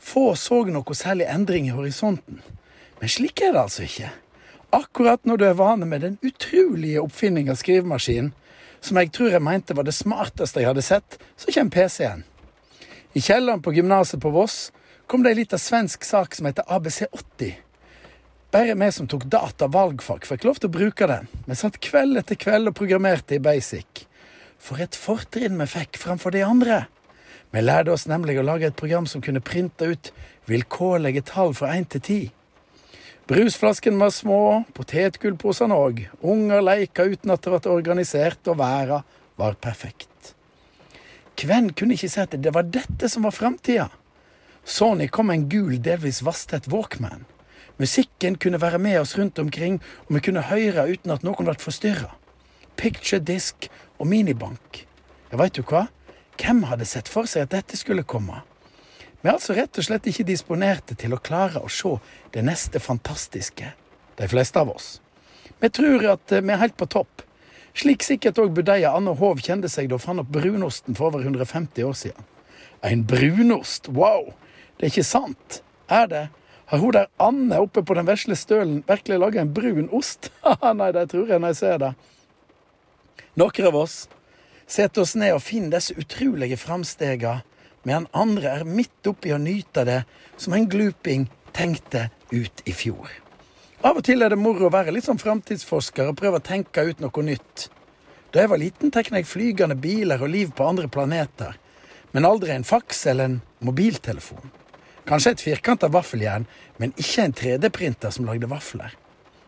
Få 0.00 0.34
så 0.38 0.62
noe 0.70 0.96
særlig 0.96 1.26
endring 1.30 1.66
i 1.68 1.74
horisonten. 1.74 2.42
Men 3.00 3.12
slik 3.12 3.42
er 3.42 3.56
det 3.56 3.64
altså 3.64 3.86
ikke. 3.88 4.12
Akkurat 4.70 5.20
du 5.24 5.44
er 5.44 5.54
vane 5.58 5.86
med 5.86 6.00
den 6.00 6.18
utrolige 6.22 7.00
oppfinninga 7.02 7.56
skrivemaskinen, 7.58 8.32
som 8.80 8.96
jeg 8.96 9.10
tror 9.12 9.34
jeg 9.34 9.42
mente 9.42 9.74
var 9.74 9.84
det 9.84 9.96
smarteste 9.96 10.62
jeg 10.62 10.70
hadde 10.70 10.84
sett, 10.84 11.18
så 11.36 11.50
kommer 11.52 11.74
PC-en. 11.74 12.22
I 13.12 13.20
kjelleren 13.20 13.62
på 13.62 13.74
gymnaset 13.74 14.22
på 14.22 14.30
Voss 14.30 14.70
kom 15.10 15.24
det 15.24 15.32
ei 15.32 15.40
lita 15.40 15.58
svensk 15.58 16.06
sak 16.06 16.38
som 16.38 16.46
heter 16.46 16.68
ABC80. 16.70 17.50
Bare 18.54 18.78
vi 18.78 18.92
som 18.94 19.10
tok 19.10 19.26
data 19.30 19.66
valgfag, 19.66 20.24
fikk 20.26 20.46
lov 20.46 20.62
til 20.62 20.70
å 20.70 20.76
bruke 20.78 21.10
den. 21.10 21.26
Vi 21.50 21.58
satt 21.58 21.82
kveld 21.82 22.22
etter 22.22 22.38
kveld 22.38 22.70
og 22.70 22.78
programmerte 22.78 23.36
i 23.36 23.42
basic. 23.42 24.06
For 24.62 24.78
et 24.78 24.94
fortrinn 24.94 25.58
vi 25.58 25.66
fikk 25.70 25.98
framfor 25.98 26.34
de 26.34 26.46
andre. 26.46 26.84
Vi 27.50 27.62
lærte 27.62 27.90
oss 27.94 28.06
nemlig 28.06 28.38
å 28.38 28.46
lage 28.46 28.70
et 28.70 28.78
program 28.78 29.06
som 29.10 29.22
kunne 29.22 29.42
printe 29.42 29.90
ut 29.90 30.12
vilkårlige 30.46 31.26
tall 31.26 31.56
fra 31.58 31.74
1 31.74 31.90
til 31.96 32.06
10. 32.06 32.36
Brusflaskene 33.30 34.00
var 34.00 34.10
små, 34.10 34.64
potetgullposene 34.74 35.76
òg. 35.78 36.00
Unger 36.26 36.64
leika 36.66 37.04
uten 37.06 37.30
at 37.30 37.44
det 37.44 37.52
ble 37.52 37.70
organisert, 37.70 38.40
og 38.50 38.58
verden 38.58 39.04
var 39.38 39.54
perfekt. 39.62 40.32
Hvem 41.38 41.68
kunne 41.70 41.94
ikke 41.94 42.10
si 42.10 42.18
at 42.20 42.34
det 42.34 42.50
var 42.56 42.66
dette 42.66 43.06
som 43.08 43.22
var 43.22 43.36
framtida? 43.36 43.86
Sony 44.66 45.06
kom 45.14 45.30
en 45.30 45.46
gul, 45.48 45.78
delvis 45.78 46.24
vasstett 46.26 46.66
Walkman. 46.74 47.22
Musikken 47.78 48.34
kunne 48.34 48.60
være 48.60 48.82
med 48.82 48.98
oss 48.98 49.14
rundt 49.16 49.38
omkring, 49.38 49.78
og 50.08 50.18
vi 50.18 50.26
kunne 50.26 50.48
høre 50.50 50.88
uten 50.90 51.14
at 51.14 51.22
noen 51.22 51.46
ble 51.46 51.54
forstyrra. 51.62 52.10
Picture 52.74 53.22
disk 53.22 53.70
og 54.02 54.10
minibank. 54.10 54.84
Ja, 55.30 55.38
veit 55.38 55.54
du 55.54 55.62
hva? 55.62 55.86
Hvem 56.34 56.66
hadde 56.66 56.88
sett 56.88 57.06
for 57.06 57.30
seg 57.30 57.46
at 57.46 57.54
dette 57.54 57.78
skulle 57.78 58.02
komme? 58.02 58.42
Vi 59.20 59.28
er 59.28 59.36
altså 59.36 59.52
rett 59.56 59.76
og 59.76 59.84
slett 59.84 60.06
ikke 60.08 60.24
disponerte 60.24 60.96
til 60.96 61.12
å 61.12 61.20
klare 61.20 61.60
å 61.60 61.68
se 61.68 61.92
det 62.32 62.44
neste 62.46 62.80
fantastiske, 62.80 63.74
de 64.16 64.28
fleste 64.32 64.60
av 64.60 64.70
oss. 64.72 64.94
Vi 65.60 65.68
tror 65.68 66.06
at 66.14 66.32
eh, 66.32 66.40
vi 66.40 66.54
er 66.54 66.62
helt 66.62 66.78
på 66.80 66.88
topp, 66.88 67.26
slik 67.76 68.04
sikkert 68.06 68.40
òg 68.40 68.54
budeia 68.56 68.94
Anne 68.96 69.12
Hov 69.20 69.42
kjente 69.44 69.68
seg 69.68 69.90
da 69.90 69.98
hun 69.98 70.04
fant 70.06 70.22
opp 70.24 70.30
brunosten 70.32 70.96
for 70.96 71.10
over 71.10 71.26
150 71.26 71.84
år 71.84 71.98
siden. 72.00 72.28
En 72.80 73.04
brunost, 73.04 73.90
wow! 73.92 74.32
Det 74.78 74.88
er 74.88 74.94
ikke 74.94 75.04
sant, 75.04 75.60
er 75.92 76.08
det? 76.08 76.24
Har 76.72 76.80
hun 76.80 76.94
der 76.96 77.10
Anne 77.20 77.58
oppe 77.60 77.82
på 77.84 77.94
den 77.98 78.08
vesle 78.08 78.38
stølen 78.38 78.80
virkelig 78.88 79.20
laga 79.20 79.42
en 79.42 79.52
brun 79.52 79.92
ost? 79.92 80.30
Nei, 80.80 80.92
det 80.96 81.10
tror 81.12 81.28
jeg 81.28 81.42
når 81.42 81.52
jeg 81.52 81.60
ser 81.60 81.78
det. 81.82 81.92
Noen 83.36 83.68
av 83.68 83.78
oss 83.82 84.00
setter 84.70 85.04
oss 85.04 85.16
ned 85.18 85.34
og 85.34 85.44
finner 85.44 85.76
disse 85.76 85.96
utrolige 85.98 86.56
framstega, 87.84 87.94
han 87.94 88.06
andre 88.12 88.48
er 88.60 88.64
midt 88.64 89.06
oppi 89.06 89.32
å 89.32 89.38
nyte 89.38 89.84
det 89.84 90.04
som 90.36 90.52
en 90.52 90.68
gluping 90.68 91.28
tenkte 91.52 92.10
ut 92.30 92.62
i 92.64 92.72
fjor. 92.72 93.08
Av 93.82 93.96
og 93.96 94.04
til 94.04 94.22
er 94.22 94.30
det 94.30 94.38
moro 94.38 94.68
å 94.68 94.72
være 94.72 94.92
litt 94.92 95.04
som 95.04 95.18
framtidsforsker 95.18 96.10
og 96.10 96.16
prøve 96.16 96.38
å 96.38 96.44
tenke 96.44 96.82
ut 96.84 97.00
noe 97.00 97.22
nytt. 97.22 97.70
Da 98.32 98.40
jeg 98.40 98.50
var 98.50 98.58
liten, 98.58 98.90
tegna 98.90 99.18
jeg 99.18 99.26
flygende 99.26 99.74
biler 99.74 100.20
og 100.20 100.30
liv 100.30 100.52
på 100.52 100.66
andre 100.66 100.88
planeter, 100.88 101.56
men 102.12 102.24
aldri 102.24 102.52
en 102.52 102.64
faks 102.64 103.06
eller 103.06 103.24
en 103.24 103.40
mobiltelefon. 103.60 104.50
Kanskje 105.08 105.32
et 105.32 105.40
firkanta 105.42 105.88
vaffeljern, 105.88 106.46
men 106.76 106.92
ikke 106.96 107.24
en 107.24 107.34
3D-printer 107.34 108.12
som 108.12 108.28
lagde 108.28 108.46
vafler. 108.46 108.92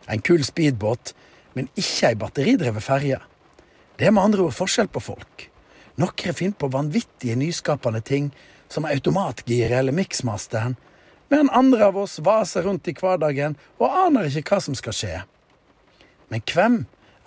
En 0.09 0.19
kul 0.19 0.43
speedbåt, 0.43 1.13
men 1.53 1.69
ikke 1.77 2.09
ei 2.09 2.19
batteridrevet 2.19 2.83
ferje. 2.83 3.21
Det 3.95 4.09
er 4.09 4.11
med 4.11 4.25
andre 4.25 4.49
ord 4.49 4.57
forskjell 4.57 4.89
på 4.91 4.99
folk. 4.99 5.52
Noen 6.01 6.33
finner 6.33 6.57
på 6.57 6.71
vanvittige 6.73 7.35
nyskapende 7.37 8.01
ting, 8.01 8.31
som 8.69 8.85
automatgiret 8.85 9.77
eller 9.77 9.93
miksmasteren, 9.93 10.75
men 11.29 11.49
andre 11.49 11.85
av 11.85 11.97
oss 11.97 12.19
vaser 12.19 12.65
rundt 12.65 12.87
i 12.89 12.95
hverdagen 12.97 13.55
og 13.81 13.93
aner 14.05 14.29
ikke 14.29 14.55
hva 14.55 14.61
som 14.61 14.77
skal 14.77 14.95
skje. 14.97 15.19
Men 16.29 16.41
hvem 16.49 16.79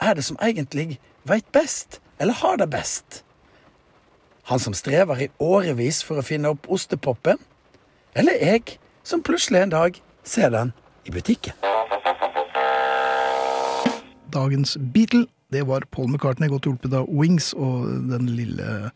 er 0.02 0.18
det 0.18 0.24
som 0.26 0.38
egentlig 0.42 0.98
veit 1.26 1.46
best, 1.54 2.00
eller 2.18 2.34
har 2.42 2.58
det 2.58 2.70
best? 2.70 3.22
Han 4.50 4.62
som 4.62 4.74
strever 4.74 5.22
i 5.22 5.30
årevis 5.42 6.02
for 6.06 6.18
å 6.18 6.26
finne 6.26 6.50
opp 6.54 6.66
ostepopen? 6.70 7.38
Eller 8.14 8.38
jeg, 8.42 8.78
som 9.02 9.22
plutselig 9.22 9.62
en 9.62 9.74
dag 9.74 9.98
ser 10.26 10.50
den 10.54 10.72
i 11.06 11.14
butikken? 11.14 11.54
Dagens 14.34 14.76
Beatle, 14.94 15.26
det 15.54 15.62
var 15.68 15.84
Paul 15.90 16.08
McCartney, 16.10 16.48
godt 16.50 16.66
hjulpet 16.66 16.94
av 16.98 17.06
Wings 17.12 17.52
og 17.54 17.86
den 18.10 18.26
lille 18.36 18.90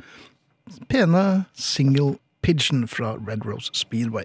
pene 0.91 1.45
single 1.55 2.17
Pigeon 2.43 2.87
fra 2.89 3.15
Red 3.27 3.45
Rose 3.45 3.71
Speedway. 3.77 4.25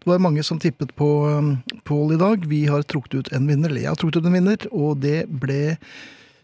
Det 0.00 0.06
var 0.08 0.22
mange 0.22 0.42
som 0.46 0.60
tippet 0.62 0.92
på 0.96 1.08
um, 1.26 1.50
Paul 1.84 2.14
i 2.14 2.18
dag. 2.20 2.44
Vi 2.48 2.62
har 2.70 2.84
trukket 2.88 3.14
ut 3.14 3.32
en 3.36 3.48
vinner, 3.50 3.68
eller 3.72 3.82
jeg 3.84 3.90
har 3.90 3.98
trukket 4.00 4.22
ut 4.22 4.28
en 4.30 4.36
vinner, 4.38 4.66
og 4.72 5.00
det 5.02 5.24
ble 5.42 5.76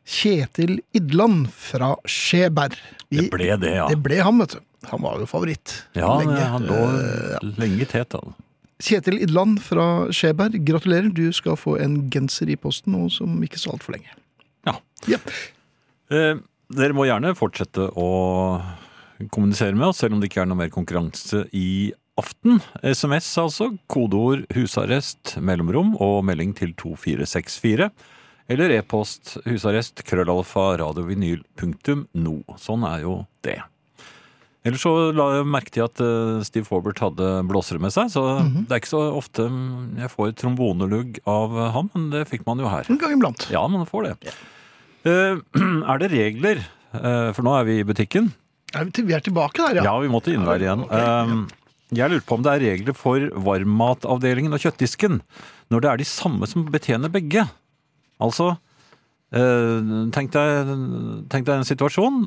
Kjetil 0.07 0.81
Idland 0.95 1.49
fra 1.51 1.95
Skjeberg. 2.07 2.77
Det 3.11 3.29
ble 3.33 3.49
det, 3.63 3.73
ja. 3.79 3.87
Det 3.91 3.99
ble 4.05 4.19
han, 4.23 4.43
vet 4.43 4.59
du. 4.59 4.61
Han 4.91 5.03
var 5.03 5.23
jo 5.23 5.27
favoritt. 5.31 5.73
Ja, 5.99 6.13
lenge. 6.21 6.43
han 6.53 6.67
lå 6.69 6.77
Eh, 7.01 7.49
lenge 7.59 7.87
tett, 7.91 8.11
tet. 8.13 8.19
da. 8.21 8.37
Kjetil 8.83 9.19
Idland 9.25 9.63
fra 9.65 9.87
Skjeberg, 10.15 10.61
gratulerer. 10.69 11.09
Du 11.17 11.25
skal 11.35 11.57
få 11.59 11.79
en 11.83 12.11
genser 12.13 12.51
i 12.53 12.59
posten 12.61 12.93
nå 12.95 13.09
som 13.11 13.39
ikke 13.43 13.59
så 13.59 13.73
altfor 13.75 13.97
lenge. 13.97 14.13
Ja. 15.05 15.19
Ja. 15.19 15.21
Eh, 16.17 16.39
Dere 16.77 16.97
må 16.97 17.05
gjerne 17.07 17.31
fortsette 17.39 17.85
å 17.95 18.09
kommunisere 19.31 19.77
med 19.79 19.93
oss, 19.93 20.01
selv 20.03 20.17
om 20.17 20.21
det 20.21 20.31
ikke 20.31 20.43
er 20.43 20.51
noe 20.51 20.59
mer 20.59 20.73
konkurranse 20.75 21.45
i 21.55 21.93
aften. 22.19 22.59
SMS 22.83 23.29
altså, 23.39 23.71
kodeord 23.93 24.47
'husarrest', 24.51 25.37
mellomrom 25.39 25.95
og 26.03 26.25
melding 26.27 26.57
til 26.59 26.75
2464. 26.75 27.91
Eller 28.49 28.75
e-post 28.77 29.37
husarrest 29.47 30.03
krøllalfa 30.07 30.77
radiovinyl.no. 30.83 32.37
Sånn 32.63 32.85
er 32.87 33.03
jo 33.03 33.17
det. 33.47 33.59
Ellers 34.67 34.83
så 34.83 34.93
la 35.15 35.27
jeg 35.37 35.47
merke 35.47 35.71
til 35.75 35.85
at 35.85 36.01
eh, 36.03 36.43
Steve 36.47 36.67
Forbert 36.67 36.99
hadde 36.99 37.27
blåsere 37.47 37.79
med 37.83 37.95
seg, 37.95 38.11
så 38.11 38.43
det 38.43 38.73
er 38.75 38.81
ikke 38.83 38.91
så 38.91 39.03
ofte 39.15 39.47
mm, 39.47 40.03
jeg 40.03 40.11
får 40.11 40.35
trombonelugg 40.43 41.21
av 41.31 41.55
ham, 41.77 41.91
men 41.95 42.11
det 42.11 42.25
fikk 42.31 42.43
man 42.49 42.59
jo 42.59 42.71
her. 42.71 42.91
En 42.91 42.99
gang 42.99 43.15
iblant. 43.15 43.47
Ja, 43.55 43.63
man 43.71 43.87
får 43.87 44.09
det. 44.09 44.15
Eh, 44.33 44.41
er 45.93 46.03
det 46.03 46.11
regler, 46.13 46.61
eh, 46.97 47.31
for 47.37 47.47
nå 47.47 47.55
er 47.61 47.69
vi 47.69 47.79
i 47.81 47.87
butikken, 47.87 48.33
Er 48.75 48.85
vi 48.85 49.03
Vi 49.07 49.15
er 49.15 49.23
tilbake 49.25 49.63
der, 49.63 49.79
ja, 49.79 49.85
ja. 49.87 49.95
vi 50.03 50.09
må 50.11 50.21
til 50.23 50.35
innvær 50.37 50.61
igjen. 50.61 50.83
Okay, 50.85 51.01
ja. 51.01 51.23
Um, 51.23 51.47
Jeg 51.95 52.11
lurer 52.11 52.25
på 52.27 52.35
om 52.35 52.43
det 52.43 52.53
er 52.53 52.65
regler 52.65 52.97
for 52.99 53.29
varmmatavdelingen 53.47 54.53
og 54.53 54.59
kjøttdisken 54.59 55.21
når 55.71 55.81
det 55.85 55.91
er 55.91 56.01
de 56.03 56.07
samme 56.11 56.47
som 56.51 56.65
betjener 56.67 57.13
begge. 57.15 57.45
Altså, 58.23 58.57
eh, 59.31 59.93
tenk 60.15 60.33
deg, 60.35 60.73
tenk 61.31 61.47
deg 61.47 61.55
en 61.61 61.69
situasjon. 61.69 62.25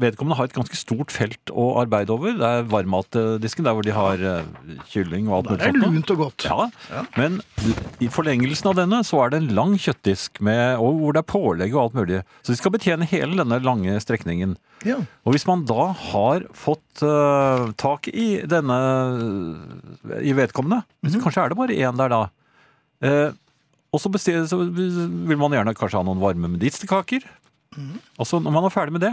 Vedkommende 0.00 0.34
har 0.38 0.48
et 0.48 0.54
ganske 0.56 0.74
stort 0.78 1.12
felt 1.14 1.50
å 1.52 1.66
arbeide 1.82 2.10
over. 2.14 2.32
Det 2.38 2.46
er 2.48 2.64
varmmatdisken, 2.72 3.62
der 3.66 3.74
hvor 3.76 3.84
de 3.86 3.92
har 3.94 4.22
eh, 4.24 4.46
kylling 4.90 5.28
og 5.28 5.34
alt 5.36 5.50
mulig 5.52 5.60
er 5.60 5.72
Det 5.76 5.82
er 5.82 5.82
lunt 5.92 6.10
og 6.14 6.18
godt. 6.22 6.46
Ja, 6.48 6.66
Ja. 6.90 7.02
men 7.20 7.36
i 8.02 8.08
forlengelsen 8.10 8.70
av 8.72 8.78
denne 8.80 9.02
så 9.06 9.20
er 9.22 9.30
det 9.34 9.42
en 9.42 9.52
lang 9.54 9.76
kjøttdisk 9.78 10.40
med, 10.42 10.78
hvor 10.80 11.12
det 11.14 11.22
er 11.22 11.28
pålegg 11.30 11.76
og 11.76 11.82
alt 11.84 11.94
mulig. 12.00 12.22
Så 12.42 12.54
de 12.54 12.58
skal 12.58 12.74
betjene 12.74 13.06
hele 13.12 13.36
denne 13.38 13.60
lange 13.62 13.94
strekningen. 14.02 14.56
Ja. 14.88 14.96
Og 15.28 15.36
hvis 15.36 15.46
man 15.46 15.62
da 15.68 15.90
har 16.08 16.48
fått 16.56 17.04
uh, 17.06 17.68
tak 17.78 18.08
i 18.10 18.40
denne 18.50 18.80
i 20.24 20.32
vedkommende, 20.36 20.82
så 21.06 21.20
kanskje 21.22 21.44
er 21.44 21.52
det 21.52 21.58
bare 21.60 21.76
én 21.78 22.00
der 22.00 22.10
da. 22.12 22.22
Eh, 23.02 23.30
og 23.92 24.00
så, 24.00 24.08
bestil- 24.10 24.46
så 24.48 24.58
vil 24.72 25.38
man 25.38 25.52
gjerne 25.54 25.74
kanskje 25.76 26.00
ha 26.00 26.04
noen 26.06 26.20
varme 26.22 26.48
medisterkaker. 26.56 27.22
Og 28.18 28.26
så 28.28 28.40
når 28.42 28.52
man 28.54 28.66
er 28.68 28.72
ferdig 28.74 28.92
med 28.98 29.04
det, 29.06 29.12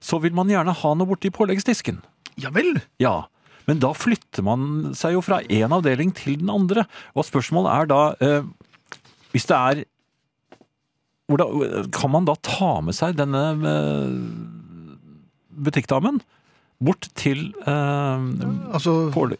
så 0.00 0.20
vil 0.22 0.34
man 0.36 0.50
gjerne 0.50 0.74
ha 0.74 0.94
noe 0.94 1.08
borti 1.10 1.30
påleggsdisken. 1.34 2.00
ja 2.38 2.50
vel. 2.54 2.80
Ja, 3.02 3.28
men 3.68 3.82
da 3.82 3.92
flytter 3.92 4.44
man 4.46 4.94
seg 4.96 5.16
jo 5.18 5.22
fra 5.24 5.42
en 5.44 5.74
avdeling 5.76 6.14
til 6.16 6.38
den 6.40 6.50
andre. 6.50 6.86
Og 7.14 7.26
spørsmålet 7.28 7.74
er 7.74 7.90
da 7.90 8.00
eh, 8.24 8.42
Hvis 9.34 9.44
det 9.50 9.56
er 9.56 9.82
hvordan, 11.28 11.90
Kan 11.92 12.10
man 12.14 12.24
da 12.24 12.38
ta 12.40 12.78
med 12.80 12.96
seg 12.96 13.18
denne 13.18 13.42
eh, 13.68 14.14
butikkdamen 15.52 16.22
bort 16.80 17.08
til 17.18 17.52
eh, 17.66 18.26
Altså 18.72 19.10
Pål. 19.14 19.32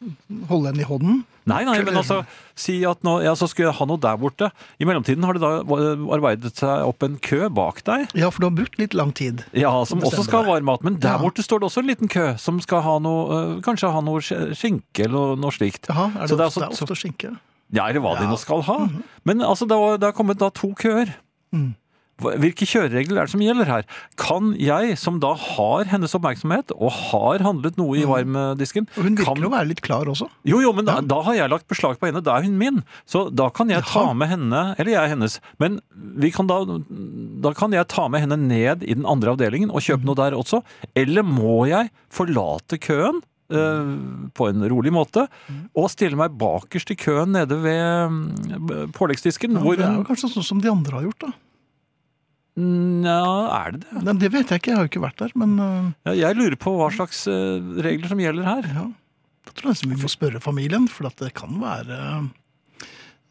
holde 0.48 0.72
den 0.72 0.80
i 0.80 0.86
hånden. 0.88 1.20
Nei, 1.48 1.62
nei, 1.64 1.78
men 1.86 1.96
altså 1.96 2.18
Si 2.58 2.74
at 2.84 3.00
nå, 3.06 3.22
ja, 3.24 3.30
så 3.38 3.46
skulle 3.48 3.70
jeg 3.70 3.76
ha 3.78 3.86
noe 3.88 3.96
der 4.02 4.18
borte. 4.20 4.50
I 4.82 4.84
mellomtiden 4.84 5.24
har 5.24 5.32
det 5.38 5.40
da 5.44 5.52
eh, 5.62 6.02
arbeidet 6.16 6.50
seg 6.58 6.82
opp 6.84 7.06
en 7.06 7.14
kø 7.22 7.46
bak 7.54 7.80
deg. 7.86 8.08
Ja, 8.18 8.28
for 8.34 8.42
du 8.42 8.48
har 8.50 8.56
brukt 8.58 8.76
litt 8.82 8.92
lang 8.98 9.14
tid. 9.16 9.44
Ja, 9.56 9.70
som 9.88 10.02
også 10.02 10.26
skal 10.26 10.42
ha 10.42 10.44
deg. 10.44 10.52
varm 10.58 10.68
mat. 10.72 10.82
Men 10.84 10.98
der 11.00 11.14
Ja. 11.16 11.22
borte 11.22 11.44
står 11.46 11.62
det 11.62 11.70
også 11.70 11.80
en 11.84 11.88
liten 11.92 12.08
kø 12.10 12.26
som 12.42 12.58
skal 12.60 12.82
ha 12.84 12.98
noe 12.98 13.38
øh, 13.38 13.62
Kanskje 13.64 13.92
ha 13.94 14.00
noe 14.04 14.20
sk- 14.20 14.50
skinke 14.58 15.06
eller 15.06 15.36
noe 15.40 15.54
slikt. 15.54 15.86
Jaha, 15.88 16.10
er 16.16 16.20
det, 16.26 16.28
Så 16.28 16.36
det 16.36 16.44
er 16.44 16.50
ofte, 16.50 16.60
det 16.60 16.68
altså- 16.68 16.84
er 16.84 16.90
ofte 16.90 17.00
skinke? 17.04 17.36
Ja, 17.70 17.86
eller 17.88 18.00
hva 18.00 18.16
de 18.18 18.26
nå 18.26 18.36
skal 18.40 18.62
ha. 18.64 18.78
Men 19.24 19.40
altså, 19.44 19.66
det 19.68 19.76
har, 19.78 19.96
det 19.98 20.06
har 20.10 20.16
kommet 20.16 20.38
da 20.40 20.48
to 20.50 20.72
køer. 20.74 21.14
Mm. 21.52 21.74
Hvilke 22.18 22.66
kjøreregler 22.66 23.20
er 23.22 23.28
det 23.28 23.30
som 23.30 23.42
gjelder 23.44 23.68
her? 23.70 23.84
Kan 24.18 24.48
jeg, 24.58 24.96
som 24.98 25.20
da 25.22 25.34
har 25.38 25.84
hennes 25.86 26.14
oppmerksomhet, 26.18 26.72
og 26.74 26.90
har 27.12 27.44
handlet 27.46 27.76
noe 27.78 27.94
i 28.00 28.02
varmdisken 28.08 28.88
Og 28.96 29.04
hun 29.06 29.14
virker 29.20 29.36
kan... 29.38 29.44
å 29.46 29.52
være 29.52 29.68
litt 29.70 29.82
klar 29.86 30.10
også. 30.10 30.26
Jo, 30.48 30.58
jo, 30.64 30.72
men 30.74 30.88
da, 30.88 30.96
da 31.00 31.20
har 31.28 31.38
jeg 31.38 31.52
lagt 31.52 31.68
beslag 31.70 32.00
på 32.00 32.08
henne. 32.10 32.22
Da 32.26 32.34
er 32.40 32.48
hun 32.48 32.58
min. 32.58 32.82
Så 33.06 33.28
da 33.30 33.46
kan 33.54 33.70
jeg 33.70 33.86
ta 33.86 34.02
med 34.18 34.32
henne, 34.34 34.64
eller 34.78 34.92
jeg 34.96 35.00
er 35.04 35.14
hennes, 35.14 35.38
men 35.62 35.78
vi 36.18 36.32
kan 36.34 36.50
da, 36.50 36.58
da 37.46 37.54
kan 37.54 37.72
jeg 37.76 37.86
ta 37.94 38.08
med 38.10 38.26
henne 38.26 38.40
ned 38.48 38.82
i 38.82 38.94
den 38.98 39.06
andre 39.06 39.36
avdelingen 39.38 39.70
og 39.70 39.78
Mhm. 39.78 39.86
kjøpe 39.86 40.04
noe 40.10 40.18
der 40.18 40.34
også. 40.34 40.62
Eller 40.98 41.22
må 41.22 41.68
jeg 41.70 41.90
forlate 42.10 42.78
køen 42.82 43.22
eh, 43.48 43.92
på 44.36 44.48
en 44.50 44.60
rolig 44.68 44.90
måte 44.92 45.28
Mhm. 45.48 45.70
og 45.74 45.86
stille 45.88 46.18
meg 46.18 46.34
bakerst 46.36 46.90
i 46.92 46.96
køen 47.00 47.32
nede 47.32 47.56
ved 47.62 48.10
mm, 48.10 48.92
påleggsdisken? 48.92 49.54
Ja, 49.54 49.62
det 49.78 49.86
er 49.86 49.94
jo 50.02 50.04
kanskje 50.04 50.28
sånn 50.34 50.44
som 50.44 50.60
de 50.60 50.68
andre 50.68 50.98
har 50.98 51.06
gjort, 51.06 51.22
da. 51.28 51.30
Nja, 52.58 53.18
er 53.54 53.76
det 53.76 53.80
det? 53.84 54.00
Nei, 54.02 54.14
det 54.18 54.30
vet 54.34 54.50
jeg 54.50 54.58
ikke, 54.62 54.70
jeg 54.72 54.78
har 54.78 54.86
jo 54.86 54.90
ikke 54.90 55.02
vært 55.04 55.20
der, 55.22 55.34
men 55.38 55.52
øh, 55.62 55.90
Ja, 56.08 56.14
jeg 56.26 56.38
lurer 56.38 56.56
på 56.58 56.72
hva 56.78 56.88
slags 56.94 57.20
eh, 57.30 57.58
regler 57.86 58.10
som 58.10 58.18
gjelder 58.22 58.48
her. 58.48 58.66
ja. 58.74 58.86
Da 59.48 59.54
tror 59.56 59.72
jeg 59.72 59.88
vi 59.92 59.96
får 60.02 60.10
spørre 60.12 60.40
familien, 60.44 60.88
for 60.92 61.06
at 61.08 61.16
det 61.22 61.30
kan 61.38 61.54
være 61.62 61.98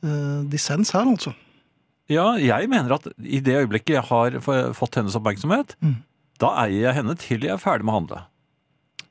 uh, 0.02 0.40
dissens 0.50 0.90
her, 0.96 1.06
altså. 1.12 1.34
Ja, 2.10 2.32
jeg 2.42 2.70
mener 2.72 2.96
at 2.96 3.06
i 3.22 3.38
det 3.44 3.54
øyeblikket 3.60 3.98
jeg 4.00 4.06
har 4.08 4.40
fått 4.74 4.96
hennes 4.98 5.16
oppmerksomhet, 5.20 5.76
Mm. 5.84 5.98
da 6.42 6.54
eier 6.64 6.88
jeg 6.88 6.96
henne 7.02 7.16
til 7.22 7.44
jeg 7.46 7.52
er 7.54 7.62
ferdig 7.62 7.86
med 7.86 7.94
å 7.94 7.98
handle. 8.00 8.22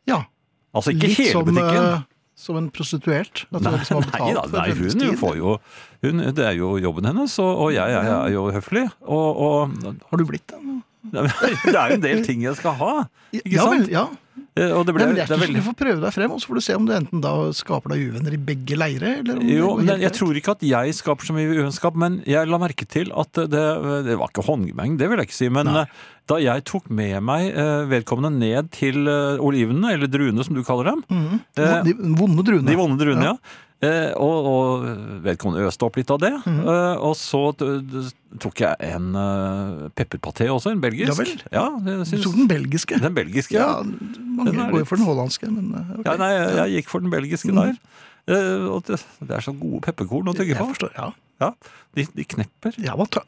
Ja, 0.09 0.25
Altså 0.75 0.93
ikke 0.97 1.09
litt 1.13 1.19
hele 1.23 1.33
som, 1.33 1.45
butikken. 1.47 2.05
Som 2.37 2.59
en 2.61 2.69
prostituert. 2.71 3.47
Nei, 3.55 3.63
nei, 3.65 4.33
da, 4.37 4.43
nei 4.53 4.67
hun 4.77 4.91
tid. 4.93 5.15
får 5.19 5.39
jo 5.41 5.57
hun, 6.05 6.21
Det 6.37 6.45
er 6.45 6.59
jo 6.59 6.75
jobben 6.79 7.09
hennes, 7.09 7.39
og, 7.43 7.63
og 7.67 7.73
jeg, 7.75 7.95
jeg 7.95 8.13
er 8.13 8.35
jo 8.35 8.45
høflig. 8.53 8.85
Og, 9.09 9.41
og 9.47 9.97
Har 10.11 10.21
du 10.21 10.27
blitt 10.29 10.47
det? 10.53 10.61
det 11.15 11.75
er 11.75 11.91
jo 11.93 11.99
en 12.01 12.07
del 12.07 12.23
ting 12.27 12.43
jeg 12.47 12.57
skal 12.59 12.75
ha. 12.81 12.93
Ikke 13.35 13.53
ja, 13.57 13.65
sant? 13.67 13.83
vel, 13.87 13.91
ja. 13.93 14.07
Eh, 14.57 14.73
Og 14.77 14.83
det, 14.89 14.93
ble, 14.97 15.05
Nei, 15.07 15.15
det 15.17 15.23
er 15.23 15.29
ikke 15.31 15.39
veldig 15.41 15.61
Du 15.63 15.65
får 15.67 15.75
prøve 15.81 16.01
deg 16.03 16.13
frem, 16.13 16.33
og 16.35 16.41
så 16.43 16.49
får 16.51 16.59
du 16.59 16.63
se 16.65 16.75
om 16.77 16.85
du 16.89 16.93
enten 16.97 17.23
da 17.25 17.31
skaper 17.57 17.93
deg 17.95 18.03
uvenner 18.11 18.35
i 18.37 18.41
begge 18.49 18.77
leire, 18.77 19.13
eller 19.23 19.39
om 19.41 19.49
Jo, 19.49 19.71
men 19.81 20.01
jeg 20.05 20.13
tror 20.17 20.37
ikke 20.41 20.55
at 20.57 20.65
jeg 20.69 20.97
skaper 20.99 21.29
så 21.29 21.37
mye 21.37 21.49
uvennskap, 21.55 21.97
men 22.01 22.19
jeg 22.29 22.49
la 22.51 22.59
merke 22.61 22.85
til 22.89 23.13
at 23.17 23.33
det, 23.53 23.65
det 24.09 24.17
var 24.21 24.33
ikke 24.33 24.45
håndgemeng, 24.49 24.97
det 25.01 25.09
vil 25.13 25.23
jeg 25.23 25.31
ikke 25.31 25.39
si, 25.39 25.49
men 25.53 25.69
Nei. 25.73 25.85
eh, 25.87 26.05
da 26.29 26.41
jeg 26.43 26.65
tok 26.69 26.89
med 26.91 27.17
meg 27.25 27.49
eh, 27.53 27.85
vedkommende 27.93 28.33
ned 28.41 28.73
til 28.77 29.03
olivene, 29.07 29.41
olivenene, 29.47 29.93
eller 29.97 30.11
druene 30.11 30.45
som 30.45 30.57
du 30.59 30.65
kaller 30.67 30.93
dem. 30.93 31.05
Eh, 31.57 31.77
De 31.87 31.95
vonde 32.19 32.45
druene. 32.49 32.67
de 32.69 32.77
vonde 32.81 32.99
druene, 33.01 33.31
ja. 33.31 33.37
Ja. 33.37 33.63
Eh, 33.85 34.13
og, 34.17 34.47
og 34.49 34.85
vedkommende 35.27 35.67
øste 35.69 35.85
opp 35.85 35.99
litt 36.01 36.09
av 36.15 36.21
det. 36.23 36.31
Eh, 36.49 36.95
og 37.05 37.13
så 37.21 37.43
tok 38.41 38.63
jeg 38.63 38.77
en 38.89 39.11
uh, 39.13 39.83
pepperpaté 39.97 40.47
også, 40.53 40.73
en 40.73 40.81
belgisk. 40.81 41.13
Ja 41.13 41.19
vel. 41.21 41.35
Ja, 41.53 41.67
synes... 42.09 42.23
Du 42.25 42.31
tok 42.31 42.39
den 42.41 42.49
belgiske. 42.49 42.99
Den 43.05 43.15
belgiske, 43.17 43.57
Ja, 43.59 43.67
ja. 43.77 43.85
mange 43.85 44.55
Den 44.55 44.63
går 44.63 44.73
jo 44.73 44.81
litt- 44.81 44.89
for 44.89 44.97
den 45.01 45.09
hollandske, 45.09 45.51
men 45.53 45.71
okay. 45.77 46.07
ja 46.09 46.17
nei, 46.21 46.31
jeg, 46.33 46.57
jeg 46.57 46.75
gikk 46.79 46.89
for 46.95 47.05
den 47.05 47.13
belgiske 47.13 47.53
Mhm. 47.53 47.61
der. 47.61 47.77
Eh, 48.27 48.65
og 48.75 48.83
det, 48.89 48.97
det 49.23 49.37
er 49.37 49.45
så 49.45 49.53
gode 49.55 49.83
pepperkorn 49.85 50.33
å 50.33 50.35
tygge 50.35 50.57
Jeg 50.57 50.71
forstår, 50.73 50.97
ja. 50.97 51.11
Ja, 51.45 51.53
de, 51.95 52.07
de 52.17 52.25
knepper. 52.25 52.73
Ja, 52.81 52.97
hva 52.97 53.05
ta... 53.13 53.21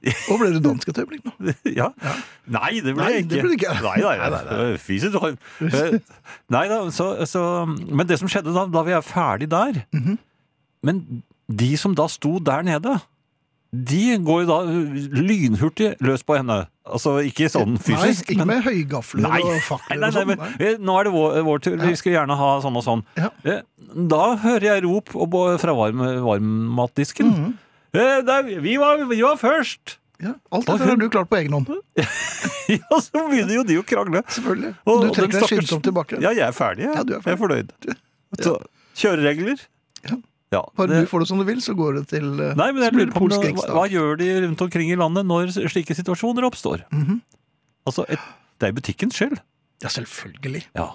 Nå 0.00 0.36
ble 0.40 0.48
du 0.54 0.60
dansk 0.64 0.88
et 0.88 0.98
øyeblikk 1.02 1.26
nå. 1.28 1.52
ja. 1.80 1.90
Nei, 2.48 2.80
det 2.80 2.94
ble 2.96 3.04
Nei, 3.04 3.10
jeg 3.18 3.24
ikke. 3.26 3.34
det 3.34 3.42
ble 3.44 3.56
ikke. 3.58 3.74
Nei, 3.84 3.96
nei, 4.00 4.16
nei, 4.18 4.40
nei. 4.48 4.78
Fy 4.80 4.96
sitt 5.02 5.18
hår. 5.20 5.36
Eh, 5.68 5.98
Nei 6.56 6.62
da, 6.72 6.78
så, 6.94 7.10
så 7.28 7.42
Men 7.68 8.06
det 8.08 8.16
som 8.22 8.30
skjedde 8.32 8.54
da, 8.56 8.64
da 8.72 8.82
vi 8.86 8.96
er 8.96 9.04
ferdig 9.04 9.50
der 9.52 9.82
Mhm. 9.92 10.16
Men 10.82 11.02
de 11.52 11.72
som 11.76 11.92
da 11.98 12.06
sto 12.08 12.38
der 12.40 12.62
nede, 12.64 12.94
de 13.70 14.16
går 14.24 14.40
jo 14.42 14.46
da 14.48 14.58
lynhurtig 15.20 15.92
løs 16.02 16.22
på 16.26 16.38
henne. 16.38 16.62
Altså 16.90 17.18
ikke 17.26 17.46
sånn 17.52 17.76
fysisk, 17.78 18.24
Nei, 18.30 18.34
ikke 18.34 18.46
men 18.46 18.48
med 18.56 18.64
høygafler 18.66 19.22
Nei, 19.26 19.40
og 19.44 19.52
Nei, 19.52 19.60
fakler 19.66 20.00
nei, 20.00 20.08
og 20.08 20.14
nei, 20.16 20.22
sånn. 20.24 20.40
nei. 20.40 20.68
eh, 20.70 20.78
nå 20.80 20.96
er 20.98 21.06
det 21.06 21.12
vår, 21.14 21.36
vår 21.46 21.62
tur. 21.66 21.76
Vi 21.84 21.92
skal 22.00 22.16
gjerne 22.16 22.38
ha 22.40 22.48
sånn 22.64 22.78
og 22.80 22.86
sånn. 22.86 23.04
Ja. 23.20 23.28
Eh, 23.44 23.60
Da 23.90 24.36
hører 24.42 24.66
jeg 24.70 24.84
rop 24.86 25.10
fra 25.12 25.74
varm, 25.76 26.00
varmmatdisken. 26.24 27.26
Mm 27.34 27.50
det 27.50 27.56
er- 27.56 27.66
vi, 27.92 28.76
var, 28.80 29.04
vi 29.10 29.20
var 29.22 29.36
først! 29.40 29.96
Ja, 30.20 30.34
alt 30.52 30.66
dette 30.68 30.84
har 30.84 30.98
du 31.00 31.06
klart 31.08 31.30
på 31.30 31.38
egen 31.40 31.54
hånd. 31.56 31.70
Ja, 32.70 33.00
så 33.02 33.18
begynner 33.26 33.56
jo 33.56 33.62
de 33.66 33.76
å 33.80 33.82
krangle. 33.82 34.20
Selvfølgelig. 34.30 34.68
Og- 34.86 35.00
du 35.02 35.08
trekker 35.16 35.40
deg 35.40 35.48
skyndsomt 35.50 35.82
tilbake. 35.88 36.20
Ja, 36.22 36.30
jeg 36.36 36.44
er 36.46 36.52
ferdig. 36.54 36.84
Jeg, 36.86 36.94
Ja, 36.94 37.02
du 37.02 37.14
er 37.16 37.24
jeg 37.24 37.34
er 37.34 37.40
fornøyd. 37.40 37.72
Så, 38.44 38.52
kjøreregler? 39.00 39.64
Ja. 40.06 40.18
Ja, 40.54 40.60
Bare 40.78 40.86
det- 40.92 41.00
du 41.02 41.10
får 41.10 41.24
det 41.24 41.28
som 41.32 41.38
du 41.40 41.44
vil, 41.48 41.58
så 41.64 41.74
går 41.78 41.98
det 41.98 42.04
til 42.12 42.28
uh, 42.38 42.52
Nei, 42.58 42.68
men 42.74 42.82
jeg 42.84 42.94
lurer 42.94 43.10
på 43.14 43.26
hva, 43.26 43.66
hva 43.74 43.84
gjør 43.90 44.16
de 44.20 44.28
rundt 44.46 44.62
omkring 44.66 44.90
i 44.90 44.98
landet 44.98 45.26
når 45.26 45.50
slike 45.70 45.94
situasjoner 45.98 46.46
oppstår? 46.46 46.84
Mhm. 46.94 47.20
Altså, 47.90 48.04
et, 48.12 48.22
det 48.62 48.68
er 48.70 48.76
butikkens 48.76 49.18
skyld. 49.18 49.38
Ja, 49.82 49.88
selvfølgelig. 49.90 50.62
Ja. 50.78 50.88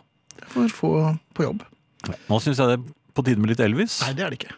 Får 0.54 0.72
få 0.76 0.91
på 1.36 1.48
jobb. 1.50 1.64
Nå 2.30 2.39
syns 2.43 2.60
jeg 2.62 2.72
det 2.72 2.80
er 2.80 2.88
på 3.18 3.24
tide 3.26 3.41
med 3.41 3.52
litt 3.52 3.64
Elvis. 3.68 4.00
Nei, 4.06 4.14
det 4.16 4.24
er 4.28 4.32
det 4.36 4.39
ikke. 4.43 4.56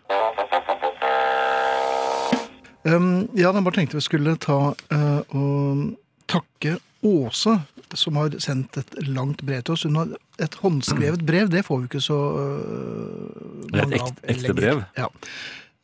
Um, 2.88 3.28
ja, 3.36 3.52
jeg 3.52 3.64
bare 3.66 3.76
tenkte 3.76 3.98
vi 4.00 4.06
skulle 4.06 4.38
ta 4.40 4.60
uh, 4.72 5.22
og 5.36 5.98
takke 6.32 6.78
Åse, 7.08 7.54
som 7.96 8.18
har 8.20 8.34
sendt 8.42 8.78
et 8.80 8.96
langt 9.08 9.44
brev 9.46 9.62
til 9.68 9.76
oss. 9.76 9.84
Hun 9.88 10.00
har 10.00 10.14
et 10.44 10.56
håndskrevet 10.64 11.22
brev, 11.28 11.50
det 11.54 11.66
får 11.68 11.82
vi 11.84 11.90
ikke 11.92 12.02
så 12.04 12.18
uh, 12.36 13.68
Det 13.70 13.82
er 13.82 13.90
et 13.90 13.98
ekte- 14.00 14.32
ekte 14.34 14.56
brev. 14.58 14.82
Ja. 14.98 15.10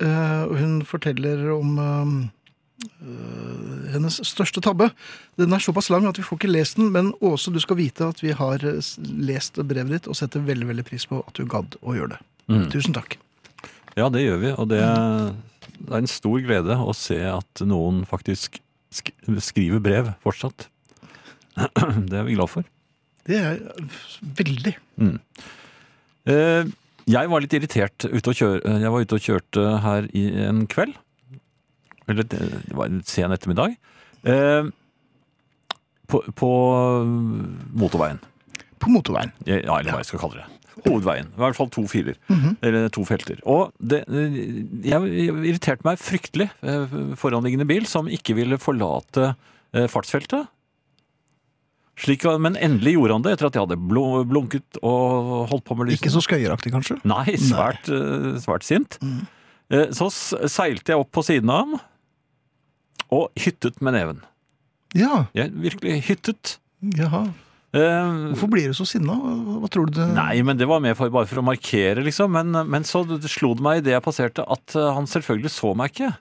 Uh, 0.04 0.56
hun 0.58 0.80
forteller 0.90 1.44
om 1.54 1.78
uh, 1.80 2.10
hennes 3.94 4.18
største 4.28 4.64
tabbe. 4.64 4.90
Den 5.40 5.54
er 5.54 5.64
såpass 5.64 5.92
lang 5.94 6.08
at 6.10 6.18
vi 6.20 6.26
får 6.26 6.42
ikke 6.42 6.52
lest 6.52 6.80
den, 6.82 6.90
men 6.96 7.14
Åse, 7.24 7.54
du 7.54 7.62
skal 7.64 7.80
vite 7.80 8.10
at 8.10 8.24
vi 8.24 8.34
har 8.36 8.64
lest 8.64 9.62
brevet 9.62 9.94
ditt 10.00 10.10
og 10.12 10.18
setter 10.20 10.44
veldig 10.44 10.72
veldig 10.74 10.88
pris 10.88 11.06
på 11.08 11.22
at 11.24 11.36
du 11.38 11.46
gadd 11.46 11.78
å 11.84 11.96
gjøre 11.96 12.16
det. 12.16 12.22
Mm. 12.52 12.68
Tusen 12.74 12.96
takk. 12.98 13.20
Ja, 13.96 14.10
det 14.10 14.24
gjør 14.26 14.40
vi, 14.42 14.52
og 14.58 14.68
det, 14.74 14.82
det 15.80 15.92
er 15.94 16.02
en 16.04 16.10
stor 16.12 16.40
glede 16.46 16.76
å 16.80 16.94
se 16.98 17.18
at 17.30 17.64
noen 17.68 18.04
faktisk 18.10 18.60
sk 18.94 19.10
skriver 19.42 19.82
brev 19.82 20.12
fortsatt. 20.24 20.68
Det 22.10 22.18
er 22.20 22.26
vi 22.28 22.36
glad 22.38 22.50
for. 22.52 22.66
Det 23.26 23.38
er 23.40 23.60
veldig. 24.38 24.74
Eh, 26.30 26.66
Jeg 27.10 27.30
var 27.32 27.42
litt 27.44 27.54
irritert 27.58 28.06
ute 28.08 28.32
og 28.32 28.38
kjøre, 28.38 28.76
Jeg 28.84 28.92
var 28.94 29.02
ute 29.06 29.18
og 29.18 29.26
kjørte 29.26 29.64
her 29.84 30.08
i 30.16 30.24
en 30.46 30.64
kveld. 30.72 30.94
Eller 32.08 32.24
det 32.28 32.40
det 32.68 32.76
var 32.78 32.92
en 32.92 33.02
sen 33.08 33.32
ettermiddag. 33.34 33.76
Eh, 34.28 34.70
På, 36.08 36.20
på 36.38 36.50
motorveien. 37.74 38.20
På 38.80 38.92
motorveien. 38.92 39.32
Ja, 39.48 39.58
eller 39.80 39.94
hva 39.96 40.02
jeg 40.04 40.10
skal 40.12 40.20
kalle 40.22 40.44
det. 40.44 40.63
Hovedveien. 40.82 41.30
I 41.36 41.42
hvert 41.44 41.58
fall 41.58 41.70
to 41.74 41.84
filer. 41.90 42.18
Eller 42.66 42.90
to 42.94 43.04
felter. 43.08 43.40
Og 43.50 43.72
det, 43.80 44.04
jeg 44.10 45.14
irriterte 45.46 45.86
meg 45.88 46.02
fryktelig 46.02 46.50
eh, 46.66 46.98
foranliggende 47.20 47.68
bil 47.70 47.86
som 47.90 48.10
ikke 48.12 48.36
ville 48.40 48.58
forlate 48.62 49.30
eh, 49.30 49.88
fartsfeltet. 49.92 50.50
Slik, 52.04 52.26
men 52.42 52.58
endelig 52.58 52.96
gjorde 52.96 53.20
han 53.20 53.24
det 53.26 53.36
etter 53.36 53.52
at 53.52 53.58
jeg 53.58 53.68
hadde 53.68 53.78
blunket 54.26 54.80
og 54.82 55.44
holdt 55.52 55.66
på 55.68 55.78
med 55.78 55.92
lysene. 55.92 56.02
Ikke 56.02 56.14
så 56.16 56.24
skøyeraktig, 56.26 56.72
kanskje? 56.74 56.98
Nei, 57.06 57.36
svært, 57.38 57.86
Nei. 57.92 58.34
svært 58.42 58.66
sint. 58.66 58.98
Mm. 59.06 59.22
Så 59.94 60.10
seilte 60.50 60.94
jeg 60.94 61.02
opp 61.04 61.12
på 61.14 61.22
siden 61.26 61.52
av 61.54 61.62
ham 61.68 61.78
og 63.14 63.30
hyttet 63.38 63.78
med 63.86 63.94
neven. 63.94 64.24
Ja. 64.98 65.26
Jeg 65.38 65.54
virkelig 65.54 66.00
hyttet. 66.10 66.58
Jaha. 66.98 67.28
Eh, 67.74 68.10
Hvorfor 68.34 68.52
blir 68.54 68.70
du 68.70 68.76
så 68.78 68.86
sinna? 68.86 69.16
Hva, 69.18 69.70
tror 69.74 69.88
du 69.90 69.96
det 69.98 70.06
Nei, 70.14 70.44
men 70.46 70.60
det 70.60 70.68
var 70.70 70.82
mer 70.84 70.94
for, 70.98 71.10
bare 71.14 71.26
for 71.30 71.42
å 71.42 71.46
markere, 71.48 72.04
liksom. 72.06 72.30
Men, 72.36 72.54
men 72.70 72.86
så 72.86 73.02
slo 73.26 73.56
det 73.58 73.66
meg 73.66 73.82
idet 73.82 73.96
jeg 73.96 74.06
passerte, 74.06 74.46
at 74.46 74.76
eh, 74.78 74.92
han 74.94 75.10
selvfølgelig 75.10 75.50
så 75.56 75.74
meg 75.78 75.94
ikke. 75.96 76.12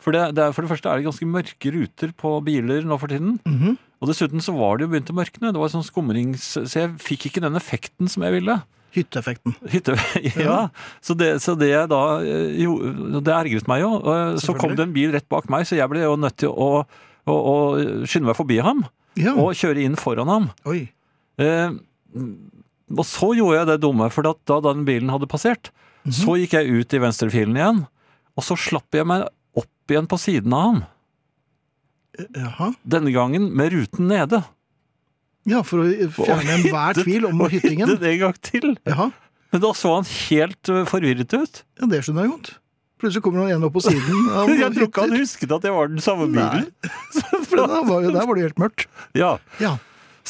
For 0.00 0.14
det, 0.16 0.22
det, 0.38 0.44
er, 0.46 0.54
for 0.56 0.64
det 0.64 0.70
første 0.70 0.88
er 0.88 1.00
det 1.00 1.08
ganske 1.10 1.26
mørke 1.28 1.72
ruter 1.74 2.12
på 2.16 2.30
biler 2.46 2.86
nå 2.88 2.96
for 3.02 3.10
tiden. 3.12 3.38
Mhm. 3.44 3.74
Og 4.00 4.08
dessuten 4.08 4.40
så 4.40 4.54
var 4.56 4.78
det 4.80 4.86
jo 4.86 4.92
begynt 4.94 5.10
å 5.12 5.16
mørkne. 5.18 5.50
Det 5.52 5.60
var 5.60 5.68
sånn 5.68 5.84
skumrings... 5.84 6.46
Så 6.56 6.78
jeg 6.78 6.94
fikk 7.04 7.26
ikke 7.28 7.42
den 7.44 7.58
effekten 7.58 8.08
som 8.08 8.22
jeg 8.24 8.32
ville. 8.38 8.54
Hytteeffekten. 8.94 9.52
Hytte, 9.70 9.92
ja, 10.40 10.54
så 11.04 11.14
det, 11.20 11.34
så 11.44 11.52
det 11.58 11.68
da 11.92 11.98
eh, 12.24 12.54
jo, 12.64 12.78
Det 13.20 13.34
ergret 13.36 13.68
meg 13.70 13.82
jo. 13.84 13.90
Så 14.40 14.54
kom 14.56 14.72
det 14.78 14.86
en 14.86 14.94
bil 14.96 15.12
rett 15.12 15.28
bak 15.30 15.50
meg, 15.52 15.66
så 15.68 15.76
jeg 15.76 15.90
ble 15.92 16.00
jo 16.06 16.14
nødt 16.18 16.38
til 16.40 16.48
å, 16.54 16.70
å, 17.28 17.34
å 17.36 17.54
skynde 18.08 18.30
meg 18.30 18.38
forbi 18.40 18.56
ham 18.64 18.80
Ja. 19.20 19.34
og 19.36 19.52
kjøre 19.58 19.84
inn 19.84 20.00
foran 20.00 20.32
ham. 20.32 20.48
Oi. 20.70 20.86
Eh, 21.40 21.74
og 22.90 23.04
så 23.06 23.30
gjorde 23.38 23.60
jeg 23.60 23.68
det 23.70 23.78
dumme, 23.84 24.08
for 24.12 24.26
da, 24.26 24.60
den 24.66 24.84
bilen 24.88 25.12
hadde 25.14 25.28
passert, 25.30 25.70
så 26.10 26.34
gikk 26.40 26.56
jeg 26.58 26.80
ut 26.80 26.94
i 26.96 27.00
venstrefilen 27.02 27.58
igjen, 27.58 27.82
og 28.36 28.44
så 28.46 28.56
slapp 28.58 28.96
jeg 28.96 29.06
meg 29.06 29.26
opp 29.58 29.92
igjen 29.92 30.08
på 30.10 30.18
siden 30.20 30.54
av 30.56 30.64
ham. 30.66 30.80
Jaha. 32.34 32.72
Denne 32.82 33.12
gangen 33.14 33.50
med 33.56 33.72
ruten 33.72 34.08
nede. 34.10 34.42
Ja, 35.48 35.62
for 35.64 35.84
å 35.86 36.08
fjerne 36.18 36.56
enhver 36.58 36.98
tvil 36.98 37.28
om 37.30 37.40
Og 37.46 37.52
hyttingen. 37.54 37.88
hyttet 37.88 38.08
en 38.10 38.18
gang 38.26 38.40
til. 38.44 38.74
Jaha. 38.88 39.06
Men 39.54 39.62
da 39.64 39.70
så 39.74 39.94
han 39.96 40.06
helt 40.06 40.70
eh, 40.70 40.82
forvirret 40.86 41.32
ut. 41.32 41.62
Ja, 41.80 41.88
det 41.90 42.02
skjønner 42.04 42.26
jeg 42.26 42.34
godt. 42.34 42.50
Plutselig 43.00 43.22
kommer 43.24 43.42
han 43.42 43.52
igjen 43.54 43.64
opp 43.66 43.72
på 43.78 43.82
siden. 43.86 44.26
av 44.36 44.50
Jeg 44.52 44.74
tror 44.76 44.88
ikke 44.90 45.06
han 45.06 45.16
husket 45.16 45.54
at 45.56 45.64
det 45.64 45.72
var 45.74 45.88
den 45.90 46.02
samme 46.04 46.28
bilen. 46.30 46.66
Nei. 46.84 47.44
der 47.54 47.86
var, 47.88 48.02
jo, 48.04 48.12
der 48.12 48.26
var 48.28 48.36
det 48.36 48.44
helt 48.50 48.60
mørkt. 48.60 48.84
Ja, 49.16 49.36
Ja. 49.62 49.76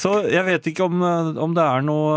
Så 0.01 0.15
jeg 0.33 0.47
vet 0.47 0.69
ikke 0.71 0.87
om, 0.89 1.03
eh, 1.05 1.31
om 1.45 1.53
det 1.57 1.65
er 1.67 1.83
noe 1.85 2.13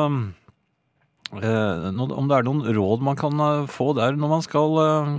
eh, 1.41 1.87
Om 1.91 2.27
det 2.29 2.37
er 2.37 2.45
noen 2.47 2.61
råd 2.77 3.01
man 3.03 3.17
kan 3.19 3.39
eh, 3.43 3.63
få 3.71 3.89
der 3.97 4.15
når 4.19 4.31
man 4.37 4.45
skal 4.45 4.77
eh, 4.83 5.15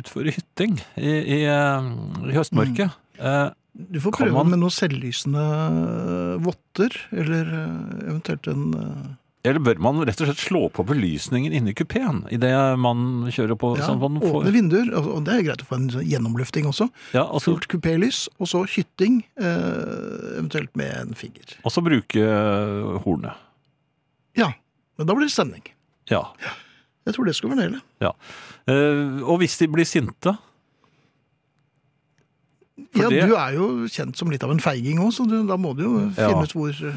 utføre 0.00 0.32
hytting 0.36 0.78
i, 0.96 1.10
i, 1.10 1.40
eh, 1.50 1.90
i 2.30 2.36
høstmørket. 2.38 2.94
Eh, 3.18 3.48
Du 3.92 3.98
får 4.04 4.12
prøve 4.18 4.32
man- 4.36 4.50
med 4.52 4.60
noen 4.60 4.70
selvlysende 4.74 5.42
votter, 6.44 6.92
eller 7.16 7.48
eventuelt 8.04 8.46
en 8.52 8.66
eller 9.44 9.58
bør 9.58 9.78
man 9.82 9.96
rett 10.06 10.20
og 10.22 10.28
slett 10.28 10.38
slå 10.38 10.60
på 10.70 10.84
belysningen 10.86 11.52
inne 11.52 11.72
i 11.72 11.74
kupeen 11.74 12.20
idet 12.30 12.52
man 12.78 13.24
kjører 13.34 13.56
på? 13.58 13.72
ja, 13.78 13.88
sånn 13.88 13.98
man 13.98 14.20
får, 14.22 14.36
åpne 14.44 14.52
vinduer. 14.54 14.92
og- 14.94 15.24
det 15.26 15.34
er 15.34 15.42
greit 15.48 15.64
å 15.64 15.66
få 15.66 15.74
en 15.80 15.88
sånn 15.90 16.06
gjennomlufting 16.06 16.68
også. 16.70 16.86
ja, 17.12 17.24
altså... 17.26 17.40
så, 17.50 17.54
Fullt 17.56 17.66
kupélys, 17.72 18.28
og 18.38 18.46
så 18.46 18.62
hytting, 18.70 19.24
eh, 19.36 20.38
eventuelt 20.38 20.76
med 20.76 20.94
en 20.94 21.14
finger. 21.18 21.56
og 21.64 21.72
så 21.74 21.82
bruke 21.82 22.22
eh, 22.22 22.98
hornet. 23.02 23.34
Ja, 24.38 24.52
men 24.96 25.06
da 25.10 25.14
blir 25.14 25.26
det 25.26 25.34
stemning. 25.34 25.66
Ja. 26.08 26.22
Jeg 27.06 27.14
tror 27.16 27.26
det 27.26 27.34
skulle 27.34 27.56
være 27.58 27.72
det. 27.72 27.82
Ja. 28.00 28.12
og 29.26 29.40
hvis 29.42 29.58
de 29.58 29.66
blir 29.66 29.84
sinte 29.84 30.36
For 32.92 33.02
Ja, 33.02 33.08
det- 33.10 33.26
du 33.28 33.34
er 33.36 33.52
jo 33.56 33.66
kjent 33.88 34.16
som 34.16 34.30
litt 34.30 34.42
av 34.44 34.50
en 34.50 34.58
feiging 34.60 34.98
òg, 34.98 35.12
så 35.12 35.26
du, 35.28 35.46
da 35.46 35.56
må 35.56 35.74
du 35.76 35.82
jo 35.82 35.98
Ja. 36.16 36.28
finne 36.28 36.42
ut 36.44 36.52
hvor 36.52 36.70
eh, 36.70 36.94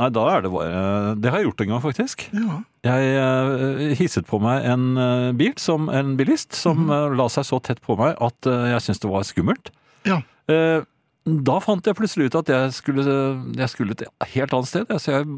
Nei, 0.00 0.08
da 0.16 0.22
er 0.32 0.44
det 0.44 0.52
bare 0.54 0.84
Det 1.20 1.32
har 1.32 1.42
jeg 1.42 1.50
gjort 1.50 1.64
en 1.64 1.72
gang, 1.74 1.82
faktisk. 1.84 2.22
Ja. 2.32 2.60
Jeg 2.88 3.10
eh, 3.20 3.82
hisset 3.98 4.28
på 4.30 4.40
meg 4.40 4.64
en 4.68 4.94
eh, 4.96 5.32
bil, 5.36 5.52
som 5.60 5.90
en 5.92 6.14
bilist, 6.16 6.56
som 6.56 6.86
mm. 6.86 6.94
eh, 6.96 7.16
la 7.20 7.28
seg 7.32 7.44
så 7.50 7.60
tett 7.60 7.82
på 7.84 7.98
meg 8.00 8.16
at 8.16 8.48
eh, 8.48 8.70
jeg 8.72 8.86
syntes 8.86 9.02
det 9.04 9.12
var 9.12 9.26
skummelt. 9.28 9.72
Ja. 10.08 10.22
Eh, 10.48 10.80
da 11.28 11.58
fant 11.60 11.84
jeg 11.84 11.98
plutselig 11.98 12.30
ut 12.30 12.38
at 12.40 12.48
jeg 12.48 12.72
skulle, 12.72 13.04
jeg 13.04 13.68
skulle 13.68 13.92
et 13.92 14.06
helt 14.32 14.54
annet 14.56 14.70
sted. 14.70 14.94
Så 14.96 15.18
jeg 15.18 15.28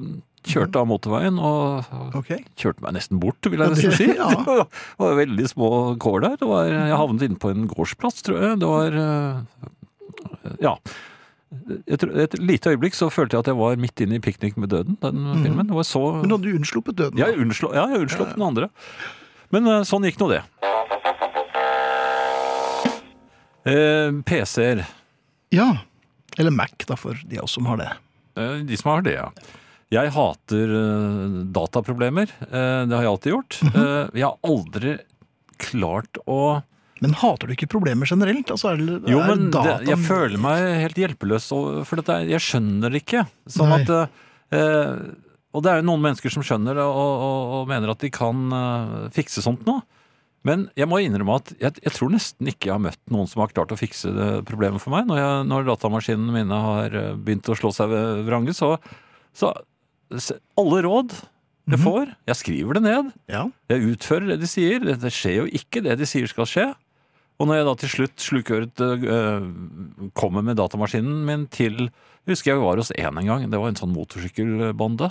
kjørte 0.47 0.79
av 0.79 0.89
motorveien 0.91 1.39
og 1.43 2.15
okay. 2.19 2.43
kjørte 2.59 2.85
meg 2.87 2.97
nesten 2.97 3.21
bort, 3.23 3.43
vil 3.47 3.63
jeg 3.63 3.75
nesten 3.75 3.97
si. 3.99 4.09
ja. 4.15 4.31
Det 4.47 5.03
var, 5.03 5.17
veldig 5.19 5.49
små 5.51 5.71
kår 6.03 6.23
der. 6.29 6.37
Det 6.39 6.51
var, 6.51 6.71
jeg 6.71 7.01
havnet 7.03 7.27
inne 7.27 7.43
på 7.43 7.51
en 7.51 7.67
gårdsplass, 7.71 8.23
tror 8.27 8.39
jeg. 8.39 8.61
Det 8.63 8.71
var 8.71 9.01
eh, 9.07 9.67
Ja. 10.63 10.77
Et, 11.87 12.03
et 12.03 12.35
lite 12.41 12.73
øyeblikk 12.73 12.97
så 12.97 13.11
følte 13.13 13.37
jeg 13.37 13.45
at 13.45 13.51
jeg 13.53 13.59
var 13.59 13.77
midt 13.77 14.01
inne 14.01 14.17
i 14.17 14.23
'Piknik 14.25 14.57
med 14.57 14.71
døden', 14.73 14.97
den 15.03 15.43
filmen. 15.45 15.67
Det 15.69 15.77
var 15.77 15.85
så. 15.87 16.03
Men 16.21 16.29
du 16.31 16.37
hadde 16.39 16.55
unnsluppet 16.59 16.97
døden. 16.97 17.19
da. 17.19 17.27
jeg 17.27 17.39
unnslo, 17.45 17.73
ja, 17.77 17.87
jeg 17.93 18.07
unnslapp 18.07 18.35
den 18.35 18.47
andre. 18.47 18.71
Men 19.53 19.67
eh, 19.69 19.83
sånn 19.85 20.07
gikk 20.09 20.19
nå 20.23 20.31
det. 20.33 20.43
Eh, 23.69 24.11
PC-er. 24.27 24.87
Ja. 25.55 25.69
Eller 26.39 26.51
Mac, 26.51 26.73
da, 26.89 26.97
for 26.97 27.19
de 27.29 27.39
av 27.39 27.45
oss 27.45 27.53
som 27.59 27.69
har 27.69 27.79
det. 27.79 27.91
Eh, 28.41 28.63
de 28.67 28.79
som 28.81 28.95
har 28.95 29.05
det, 29.07 29.19
ja. 29.19 29.29
Jeg 29.93 30.13
hater 30.15 30.73
eh, 30.79 31.39
dataproblemer. 31.53 32.33
Eh, 32.49 32.83
det 32.89 32.97
har 32.97 33.05
jeg 33.05 33.13
alltid 33.13 33.35
gjort. 33.37 33.59
Mhm. 33.63 33.75
Eh, 33.83 34.21
jeg 34.23 34.25
har 34.25 34.39
aldri 34.49 34.95
klart 35.63 36.19
å 36.27 36.41
Men 37.03 37.17
hater 37.19 37.51
du 37.51 37.55
ikke 37.57 37.67
problemer 37.73 38.07
generelt? 38.07 38.47
Altså, 38.55 38.73
er, 38.73 38.77
det- 38.79 39.11
Jo, 39.11 39.19
men 39.27 39.49
det, 39.51 39.63
jeg 39.91 39.99
føler 40.07 40.39
meg 40.39 40.63
helt 40.85 41.01
hjelpeløs, 41.03 41.49
for 41.89 41.99
dette, 42.01 42.21
jeg 42.31 42.41
skjønner 42.41 42.93
det 42.95 43.03
ikke. 43.03 43.25
Sånn 43.51 43.73
Nei. 43.75 43.81
at, 43.83 44.11
eh, 44.55 45.03
og 45.53 45.65
det 45.65 45.73
er 45.73 45.81
jo 45.83 45.89
noen 45.91 46.01
mennesker 46.07 46.31
som 46.33 46.45
skjønner 46.47 46.79
det, 46.79 46.85
og, 46.87 47.11
og, 47.27 47.41
og 47.59 47.67
mener 47.69 47.91
at 47.93 47.99
de 48.05 48.09
kan 48.15 48.47
eh, 48.57 48.95
fikse 49.13 49.43
sånt 49.45 49.67
nå. 49.67 49.81
Men 50.47 50.65
jeg 50.75 50.89
må 50.91 50.99
innrømme 50.99 51.37
at 51.39 51.53
jeg, 51.61 51.77
jeg 51.85 51.93
tror 51.95 52.11
nesten 52.11 52.49
ikke 52.51 52.67
jeg 52.71 52.75
har 52.75 52.81
møtt 52.83 52.99
noen 53.15 53.29
som 53.31 53.45
har 53.45 53.53
klart 53.55 53.71
å 53.71 53.79
fikse 53.79 54.11
det 54.17 54.31
problemet 54.49 54.83
for 54.83 54.91
meg. 54.95 55.05
Når, 55.07 55.21
jeg, 55.21 55.45
når 55.53 55.69
datamaskinene 55.69 56.35
mine 56.35 56.63
har 56.65 56.97
eh, 56.99 57.13
begynt 57.15 57.51
å 57.53 57.59
slå 57.59 57.71
seg 57.77 57.93
ved 57.93 58.25
vrange, 58.27 58.55
så, 58.59 58.73
så 59.35 59.53
alle 60.59 60.83
råd 60.87 61.15
jeg 61.71 61.79
Mhm. 61.79 61.85
får, 61.87 62.09
jeg 62.27 62.37
skriver 62.41 62.75
det 62.75 62.83
ned. 62.83 63.13
Ja. 63.31 63.45
Jeg 63.71 63.85
utfører 63.93 64.33
det 64.33 64.41
de 64.43 64.49
sier. 64.51 64.81
Det, 64.83 64.97
det 64.99 65.13
skjer 65.15 65.37
jo 65.37 65.45
ikke 65.47 65.83
det 65.87 65.95
de 66.01 66.09
sier 66.11 66.27
skal 66.27 66.45
skje. 66.51 66.65
Og 67.41 67.49
når 67.49 67.57
jeg 67.59 67.67
da 67.67 67.75
til 67.81 67.91
slutt 67.97 68.23
slukøret 68.23 68.83
øh, 68.85 69.47
kommer 70.19 70.43
med 70.47 70.57
datamaskinen 70.61 71.25
min 71.27 71.47
til 71.53 71.89
Husker 72.29 72.53
jeg 72.53 72.61
var 72.63 72.77
hos 72.79 72.93
en 72.95 73.19
en 73.19 73.27
gang. 73.27 73.47
Det 73.51 73.59
var 73.59 73.73
en 73.73 73.79
sånn 73.81 73.95
motorsykkelbande, 73.97 75.09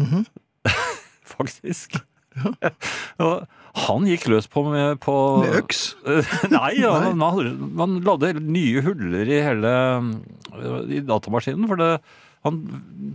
Mhm. 0.00 0.24
faktisk. 1.36 1.98
og 3.22 3.44
han 3.86 4.04
gikk 4.06 4.26
løs 4.30 4.46
på 4.50 4.62
med 4.70 4.98
på 5.02 5.14
Med 5.44 5.56
øks? 5.60 5.94
Nei, 6.50 6.72
ja. 6.80 6.92
Man, 7.14 7.22
hadde- 7.36 7.70
man 7.78 7.96
lagde 8.06 8.32
nye 8.42 8.82
huller 8.86 9.30
i 9.30 9.40
hele 9.44 9.72
i 10.90 11.00
datamaskinen. 11.06 11.68
For 11.70 11.78
det, 11.78 11.90
han 12.46 12.60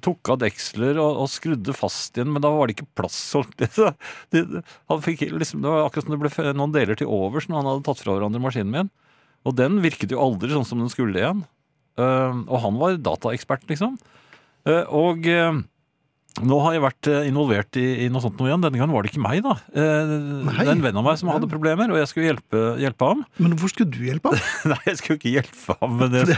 tok 0.06 0.30
av 0.34 0.42
deksler 0.44 1.00
og, 1.02 1.24
og 1.24 1.32
skrudde 1.34 1.74
fast 1.74 2.18
igjen, 2.18 2.30
men 2.34 2.44
da 2.44 2.52
var 2.54 2.70
det 2.70 2.76
ikke 2.76 2.92
plass. 3.00 3.18
det, 3.58 4.44
han 4.92 5.06
fikk 5.06 5.26
liksom, 5.34 5.64
det 5.64 5.72
var 5.72 5.88
akkurat 5.88 6.06
som 6.06 6.14
det 6.14 6.22
ble 6.22 6.54
noen 6.54 6.76
deler 6.76 7.00
til 7.00 7.10
overs 7.10 7.50
når 7.50 7.62
han 7.62 7.70
hadde 7.72 7.86
tatt 7.88 8.04
fra 8.04 8.18
hverandre 8.18 8.44
maskinen 8.44 8.74
min. 8.74 8.92
Og 9.46 9.58
den 9.58 9.80
virket 9.82 10.14
jo 10.14 10.22
aldri 10.22 10.54
sånn 10.54 10.68
som 10.68 10.82
den 10.82 10.94
skulle 10.94 11.22
igjen. 11.22 11.46
Eh, 12.02 12.38
og 12.46 12.62
han 12.64 12.78
var 12.82 13.00
dataekspert, 13.02 13.66
liksom. 13.72 13.98
Eh, 14.66 14.84
og 14.94 15.26
eh, 15.30 15.62
Nå 16.44 16.58
har 16.66 16.74
jeg 16.76 16.82
vært 16.84 17.08
eh, 17.08 17.28
involvert 17.30 17.78
i, 17.80 17.84
i 18.04 18.08
noe 18.12 18.20
sånt 18.20 18.36
noe 18.42 18.50
igjen. 18.50 18.64
Denne 18.66 18.76
gangen 18.82 18.92
var 18.92 19.06
det 19.06 19.12
ikke 19.14 19.22
meg, 19.24 19.38
da. 19.46 19.54
Eh, 19.72 20.10
Nei. 20.44 20.56
Det 20.58 20.66
er 20.66 20.72
en 20.74 20.82
venn 20.84 20.98
av 21.00 21.06
meg 21.08 21.20
som 21.22 21.30
hadde 21.32 21.48
problemer, 21.48 21.94
og 21.94 22.00
jeg 22.02 22.10
skulle 22.12 22.28
hjelpe, 22.28 22.64
hjelpe 22.84 23.08
ham. 23.08 23.22
Men 23.40 23.54
hvorfor 23.56 23.72
skulle 23.72 23.94
du 23.96 24.02
hjelpe 24.04 24.34
ham? 24.34 24.42
Nei, 24.74 24.80
jeg 24.90 25.00
skulle 25.00 25.20
ikke 25.22 25.32
hjelpe 25.38 25.78
ham, 25.80 25.96
men 26.02 26.18
jeg, 26.20 26.36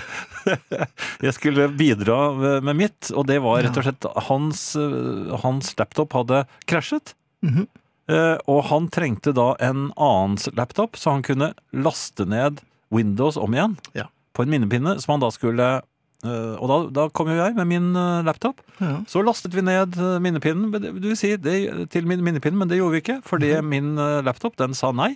jeg 1.25 1.33
skulle 1.39 1.65
bidra 1.79 2.19
med- 2.61 2.77
mitt. 2.77 3.09
Og 3.17 3.25
det 3.31 3.39
var 3.41 3.63
rett 3.65 3.79
og 3.81 3.87
slett 3.89 4.07
hans, 4.29 4.61
eh, 4.77 5.33
hans 5.43 5.73
laptop 5.81 6.13
hadde 6.19 6.43
krasjet. 6.69 7.15
Mhm. 7.45 7.65
Eh, 8.07 8.37
Og 8.47 8.61
han 8.69 8.85
trengte 8.93 9.33
da 9.35 9.49
en 9.59 9.89
annens 9.99 10.45
laptop, 10.55 10.95
så 10.95 11.17
han 11.17 11.25
kunne 11.27 11.49
laste 11.75 12.23
ned 12.29 12.61
Windows 12.93 13.35
om 13.35 13.51
igjen 13.57 13.73
Ja. 13.97 14.05
på 14.37 14.45
en 14.45 14.53
minnepinne, 14.53 14.93
som 15.01 15.17
han 15.17 15.25
da 15.25 15.33
skulle 15.35 15.81
eh, 16.25 16.55
Og 16.57 16.71
da, 16.71 16.77
da 16.95 17.05
kom 17.13 17.29
jo 17.31 17.37
jeg 17.37 17.55
med 17.57 17.69
min 17.69 17.91
uh, 17.97 18.23
laptop. 18.25 18.63
Ja. 18.81 19.01
Så 19.09 19.21
lastet 19.25 19.55
vi 19.57 19.65
ned 19.65 19.97
uh, 19.99 20.17
minnepinnen 20.23 20.71
du 20.73 20.89
vil 21.09 21.17
si, 21.19 21.35
det, 21.37 21.57
til 21.93 22.09
min 22.09 22.23
minnepinnen, 22.25 22.59
men 22.59 22.71
det 22.71 22.79
gjorde 22.81 22.97
vi 22.97 23.03
ikke, 23.05 23.21
fordi 23.27 23.53
mm. 23.57 23.71
min 23.71 23.95
laptop 24.25 24.57
den 24.59 24.77
sa 24.77 24.93
nei. 24.95 25.15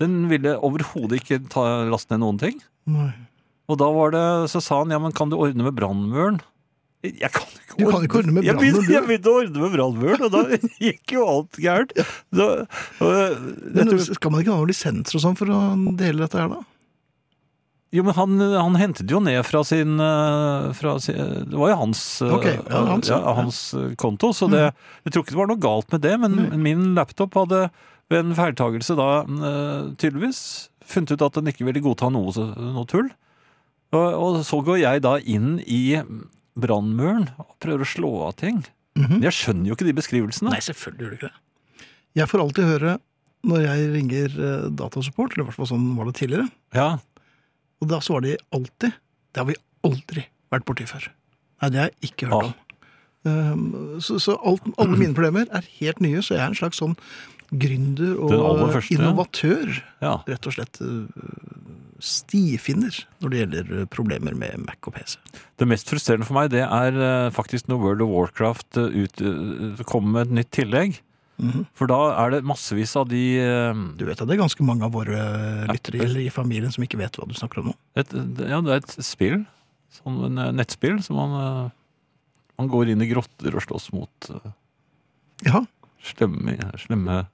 Den 0.00 0.24
ville 0.30 0.56
overhodet 0.64 1.20
ikke 1.22 1.44
ta, 1.52 1.84
laste 1.86 2.14
ned 2.14 2.24
noen 2.24 2.40
ting. 2.40 2.58
Nei. 2.90 3.12
Og 3.70 3.78
da 3.80 3.86
var 3.94 4.12
det, 4.12 4.24
så 4.52 4.60
sa 4.60 4.82
han 4.82 4.92
ja, 4.92 5.00
men 5.00 5.14
kan 5.16 5.30
du 5.32 5.38
ordne 5.38 5.64
med 5.64 5.76
brannmuren? 5.76 6.42
Jeg 7.04 7.30
kan 7.32 7.44
ikke 7.44 7.84
ordne, 7.84 7.92
kan 7.92 8.04
ikke 8.06 8.18
ordne 8.20 8.34
med 8.34 8.46
brannmuren, 8.46 8.90
jeg 8.92 9.04
begynte 9.06 9.30
å 9.30 9.38
ordne 9.40 9.62
med 9.62 9.74
brannmuren, 9.76 10.26
og 10.26 10.32
da 10.34 10.58
gikk 10.86 11.16
jo 11.16 11.24
alt 11.28 11.58
gærent. 11.60 11.96
Da- 12.34 12.50
og, 13.04 13.48
Men 13.76 13.92
skal 14.04 14.32
man 14.32 14.44
ikke 14.44 14.52
ha 14.52 14.60
noen 14.60 14.72
lisenser 14.72 15.18
og 15.18 15.24
sånn 15.24 15.38
for 15.38 15.52
å 15.52 15.60
dele 16.00 16.24
dette 16.24 16.40
her, 16.40 16.52
da? 16.52 16.62
Jo, 17.94 18.02
men 18.06 18.16
han, 18.16 18.36
han 18.58 18.76
hentet 18.80 19.10
jo 19.10 19.20
ned 19.22 19.38
fra 19.46 19.62
sin, 19.66 19.96
eh, 20.02 20.68
fra 20.74 20.96
sin 21.02 21.18
Det 21.46 21.58
var 21.60 21.70
jo 21.70 21.80
hans, 21.84 22.00
okay, 22.26 22.56
Ok, 22.58 22.68
ja, 22.70 22.82
hans, 22.90 23.10
ja. 23.12 23.18
Mm. 23.22 23.36
hans 23.38 23.58
eh, 23.78 23.90
konto, 24.00 24.32
så 24.34 24.48
det, 24.50 24.64
jeg 25.06 25.14
tror 25.14 25.24
ikke 25.24 25.34
det 25.36 25.40
var 25.42 25.50
noe 25.52 25.62
galt 25.62 25.94
med 25.94 26.02
det. 26.06 26.14
Men 26.24 26.34
Nei. 26.40 26.60
min 26.68 26.86
laptop 26.98 27.36
hadde 27.38 27.68
ved 28.12 28.20
en 28.20 28.34
feiltagelse 28.36 28.96
da 28.98 29.08
eh, 29.24 29.92
tydeligvis 30.00 30.40
funnet 30.84 31.14
ut 31.14 31.22
at 31.24 31.38
den 31.38 31.48
ikke 31.52 31.64
ville 31.68 31.80
godta 31.84 32.10
noe, 32.12 32.34
noe 32.74 32.84
tull. 32.90 33.08
Og, 33.94 34.04
og 34.18 34.40
så 34.44 34.58
går 34.66 34.82
jeg 34.82 35.04
da 35.06 35.14
inn 35.22 35.56
i 35.64 36.00
brannmuren 36.58 37.28
og 37.40 37.54
prøver 37.62 37.86
å 37.86 37.88
slå 37.88 38.12
av 38.28 38.36
ting. 38.42 38.60
Mhm. 38.98 39.16
Men 39.16 39.26
Jeg 39.26 39.38
skjønner 39.38 39.70
jo 39.70 39.78
ikke 39.78 39.88
de 39.88 39.96
beskrivelsene. 39.96 40.52
Nei, 40.54 40.60
selvfølgelig 40.62 41.06
gjør 41.06 41.14
det 41.14 41.18
ikke 41.22 41.30
det. 41.32 41.88
Jeg 42.14 42.30
får 42.30 42.42
alltid 42.44 42.68
høre 42.74 42.98
når 43.44 43.64
jeg 43.64 43.88
ringer 43.92 44.36
eh, 44.40 44.68
datasupport, 44.78 45.34
eller 45.34 45.44
i 45.44 45.48
hvert 45.48 45.58
fall 45.58 45.68
sånn 45.74 45.90
var 45.98 46.08
det 46.08 46.14
tidligere, 46.20 46.46
Ja, 46.74 46.86
og 47.82 47.88
da 47.90 47.98
svarer 48.04 48.22
de 48.30 48.36
alltid 48.54 48.92
Det 49.34 49.40
har 49.42 49.46
vi 49.48 49.56
aldri 49.84 50.26
vært 50.54 50.64
borti 50.68 50.86
før. 50.86 51.08
Nei, 51.62 51.70
det 51.70 51.78
har 51.80 51.90
jeg 51.90 52.10
ikke 52.12 52.28
hørt 52.30 52.44
Ah. 52.44 52.52
om. 52.52 52.54
Um, 53.24 54.00
så 54.04 54.18
så 54.20 54.34
alt, 54.44 54.62
alle 54.78 54.98
mine 55.00 55.14
problemer 55.16 55.46
er 55.50 55.64
helt 55.80 56.00
nye, 56.04 56.20
så 56.22 56.34
jeg 56.36 56.42
er 56.44 56.50
en 56.52 56.54
slags 56.58 56.76
sånn 56.82 56.94
gründer 57.54 58.18
og 58.20 58.74
innovatør. 58.92 59.82
ja. 60.02 60.18
Rett 60.28 60.46
og 60.46 60.52
slett 60.52 60.80
uh, 60.82 61.06
stifinner 62.04 62.96
når 63.22 63.30
det 63.32 63.38
gjelder 63.42 63.72
uh, 63.80 63.84
problemer 63.90 64.36
med 64.36 64.58
Mac 64.66 64.76
og 64.88 64.94
PC. 64.98 65.16
Det 65.60 65.68
mest 65.70 65.88
frustrerende 65.90 66.26
for 66.28 66.36
meg, 66.38 66.50
det 66.52 66.64
er 66.66 66.96
eh, 66.98 67.30
faktisk 67.34 67.68
når 67.70 67.80
World 67.82 68.02
of 68.04 68.10
Warcraft 68.10 68.76
eh, 68.82 68.96
ut, 69.04 69.20
eh, 69.22 69.84
kommer 69.88 70.10
med 70.18 70.26
et 70.26 70.34
nytt 70.40 70.50
tillegg. 70.56 70.98
Mhm. 71.34 71.64
For 71.74 71.90
da 71.90 71.96
er 72.22 72.30
det 72.30 72.44
massevis 72.46 72.92
av 72.96 73.08
de 73.10 73.20
eh, 73.42 73.78
Du 73.98 74.04
vet 74.06 74.20
at 74.20 74.28
det 74.28 74.36
er 74.36 74.42
ganske 74.44 74.62
mange 74.62 74.86
av 74.86 74.92
våre 74.94 75.18
lyttere 75.66 76.06
i 76.22 76.28
familien 76.30 76.70
som 76.70 76.84
ikke 76.86 77.00
vet 77.00 77.16
hva 77.18 77.26
du 77.26 77.34
snakker 77.34 77.58
om 77.62 77.72
nå. 77.72 77.74
et, 77.98 78.12
Ja, 78.46 78.60
det 78.62 78.70
er 78.70 78.82
et 78.84 78.94
spill. 79.02 79.40
Sånn 79.98 80.20
en 80.28 80.38
eh, 80.38 80.52
nettspill 80.54 81.00
som 81.02 81.18
man 81.18 81.34
eh, 81.40 81.72
Man 82.60 82.70
går 82.70 82.92
inn 82.92 83.02
i 83.02 83.10
grotter 83.10 83.54
og 83.58 83.64
slåss 83.66 83.90
mot 83.96 84.30
eh, 84.30 84.52
Ja, 85.48 85.64
slemme, 86.06 86.54
slemme 86.78 87.24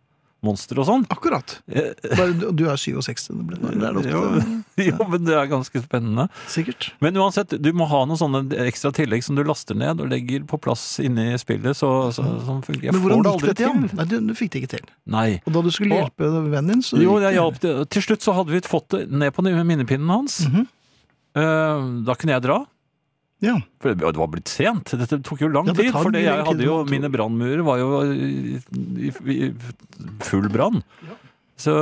monstre 0.43 0.79
og 0.81 0.87
sånn. 0.89 1.03
akkurat. 1.13 1.59
Eh, 1.69 1.91
Bare, 2.17 2.33
du- 2.33 2.67
er 2.71 2.77
67, 2.81 3.29
det 3.51 3.85
er 3.85 3.99
Jo, 4.11 4.21
jo, 4.91 5.07
men 5.13 5.25
det 5.27 5.35
er 5.37 5.47
ganske 5.51 5.83
spennende. 5.83 6.29
sikkert. 6.49 6.93
Men 7.05 7.15
uansett, 7.21 7.53
du 7.61 7.71
må 7.77 7.87
ha 7.91 8.05
noen 8.09 8.17
sånne 8.21 8.43
ekstra 8.67 8.93
tillegg 8.97 9.23
som 9.27 9.37
du 9.37 9.43
laster 9.45 9.75
ned 9.77 10.01
og 10.01 10.09
legger 10.09 10.47
på 10.49 10.57
plass 10.61 10.99
inni 11.05 11.35
spillet. 11.39 11.77
Så, 11.77 11.91
så, 12.17 12.25
som 12.47 12.63
fungerer. 12.65 12.93
Men 12.97 13.03
hvordan 13.05 13.37
gikk 13.37 13.51
det 13.51 13.57
til. 13.61 13.89
Nei, 14.01 14.05
du, 14.09 14.17
du 14.31 14.35
fikk 14.39 14.53
det 14.57 14.63
ikke 14.65 14.73
til. 14.79 14.89
Nei. 15.07 15.29
Og 15.45 15.53
da 15.53 15.63
du 15.67 15.71
skulle 15.71 15.95
Og- 15.99 16.07
hjelpe 16.09 16.33
vennen 16.51 16.73
din, 16.77 16.83
så 16.83 16.97
Jo, 17.03 17.19
jeg 17.21 17.37
hjalp 17.37 17.61
til. 17.61 17.85
Til 17.93 18.03
slutt 18.09 18.25
så 18.25 18.33
hadde 18.41 18.55
vi 18.57 18.61
fått 18.65 18.89
det 18.97 19.05
ned 19.13 19.35
på 19.37 19.45
minnepinnen 19.45 20.09
hans. 20.09 20.41
Mhm. 20.49 20.67
Eh, 21.37 21.81
Da 22.09 22.15
kunne 22.19 22.33
jeg 22.39 22.43
dra. 22.49 22.63
Ja. 23.41 23.55
For 23.81 23.95
det 23.95 24.05
det 24.05 24.17
var 24.21 24.29
blitt 24.29 24.49
sent. 24.53 24.93
Dette 25.01 25.19
tok 25.25 25.41
jo 25.41 25.49
lang 25.49 25.67
Ja, 25.67 25.73
det 25.73 25.87
tid. 25.87 25.93
For 25.95 26.13
jeg 26.13 26.25
tid 26.29 26.47
hadde 26.47 26.65
jo, 26.67 26.85
mine 26.85 27.09
brannmurer 27.11 27.63
var 27.65 27.79
jo 27.81 28.03
i, 28.13 28.61
i, 29.01 29.13
i 29.33 29.49
full 30.27 30.49
brann. 30.53 30.83
Så 31.57 31.73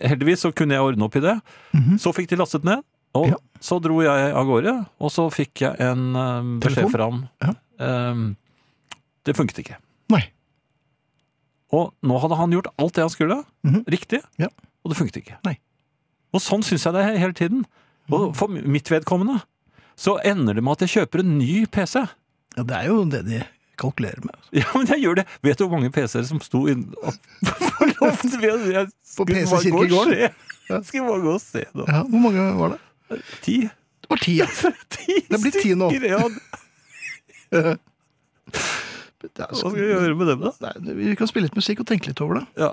heldigvis 0.00 0.40
så 0.46 0.52
kunne 0.56 0.72
jeg 0.76 0.80
ordne 0.86 1.04
opp 1.04 1.16
i 1.16 1.20
det. 1.24 1.36
Mhm. 1.76 1.98
Så 2.00 2.12
fikk 2.16 2.28
de 2.32 2.36
lastet 2.40 2.64
ned. 2.64 2.82
Og 3.14 3.26
Ja. 3.28 3.36
så 3.60 3.80
dro 3.82 4.00
jeg 4.04 4.32
av 4.32 4.46
gårde, 4.46 4.86
og 5.00 5.10
så 5.10 5.24
fikk 5.34 5.64
jeg 5.66 5.80
en 5.82 6.14
eh, 6.16 6.42
beskjed 6.62 6.90
fram. 6.90 6.92
fra 6.92 7.04
ham. 7.10 7.28
Ja. 7.42 7.54
Eh, 7.80 8.34
det 9.26 9.34
funket 9.36 9.58
ikke. 9.64 9.76
Nei. 10.14 10.22
Og 11.74 11.92
nå 12.02 12.18
hadde 12.22 12.36
han 12.38 12.50
gjort 12.54 12.70
alt 12.78 12.94
det 12.94 13.02
han 13.04 13.10
skulle, 13.12 13.44
Mhm. 13.64 13.84
riktig, 13.86 14.22
Ja. 14.38 14.48
og 14.84 14.92
det 14.92 14.96
funket 14.98 15.16
ikke. 15.22 15.36
Nei. 15.44 15.58
Og 16.32 16.40
sånn 16.40 16.62
syns 16.62 16.84
jeg 16.84 16.92
det 16.94 17.18
hele 17.18 17.32
tiden. 17.34 17.66
Mhm. 18.08 18.14
Og 18.14 18.36
for 18.36 18.48
mitt 18.48 18.84
vedkommende 18.88 19.42
så 20.00 20.16
ender 20.24 20.56
det 20.56 20.64
med 20.64 20.78
at 20.78 20.86
jeg 20.86 20.94
kjøper 20.96 21.22
en 21.24 21.34
ny 21.38 21.64
PC. 21.68 22.00
Ja, 22.56 22.62
det 22.66 22.76
er 22.78 22.86
jo 22.88 23.02
det 23.12 23.20
de 23.26 23.40
kalkulerer 23.80 24.24
med. 24.24 24.36
Ja, 24.56 24.66
men 24.74 24.88
jeg 24.88 25.02
gjør 25.04 25.20
det. 25.20 25.26
Vet 25.44 25.60
du 25.60 25.66
hvor 25.66 25.76
mange 25.76 25.90
PC-er 25.94 26.24
som 26.28 26.40
sto 26.44 26.66
inn 26.72 26.86
på 26.92 27.88
loftet? 27.98 28.38
Jeg, 28.44 28.88
På 29.16 29.26
PC 29.28 29.44
se. 29.48 29.68
Jeg 30.70 30.84
skulle 30.86 31.06
bare 31.08 31.22
gå 31.24 31.34
og 31.34 31.42
se 31.42 31.64
Da. 31.74 31.84
Ja, 31.88 32.02
Hvor 32.06 32.22
mange 32.22 32.46
var 32.58 32.74
det? 32.76 32.80
Ti. 33.44 33.56
Det 34.00 34.10
var 34.12 34.20
ti, 34.22 34.36
ja. 34.38 34.46
Ti 34.96 35.16
Det 35.30 35.40
blitt 35.42 35.60
ti 35.62 35.74
nå. 35.78 35.90
Ja. 37.50 37.72
Hva 39.20 39.48
skal 39.52 39.72
vi 39.74 39.82
gjøre 39.88 40.14
med 40.16 40.28
dem, 40.30 40.44
da? 40.46 40.52
Nei, 40.64 40.94
vi 40.96 41.14
kan 41.18 41.28
spille 41.28 41.48
litt 41.48 41.56
musikk 41.58 41.82
og 41.82 41.88
tenke 41.90 42.12
litt 42.12 42.20
over 42.24 42.38
det. 42.38 42.44
Ja. 42.62 42.70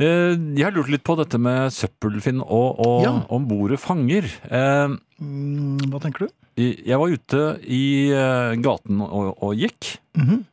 Eh, 0.00 0.34
Jeg 0.56 0.64
har 0.64 0.72
lurt 0.72 0.88
litt 0.88 1.04
på 1.04 1.16
dette 1.20 1.38
med 1.38 1.70
søppelfinn 1.76 2.40
og, 2.40 2.80
og 2.80 3.02
Ja. 3.04 3.12
om 3.28 3.46
bordet 3.50 3.80
fanger. 3.82 4.24
Eh, 4.50 4.96
Mm, 5.20 5.76
hva 5.92 5.98
tenker 6.00 6.24
du? 6.24 6.28
Jeg 6.56 6.96
var 6.96 7.10
ute 7.12 7.40
i 7.68 8.08
eh, 8.08 8.54
gaten 8.56 9.02
og, 9.04 9.34
og 9.44 9.52
gikk. 9.54 9.98
Mhm. 10.16 10.46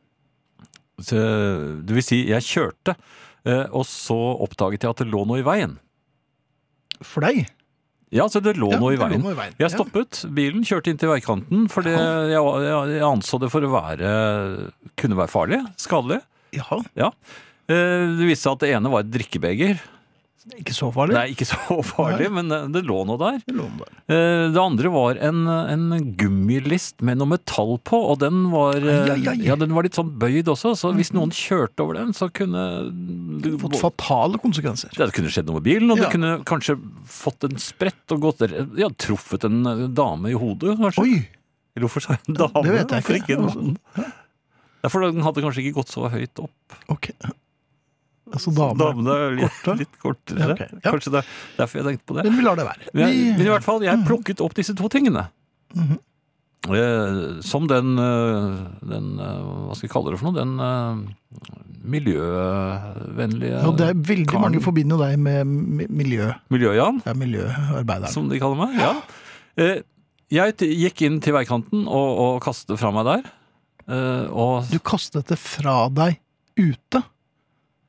Så, 1.00 1.16
Det 1.86 1.94
vil 1.96 2.02
si, 2.04 2.18
jeg 2.28 2.42
kjørte, 2.44 2.94
eh, 3.46 3.64
og 3.72 3.86
så 3.88 4.16
oppdaget 4.44 4.82
jeg 4.84 4.90
at 4.90 5.00
det 5.00 5.08
lå 5.08 5.24
noe 5.24 5.38
i 5.40 5.46
veien. 5.46 5.78
For 7.00 7.22
deg? 7.24 7.46
Ja, 8.12 8.26
så 8.28 8.42
det 8.44 8.56
lå 8.58 8.72
Ja, 8.72 8.78
noe 8.82 8.92
i 8.92 8.96
det 8.98 9.08
lå 9.08 9.22
noe 9.22 9.32
i 9.32 9.38
veien. 9.38 9.54
Jeg 9.58 9.70
Ja. 9.70 9.76
stoppet 9.78 10.20
bilen, 10.34 10.64
kjørte 10.64 10.88
inn 10.92 10.98
til 11.00 11.08
veikanten, 11.08 11.68
for 11.70 11.82
jeg, 11.82 11.96
jeg, 11.96 12.42
jeg 12.92 13.02
anså 13.08 13.38
det 13.40 13.50
for 13.50 13.60
å 13.62 13.72
være 13.72 14.72
kunne 14.96 15.16
være 15.16 15.32
farlig, 15.32 15.60
skadelig. 15.78 16.20
Jaha. 16.52 16.82
Eh, 16.96 17.10
Det 17.68 18.26
viste 18.28 18.46
seg 18.48 18.56
at 18.56 18.62
det 18.64 18.74
ene 18.78 18.90
var 18.92 19.04
et 19.04 19.12
drikkebeger. 19.12 19.78
Ikke 20.56 20.72
så 20.72 20.86
farlig? 20.94 21.12
Nei, 21.12 21.26
ikke 21.34 21.44
så 21.44 21.74
farlig, 21.90 22.30
men 22.32 22.48
det, 22.48 22.58
det 22.72 22.80
lå 22.88 23.02
noe 23.04 23.18
der. 23.20 23.34
Det 23.44 23.52
lå 23.52 23.66
der. 23.82 23.90
Eh, 24.08 24.44
Det 24.54 24.60
andre 24.62 24.88
var 24.94 25.18
en, 25.20 25.42
en 25.44 26.06
gummilist 26.16 27.02
med 27.04 27.18
noe 27.20 27.28
metall 27.34 27.74
på, 27.84 27.98
og 28.14 28.16
den 28.22 28.46
var, 28.54 28.78
eh, 28.80 29.02
Ai, 29.02 29.18
ai, 29.18 29.34
ai. 29.34 29.42
Ja, 29.44 29.58
den 29.60 29.74
var 29.76 29.84
litt 29.84 29.98
sånn 29.98 30.14
bøyd 30.22 30.48
også, 30.48 30.72
så 30.80 30.94
hvis 30.96 31.10
noen 31.12 31.34
kjørte 31.36 31.84
over 31.84 31.98
den, 32.00 32.14
så 32.16 32.30
kunne 32.32 32.62
det, 33.44 33.52
Fått 33.60 33.76
fatale 33.82 34.40
konsekvenser. 34.40 34.94
det 34.96 35.10
kunne 35.18 35.28
skjedd 35.34 35.50
noe 35.50 35.58
med 35.60 35.66
bilen, 35.68 35.92
og 35.92 36.00
Ja. 36.00 36.06
det 36.06 36.14
kunne 36.16 36.32
kanskje 36.48 36.78
fått 37.04 37.44
en 37.44 37.60
sprett 37.60 38.14
og 38.16 38.24
gått 38.24 38.46
Ja, 38.80 38.88
truffet 38.96 39.44
en 39.50 39.60
eh, 39.68 39.84
dame 39.92 40.32
i 40.32 40.38
hodet, 40.38 40.78
kanskje. 40.80 41.04
Oi! 41.04 41.18
Eller 41.76 41.84
hvorfor 41.90 42.06
sa 42.08 42.16
jeg 42.16 42.24
en 42.32 42.40
dame? 42.40 42.64
Det 42.64 42.72
vet 42.78 42.96
jeg 42.96 43.04
Hvorfor 43.04 43.20
ikke. 43.20 43.36
en 43.36 43.44
mann? 43.52 44.08
For 44.88 45.04
den 45.04 45.20
hadde 45.28 45.44
kanskje 45.44 45.66
ikke 45.66 45.76
gått 45.82 45.92
så 45.92 46.08
høyt 46.08 46.40
opp. 46.40 46.78
Ok. 46.96 47.10
Altså 48.32 48.52
damene, 48.56 48.78
Damene 48.82 49.14
er 49.16 49.36
litt, 49.38 49.56
korte? 49.64 49.76
litt 49.78 49.98
kortere. 50.02 50.38
Ja, 50.42 50.52
okay. 50.54 50.68
Ja. 50.82 50.90
Kanskje 50.92 51.12
det 51.14 51.22
er 51.22 51.30
derfor 51.62 51.80
jeg 51.80 51.86
tenkte 51.88 52.06
på 52.10 52.16
det. 52.18 52.24
Men 52.28 52.36
vi 52.38 52.44
lar 52.44 52.56
det 52.60 52.66
være. 52.68 52.90
Men, 52.92 53.02
jeg, 53.08 53.32
men 53.38 53.46
i 53.46 53.50
hvert 53.54 53.64
fall, 53.66 53.82
jeg 53.86 54.04
plukket 54.08 54.42
opp 54.44 54.54
disse 54.58 54.74
to 54.78 54.88
tingene. 54.92 55.28
Mhm. 55.74 55.98
Eh, 56.68 57.40
som 57.46 57.68
den, 57.70 57.92
eh, 58.02 58.56
den 58.90 59.12
eh, 59.22 59.42
Hva 59.68 59.76
skal 59.78 59.86
vi 59.86 59.92
kalle 59.92 60.10
det 60.12 60.18
for 60.20 60.32
noe? 60.32 60.42
Den 60.42 60.58
miljøvennlige 61.88 63.60
ja, 63.62 63.70
det 63.78 63.86
er 63.92 64.00
veldig 64.08 64.26
karen. 64.28 64.42
mange 64.44 64.60
forbinder 64.64 65.00
deg 65.00 65.18
med 65.22 65.88
miljø. 65.88 66.30
Miljø-Jan, 66.52 67.00
Ja, 67.06 67.14
miljøarbeideren. 67.16 68.10
som 68.12 68.28
de 68.28 68.40
kaller 68.42 68.58
meg. 68.58 68.76
Ja. 68.80 68.92
Eh, 69.56 69.80
jeg 70.34 70.56
gikk 70.60 71.02
inn 71.06 71.20
til 71.24 71.32
veikanten 71.38 71.86
og, 71.86 72.08
og 72.26 72.42
kastet 72.44 72.74
det 72.74 72.80
fra 72.82 72.90
meg 72.92 73.06
der. 73.08 73.30
Eh, 73.88 74.26
og 74.28 74.68
Du 74.72 74.78
kastet 74.84 75.30
det 75.30 75.38
fra 75.40 75.86
deg 75.88 76.18
ute. 76.58 77.02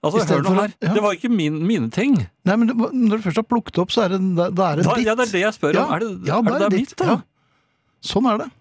Altså, 0.03 0.25
hør 0.31 0.43
nå 0.45 0.53
her. 0.61 0.73
ja. 0.81 0.93
Det 0.93 1.01
var 1.03 1.17
ikke 1.17 1.31
min, 1.33 1.59
mine 1.67 1.89
ting. 1.91 2.15
Nei, 2.45 2.55
men 2.55 2.67
det- 2.67 2.77
når 2.77 3.17
du 3.17 3.23
først 3.27 3.35
har 3.43 3.47
plukket 3.49 3.77
opp, 3.83 3.89
så 3.91 4.05
er 4.05 4.15
det, 4.15 4.21
da 4.35 4.45
er 4.71 4.75
det 4.79 4.85
Da, 4.85 4.95
ditt. 4.95 5.05
ja, 5.05 5.15
det 5.15 5.27
er 5.27 5.31
det 5.31 5.41
jeg 5.47 5.53
spør 5.57 5.75
om. 5.75 5.75
Ja, 5.75 5.95
Er 5.95 5.99
det, 5.99 6.11
ja, 6.27 6.37
er 6.39 6.43
da 6.43 6.51
det 6.51 6.59
da 6.59 6.69
ditt. 6.69 6.95
mitt? 6.95 7.07
Ja. 7.07 7.21
Sånn 8.01 8.25
er 8.31 8.37
det. 8.45 8.51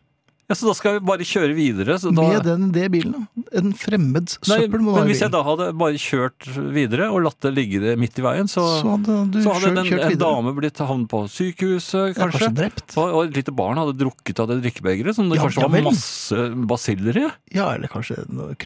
Ja, 0.48 0.54
Så 0.56 0.64
da 0.64 0.72
skal 0.72 0.94
vi 0.96 1.00
bare 1.04 1.18
kjøre 1.28 1.52
videre? 1.54 1.98
Så 2.00 2.08
da... 2.16 2.22
Med 2.24 2.42
den 2.42 2.70
det 2.72 2.86
bilen, 2.90 3.12
da. 3.12 3.42
En 3.60 3.74
fremmeds 3.76 4.38
søppel 4.40 4.80
må 4.80 4.94
men 4.96 5.04
hvis 5.10 5.20
jeg 5.20 5.30
da 5.30 5.42
hadde 5.44 5.66
bare 5.76 5.92
kjørt 6.00 6.46
videre 6.72 7.10
og 7.12 7.20
latt 7.26 7.36
det 7.44 7.52
ligge 7.52 7.78
det 7.82 7.98
midt 8.00 8.16
i 8.18 8.22
veien, 8.24 8.48
så, 8.48 8.64
Så 8.80 8.88
hadde 8.96 9.18
du 9.30 9.42
så 9.44 9.52
hadde 9.52 9.84
selv 9.84 10.00
en, 10.08 10.18
dame 10.18 10.54
blitt 10.56 10.80
havnet 10.80 11.06
på 11.12 11.20
sykehuset, 11.28 12.16
Ja, 12.16 12.24
kanskje 12.24 12.48
kanskje. 12.48 12.54
drept. 12.56 12.96
Og, 12.96 13.12
og 13.12 13.24
et 13.28 13.36
lite 13.36 13.52
barn 13.54 13.76
hadde 13.76 13.92
drukket 14.00 14.40
av 14.40 14.48
det 14.48 14.62
drikkebegeret 14.64 15.14
som 15.14 15.28
det 15.28 15.36
Ja, 15.36 15.44
kanskje 15.44 15.60
ja 15.60 15.68
var 15.68 15.84
masse 15.92 16.48
basiller 16.72 17.20
i. 17.20 17.30
Ja, 17.52 17.68
eller 17.76 17.88
kanskje 17.92 18.24
noe 18.32 18.56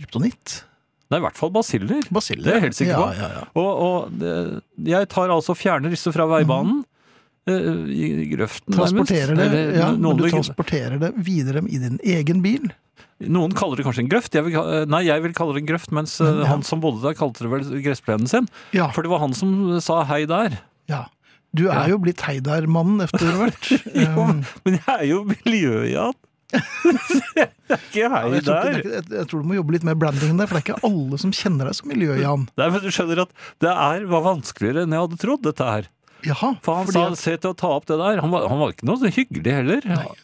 Nei, 1.12 1.18
i 1.20 1.24
hvert 1.26 1.36
fall 1.38 1.52
basiller. 1.54 2.00
Basiller. 2.12 2.46
Det 2.48 2.52
er 2.54 2.58
jeg 2.60 2.66
helt 2.70 2.78
sikker 2.80 2.96
på. 3.02 3.08
Ja, 3.20 3.28
ja. 3.36 3.44
Og, 3.60 3.70
og 3.86 4.88
jeg 4.88 5.08
tar 5.12 5.32
altså 5.34 5.54
fjerner 5.58 5.92
disse 5.92 6.12
fra 6.14 6.24
veibanen. 6.30 6.80
Mm. 6.82 6.88
I, 7.90 8.06
grøften, 8.30 8.70
transporterer 8.70 9.32
Transporterer 9.34 9.50
det, 9.50 9.78
ja, 9.80 9.88
men 9.98 10.16
du 10.20 10.28
transporterer 10.30 11.00
det 11.02 11.08
videre 11.26 11.62
i 11.66 11.80
din 11.82 11.96
egen 12.06 12.38
bil. 12.44 12.68
noen 13.22 13.50
kaller 13.58 13.80
det 13.80 13.86
kanskje 13.86 14.04
en 14.04 14.10
grøft. 14.12 14.34
Jeg 14.38 14.46
vil, 14.46 14.54
nei, 14.90 15.00
jeg 15.08 15.22
vil 15.24 15.34
kalle 15.34 15.56
det 15.56 15.62
en 15.64 15.70
grøft, 15.72 15.90
mens 15.94 16.14
men, 16.22 16.38
Ja. 16.44 16.46
han 16.52 16.62
som 16.66 16.78
bodde 16.82 17.02
der, 17.02 17.16
kalte 17.18 17.42
det 17.42 17.50
vel 17.50 17.82
gressplenen 17.82 18.30
sin. 18.30 18.46
Ja, 18.74 18.88
For 18.94 19.02
det 19.02 19.10
var 19.10 19.18
han 19.24 19.34
som 19.34 19.80
sa 19.82 20.04
hei 20.10 20.24
der. 20.30 20.60
ja. 20.90 21.04
Du 21.52 21.66
er 21.68 21.90
jo 21.90 21.98
blitt 22.00 22.22
Heidar-mannen 22.24 23.02
etter 23.04 23.34
hvert. 23.36 23.66
Jo, 24.06 24.22
Um, 24.24 24.38
Men 24.64 24.78
jeg 24.78 24.94
er 24.94 25.02
jo 25.10 25.18
miljø-Jan. 25.28 26.14
Det 26.52 27.46
er 27.72 27.80
ikke 27.80 28.08
hei 28.12 28.22
jeg, 28.34 28.44
tror 28.44 28.68
ikke- 28.76 28.92
jeg, 28.92 29.04
jeg 29.16 29.26
tror 29.30 29.42
du 29.42 29.48
må 29.48 29.56
jobbe 29.56 29.72
litt 29.76 29.86
med 29.88 29.98
brandingen 30.02 30.36
der, 30.40 30.46
for 30.50 30.58
det 30.58 30.62
er 30.62 30.74
ikke 30.74 30.90
alle 30.90 31.18
som 31.22 31.32
kjenner 31.32 31.70
deg 31.70 31.78
som 31.78 31.88
Miljø-Jan. 31.92 32.46
Nei, 32.60 32.68
men 32.74 32.84
du 32.84 32.90
skjønner 32.92 33.22
at 33.24 33.32
det 33.64 33.72
er, 33.72 34.06
var 34.12 34.24
vanskeligere 34.26 34.84
enn 34.86 34.92
jeg 34.96 35.04
hadde 35.06 35.20
trodd, 35.22 35.42
dette 35.48 35.68
her. 35.72 35.88
Jaha, 36.26 36.52
For 36.62 36.74
han 36.80 36.92
sa 36.92 37.06
at- 37.10 37.18
se 37.18 37.36
til 37.36 37.50
å 37.50 37.56
ta 37.58 37.72
opp 37.76 37.86
det 37.90 37.98
der. 37.98 38.20
Han 38.22 38.30
var, 38.30 38.48
han 38.48 38.60
var 38.60 38.72
ikke 38.74 38.86
noe 38.88 39.00
så 39.00 39.10
hyggelig 39.12 39.52
heller. 39.58 39.80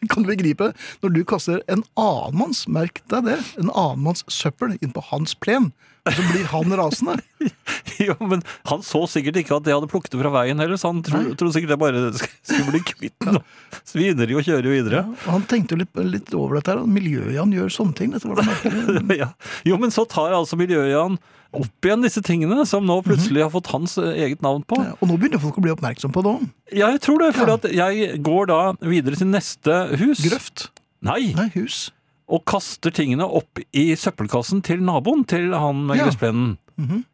Kan 0.09 0.23
du 0.25 0.31
begripe? 0.31 0.73
Når 1.03 1.15
du 1.15 1.25
kaster 1.25 1.63
en 1.69 1.83
annen 1.99 2.39
manns, 2.39 2.67
merk 2.71 3.03
deg 3.11 3.25
det, 3.25 3.39
en 3.59 3.71
annen 3.75 4.05
manns 4.07 4.25
søppel 4.31 4.77
inn 4.81 4.95
på 4.95 5.03
hans 5.11 5.35
plen, 5.35 5.73
og 6.09 6.15
så 6.15 6.25
blir 6.31 6.47
han 6.53 6.73
rasende. 6.79 7.19
jo, 8.07 8.15
men 8.21 8.43
han 8.71 8.85
så 8.87 9.03
sikkert 9.11 9.41
ikke 9.43 9.57
at 9.59 9.67
det 9.67 9.75
hadde 9.75 9.91
plukket 9.91 10.15
det 10.15 10.21
fra 10.23 10.31
veien 10.39 10.61
heller, 10.63 10.79
så 10.81 10.93
han 10.93 11.03
tro, 11.05 11.21
trodde 11.35 11.57
sikkert 11.57 11.75
det 11.75 11.81
bare 11.83 12.05
skulle 12.17 12.71
bli 12.71 12.81
kvitt 12.87 13.19
den. 13.27 13.41
og 13.43 14.31
jo 14.33 14.39
og 14.41 14.47
kjøre 14.47 14.73
videre. 14.73 15.03
Ja, 15.03 15.33
han 15.35 15.45
tenkte 15.51 15.75
jo 15.77 15.83
litt, 15.83 15.99
litt 16.09 16.33
over 16.39 16.59
dette 16.61 16.73
her, 16.73 16.85
og 16.85 16.89
Miljø-Jan 16.95 17.53
gjør 17.53 17.75
sånne 17.75 17.99
ting. 17.99 18.15
Dette 18.15 18.31
var 18.31 18.41
det. 18.41 19.19
Ja. 19.19 19.33
Jo, 19.67 19.77
men 19.83 19.91
så 19.95 20.07
tar 20.09 20.33
altså 20.37 20.57
Miljø-Jan 20.61 21.19
opp 21.57 21.87
igjen 21.87 22.03
disse 22.05 22.21
tingene 22.23 22.65
som 22.69 22.85
nå 22.87 22.99
plutselig 23.07 23.43
har 23.43 23.51
fått 23.55 23.71
hans 23.73 23.97
eh, 23.99 24.11
eget 24.27 24.43
navn 24.45 24.65
på. 24.69 24.77
Ja, 24.85 24.93
Og 25.01 25.09
nå 25.09 25.17
begynner 25.19 25.41
folk 25.41 25.57
å 25.57 25.65
bli 25.65 25.73
oppmerksom 25.73 26.13
på 26.13 26.23
det 26.27 26.33
òg. 26.37 26.49
Ja, 26.77 26.91
jeg 26.93 27.01
tror 27.07 27.19
det, 27.25 27.31
for 27.39 27.49
Ja. 27.49 27.55
at 27.55 27.69
jeg 27.73 28.23
går 28.23 28.47
da 28.51 28.59
videre 28.85 29.17
til 29.17 29.31
neste 29.33 29.79
hus. 29.99 30.21
Grøft. 30.27 30.69
Nei, 31.03 31.33
Nei, 31.39 31.49
hus. 31.55 31.91
og 32.29 32.45
kaster 32.45 32.91
tingene 32.93 33.25
opp 33.25 33.61
i 33.73 33.95
søppelkassen 33.97 34.61
til 34.63 34.83
naboen 34.85 35.25
til 35.27 35.55
han 35.55 35.87
med 35.87 35.97
Ja. 35.99 36.05
gressplenen. 36.09 36.59
Mhm. 36.77 37.05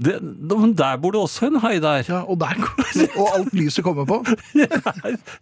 Det, 0.00 0.14
der 0.78 0.96
bor 1.02 1.10
det 1.10 1.18
også 1.20 1.48
en 1.48 1.56
hei 1.58 1.80
der. 1.82 2.04
Ja, 2.06 2.20
og 2.22 2.38
der 2.38 2.54
Og 3.18 3.28
alt 3.34 3.52
lyset 3.52 3.82
kommer 3.84 4.06
på. 4.06 4.22
Ja, 4.54 4.66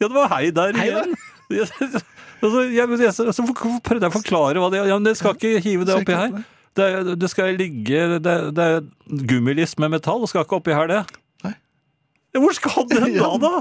det 0.00 0.10
var 0.14 0.28
hei 0.32 0.50
der 0.50 0.72
Hei 0.72 0.90
der. 0.90 1.04
igjen. 1.52 2.02
Altså, 2.42 2.60
jeg, 2.68 2.88
jeg, 3.00 3.12
så 3.16 3.32
så 3.32 3.44
prøvde 3.80 4.02
jeg 4.04 4.12
å 4.12 4.16
forklare 4.18 4.60
hva 4.60 4.68
det 4.70 4.82
Ja, 4.88 4.96
men 4.98 5.04
det 5.04 5.16
skal 5.16 5.32
ikke 5.38 5.60
hive 5.64 5.86
det 5.88 5.94
oppi 5.96 6.12
her. 6.12 6.34
Det. 6.78 7.16
Det, 7.22 7.30
skal 7.32 7.56
ligge 7.58 8.04
Det, 8.24 8.36
det 8.56 8.66
er 8.76 8.84
gummilist 9.30 9.78
med 9.82 9.94
metall, 9.96 10.20
det 10.24 10.30
skal 10.32 10.44
ikke 10.46 10.60
oppi 10.60 10.76
her, 10.76 10.86
det. 10.90 11.02
Nei. 11.46 11.54
Hvor 12.36 12.54
skal 12.58 12.86
den 12.92 13.10
da, 13.22 13.32
da? 13.42 13.56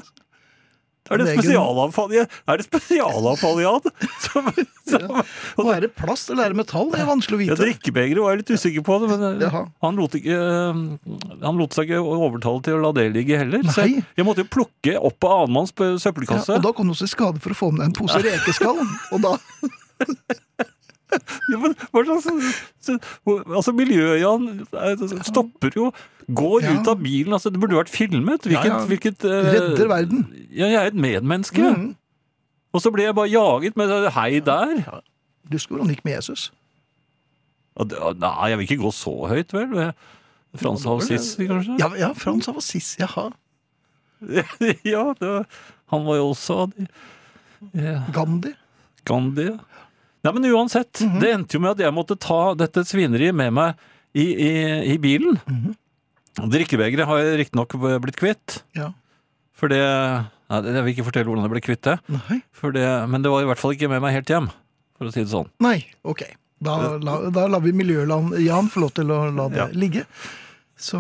Er 1.14 1.20
det 1.22 1.36
spesialavfall, 1.36 2.14
i- 2.18 2.24
er 2.26 2.58
det 2.58 2.64
spesialavfall 2.66 3.60
i? 3.62 3.66
Som, 4.26 4.48
som, 4.90 5.20
Og 5.62 5.68
er 5.70 5.84
det 5.86 5.92
plast 5.94 6.32
eller 6.34 6.48
er 6.48 6.56
det 6.56 6.58
metall? 6.64 6.88
Det 6.90 6.98
er 7.04 7.06
vanskelig 7.06 7.38
å 7.38 7.42
ja, 7.44 7.52
vite. 7.54 7.58
drikkebegeret 7.62 8.24
var 8.24 8.34
jeg 8.34 8.40
litt 8.42 8.54
usikker 8.58 8.86
på, 8.88 8.98
det, 9.04 9.10
men 9.12 9.44
eh, 9.46 9.58
han 9.86 10.00
lot, 10.02 10.18
ikke, 10.18 10.34
eh, 10.34 11.38
han 11.46 11.60
lot 11.62 11.78
seg 11.78 11.92
ikke 11.94 12.02
overtale 12.02 12.64
til 12.66 12.80
å 12.80 12.82
la 12.88 12.92
det 12.98 13.06
ligge 13.14 13.38
heller. 13.38 13.62
Så 13.70 13.86
jeg, 13.86 14.02
Nei. 14.18 14.26
måtte 14.26 14.42
jo 14.48 14.50
plukke 14.58 14.98
opp 14.98 15.30
av 15.30 15.44
annenmanns 15.46 15.76
Ja, 15.78 15.92
søppelkasse. 16.08 16.58
og 16.58 16.66
da 16.66 16.74
kom 16.74 16.90
du 16.90 16.96
også 16.98 17.06
i 17.06 17.14
skade 17.14 17.44
for 17.46 17.54
å 17.54 17.60
få 17.62 17.70
med 17.70 17.84
deg 17.86 17.92
en 17.92 17.98
pose 18.02 18.24
rekeskall. 18.26 18.82
Og 19.14 19.22
da 19.30 19.36
Ja, 21.14 21.58
men 21.62 21.76
hva 21.94 22.02
slags 22.04 22.90
Altså, 23.26 23.72
Miljø-Jan 23.78 24.66
stopper 25.24 25.76
jo 25.78 25.92
Går 26.34 26.64
Ja. 26.64 26.72
ut 26.74 26.88
av 26.90 26.98
bilen. 27.04 27.34
altså 27.38 27.52
Det 27.54 27.60
burde 27.62 27.78
vært 27.78 27.90
filmet. 27.94 28.42
Hvilket, 28.42 28.66
Ja, 28.66 28.80
ja. 28.80 28.86
hvilket 28.90 29.26
uh, 29.26 29.46
redder 29.46 29.88
verden. 29.88 30.24
Ja, 30.50 30.66
jeg 30.66 30.80
er 30.82 30.88
et 30.90 30.98
medmenneske. 30.98 31.62
Mm. 31.62 31.92
Og 32.74 32.82
så 32.82 32.92
ble 32.92 33.04
jeg 33.06 33.16
bare 33.16 33.30
jaget 33.30 33.78
med 33.78 33.94
hei 34.12 34.40
der. 34.40 34.82
Du 35.46 35.56
husker 35.56 35.76
hvordan 35.76 35.88
det 35.88 35.98
gikk 36.00 36.06
med 36.06 36.16
Jesus? 36.18 36.52
Ja, 37.78 38.12
Nei, 38.18 38.50
jeg 38.50 38.58
vil 38.58 38.66
ikke 38.72 38.82
gå 38.82 38.92
så 38.92 39.14
høyt, 39.30 39.54
vel? 39.54 39.94
Frans 40.56 40.86
av 40.88 41.02
Assisi, 41.04 41.46
kanskje? 41.46 41.78
Ja, 41.80 41.92
ja 42.00 42.14
Frans 42.18 42.48
av 42.50 42.58
Assisi. 42.58 42.98
jaha. 43.04 43.30
ja 44.88 45.04
var, 45.20 45.46
han 45.92 46.06
var 46.08 46.16
jo 46.18 46.30
også 46.32 46.72
ja, 47.76 48.00
Gandhi. 48.16 48.54
Gandhi. 49.06 49.50
ja. 49.52 49.58
Nei, 50.26 50.32
men 50.34 50.48
uansett, 50.52 51.02
Mhm. 51.06 51.20
det 51.22 51.30
endte 51.36 51.54
jo 51.58 51.62
med 51.62 51.76
at 51.78 51.84
jeg 51.86 51.94
måtte 51.94 52.18
ta 52.20 52.54
dette 52.58 52.82
svineriet 52.88 53.36
med 53.38 53.54
meg 53.54 53.76
i, 54.16 54.26
i, 54.34 54.52
i 54.94 54.98
bilen. 55.02 55.38
Mhm. 55.46 55.76
Drikkebegeret 56.52 57.06
har 57.08 57.18
jeg 57.22 57.38
riktignok 57.46 57.76
blitt 58.04 58.18
kvitt. 58.20 58.64
Ja. 58.76 58.90
For 59.56 59.70
det 59.72 59.82
Nei, 60.46 60.60
jeg 60.62 60.84
vil 60.86 60.94
ikke 60.94 61.06
fortelle 61.08 61.26
hvordan 61.26 61.46
jeg 61.48 61.52
ble 61.56 61.62
kvitt 61.66 61.82
det. 61.88 61.96
Det 62.06 63.10
men 63.10 63.22
det 63.24 63.32
var 63.34 63.42
i 63.42 63.48
hvert 63.50 63.58
fall 63.58 63.72
ikke 63.74 63.88
med 63.90 64.02
meg 64.04 64.14
helt 64.14 64.28
hjem, 64.30 64.50
for 64.98 65.08
å 65.08 65.14
si 65.14 65.24
det 65.24 65.32
sånn. 65.32 65.48
Nei, 65.64 65.80
ok. 66.06 66.22
Da, 66.62 66.76
la, 67.02 67.16
da 67.34 67.48
lar 67.50 67.64
vi 67.66 67.72
Miljøland-Jan 67.74 68.70
få 68.70 68.84
lov 68.84 68.94
til 68.94 69.10
å 69.10 69.18
la 69.34 69.48
det 69.50 69.58
Ja. 69.58 69.66
ligge. 69.74 70.04
Så, 70.78 71.00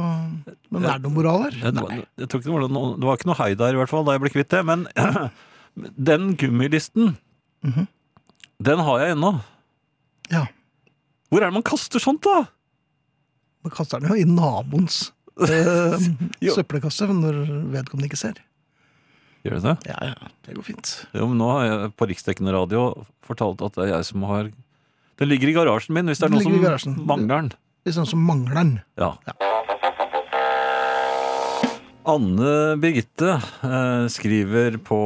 men 0.72 0.84
er 0.86 0.98
det 0.98 1.04
noe 1.04 1.14
moral 1.14 1.44
her? 1.44 1.52
Jeg, 1.62 1.74
Nei. 1.78 2.06
jeg 2.18 2.28
tror 2.32 2.40
ikke 2.42 2.50
det 2.50 2.56
var 2.56 2.68
noe, 2.74 2.96
det 2.98 3.06
var 3.06 3.18
ikke 3.20 3.30
noe 3.30 3.38
hai 3.42 3.54
der, 3.54 3.74
i 3.74 3.78
hvert 3.78 3.90
fall, 3.94 4.04
da 4.08 4.16
jeg 4.16 4.22
ble 4.24 4.30
kvitt 4.34 4.50
det. 4.50 4.64
Men 4.66 4.88
den 6.12 6.36
gummilisten, 6.38 7.18
Mhm. 7.66 7.88
Den 8.64 8.80
har 8.88 9.01
jeg 9.03 9.16
ennå. 9.16 9.32
Ja. 10.32 10.45
Hvor 11.30 11.41
er 11.41 11.49
det 11.49 11.58
man 11.58 11.66
kaster 11.66 12.01
sånt, 12.01 12.24
da? 12.26 12.45
Man 13.66 13.74
kaster 13.74 14.01
den 14.01 14.12
jo 14.14 14.18
i 14.20 14.28
naboens 14.30 15.10
eh, 15.41 15.95
søppelkasse 16.56 17.08
når 17.10 17.41
vedkommende 17.74 18.12
ikke 18.12 18.22
ser. 18.22 18.39
Gjør 19.45 19.60
det 19.60 19.66
det? 19.68 19.76
Ja, 19.91 19.97
ja, 20.14 20.30
det 20.47 20.56
går 20.58 20.66
fint. 20.66 20.93
Jo, 21.14 21.28
men 21.30 21.38
nå 21.41 21.49
har 21.51 21.66
jeg 21.68 21.91
på 21.99 22.08
riksdekkende 22.10 22.53
radio 22.56 22.88
fortalt 23.26 23.62
at 23.66 23.76
det 23.78 23.84
er 23.88 23.91
jeg 23.97 24.08
som 24.08 24.24
har 24.26 24.49
Den 25.20 25.30
ligger 25.30 25.51
i 25.51 25.53
garasjen 25.56 25.93
min, 25.95 26.10
hvis 26.10 26.20
det 26.22 26.28
er 26.28 26.34
Den 26.34 26.41
noen 26.41 26.80
som 26.82 26.97
mangler 27.06 27.43
den. 27.43 27.51
Hvis 27.86 27.93
det 27.93 27.99
er 27.99 28.06
noen 28.06 28.14
som 28.16 28.26
mangler 28.26 28.58
den. 28.58 28.74
Ja. 28.97 29.12
Anne 32.06 32.76
Birgitte 32.82 33.32
eh, 33.66 34.06
skriver 34.14 34.78
på 34.86 34.97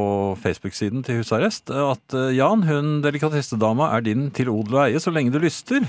Facebook-siden 0.42 1.02
til 1.06 1.20
husarrest 1.22 1.70
at 1.72 2.16
eh, 2.16 2.32
Jan, 2.36 2.64
hun 2.68 2.98
delikatessedama 3.04 3.88
er 3.96 4.04
din 4.04 4.26
til 4.36 4.50
odel 4.52 4.76
og 4.76 4.82
eie 4.88 5.00
så 5.00 5.12
lenge 5.14 5.32
du 5.32 5.38
lyster. 5.40 5.86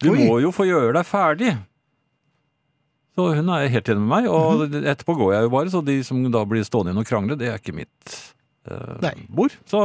Du 0.00 0.12
Oi. 0.14 0.22
må 0.24 0.38
jo 0.40 0.52
få 0.54 0.64
gjøre 0.68 0.94
deg 0.96 1.06
ferdig. 1.08 1.52
Så 3.18 3.28
hun 3.34 3.48
er 3.50 3.66
helt 3.72 3.88
enig 3.90 4.04
med 4.04 4.12
meg, 4.12 4.28
og 4.30 4.68
Mhm. 4.70 4.84
etterpå 4.86 5.16
går 5.18 5.32
jeg 5.34 5.42
jo 5.48 5.50
bare, 5.50 5.70
så 5.74 5.84
de 5.84 5.96
som 6.06 6.20
da 6.30 6.44
blir 6.46 6.62
stående 6.64 6.92
igjen 6.92 7.02
og 7.02 7.08
krangle, 7.10 7.36
det 7.38 7.48
er 7.50 7.58
ikke 7.58 7.74
mitt 7.74 8.18
eh, 8.70 9.24
bord. 9.28 9.56
Så 9.66 9.82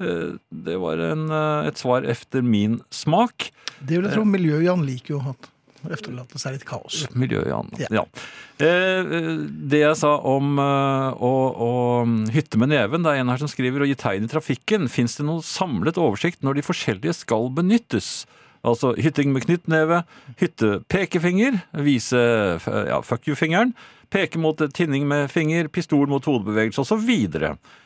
eh, 0.00 0.36
det 0.64 0.76
var 0.80 1.02
en, 1.02 1.26
eh, 1.30 1.68
et 1.68 1.76
svar 1.82 2.06
efter 2.06 2.42
min 2.46 2.80
smak. 2.94 3.50
Det 3.82 3.98
vil 3.98 4.06
jeg 4.08 4.14
tro. 4.14 4.24
miljøet 4.24 4.64
Jan 4.68 4.86
liker 4.86 5.16
jo 5.16 5.20
at 5.34 5.50
efterlater 5.92 6.40
seg 6.40 6.56
litt 6.56 6.66
kaos. 6.68 7.04
Miljø, 7.18 7.42
ja. 7.48 7.60
Ja. 7.80 7.90
Ja. 8.00 8.04
Eh, 8.62 9.00
eh, 9.02 9.30
det 9.72 9.82
jeg 9.82 9.98
sa 9.98 10.14
om 10.30 10.58
eh, 10.62 11.24
å, 11.26 11.32
å 11.52 11.72
hytte 12.34 12.60
med 12.60 12.70
neven, 12.72 13.04
det 13.04 13.12
er 13.14 13.24
en 13.24 13.32
her 13.32 13.42
som 13.42 13.50
skriver 13.50 13.84
å 13.84 13.88
gi 13.88 13.98
tegn 13.98 14.28
i 14.28 14.30
trafikken. 14.30 14.88
Fins 14.92 15.18
det 15.18 15.26
noe 15.26 15.44
samlet 15.44 15.98
oversikt 16.00 16.44
når 16.46 16.60
de 16.60 16.66
forskjellige 16.68 17.16
skal 17.24 17.50
benyttes? 17.54 18.24
Altså 18.64 18.94
hytting 18.96 19.34
med 19.34 19.44
knyttneve, 19.44 20.04
hyttepekefinger, 20.40 21.58
vise 21.84 22.20
ja, 22.64 23.02
fuck 23.04 23.26
you-fingeren, 23.28 23.74
peke 24.14 24.40
mot 24.40 24.62
tinning 24.72 25.04
med 25.10 25.28
finger, 25.32 25.68
pistol 25.68 26.08
mot 26.08 26.24
hodebevegelse 26.24 26.80
osv. 26.80 27.10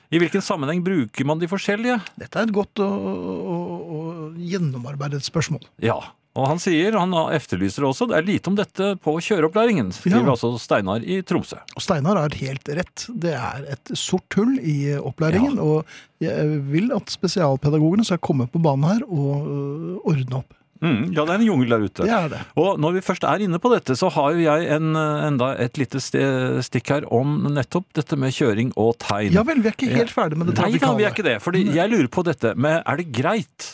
I 0.08 0.20
hvilken 0.22 0.44
sammenheng 0.44 0.84
bruker 0.86 1.26
man 1.26 1.40
de 1.40 1.48
forskjellige? 1.50 1.98
Dette 2.20 2.38
er 2.38 2.46
et 2.46 2.54
godt 2.54 2.80
og, 2.84 3.08
og, 3.56 3.90
og 3.98 4.38
gjennomarbeidet 4.38 5.24
spørsmål. 5.26 5.66
Ja, 5.82 5.98
og 6.36 6.44
han 6.46 6.60
sier, 6.62 6.94
han 6.98 7.14
efterlyser 7.34 7.86
også, 7.88 8.06
det 8.10 8.18
er 8.18 8.26
lite 8.28 8.50
om 8.50 8.58
dette 8.58 8.90
på 9.02 9.16
kjøreopplæringen, 9.24 9.88
skriver 9.96 10.22
Ja. 10.22 10.34
altså 10.36 10.52
Steinar 10.60 11.02
i 11.02 11.22
Tromsø. 11.26 11.56
Og 11.74 11.82
Steinar 11.82 12.20
har 12.20 12.36
helt 12.38 12.68
rett. 12.68 13.06
Det 13.10 13.32
er 13.34 13.64
et 13.72 13.90
sort 13.98 14.36
hull 14.38 14.58
i 14.60 14.94
opplæringen. 15.00 15.58
Og 15.58 15.84
jeg 16.22 16.60
vil 16.70 16.92
at 16.94 17.10
spesialpedagogene 17.10 18.04
skal 18.06 18.18
komme 18.22 18.46
på 18.46 18.62
banen 18.62 18.86
her 18.86 19.02
og 19.08 19.48
øh, 19.48 19.98
ordne 20.04 20.42
opp. 20.42 20.54
Mm, 20.78 21.08
ja, 21.10 21.24
det 21.26 21.32
er 21.34 21.40
en 21.40 21.42
jungel 21.48 21.72
der 21.74 21.82
ute. 21.82 22.04
Det 22.06 22.14
er 22.14 22.28
det. 22.30 22.38
Og 22.54 22.78
når 22.78 22.92
vi 22.94 23.00
først 23.02 23.24
er 23.26 23.42
inne 23.42 23.58
på 23.58 23.72
dette, 23.72 23.96
så 23.98 24.06
har 24.14 24.36
jo 24.36 24.44
jeg 24.44 24.68
en, 24.76 24.92
eh, 24.94 25.24
enda 25.26 25.48
et 25.58 25.74
lite 25.80 25.98
stikk 26.62 26.92
her 26.94 27.08
om 27.10 27.48
nettopp 27.50 27.88
dette 27.98 28.14
med 28.14 28.30
kjøring 28.36 28.70
og 28.78 28.94
tegn. 29.02 29.34
Ja 29.34 29.42
vel, 29.42 29.58
vi 29.64 29.72
er 29.72 29.74
ikke 29.74 29.90
helt 29.90 30.14
ferdig 30.14 30.38
med 30.38 30.52
det 30.52 30.60
Nei 30.60 30.78
da, 30.78 30.92
vi 30.94 31.02
er 31.08 31.10
ikke 31.10 31.26
det. 31.26 31.40
Fordi 31.42 31.64
jeg 31.74 31.90
lurer 31.90 32.06
på 32.14 32.22
dette 32.30 32.54
med 32.54 32.84
Er 32.86 32.96
det 33.02 33.08
greit 33.10 33.72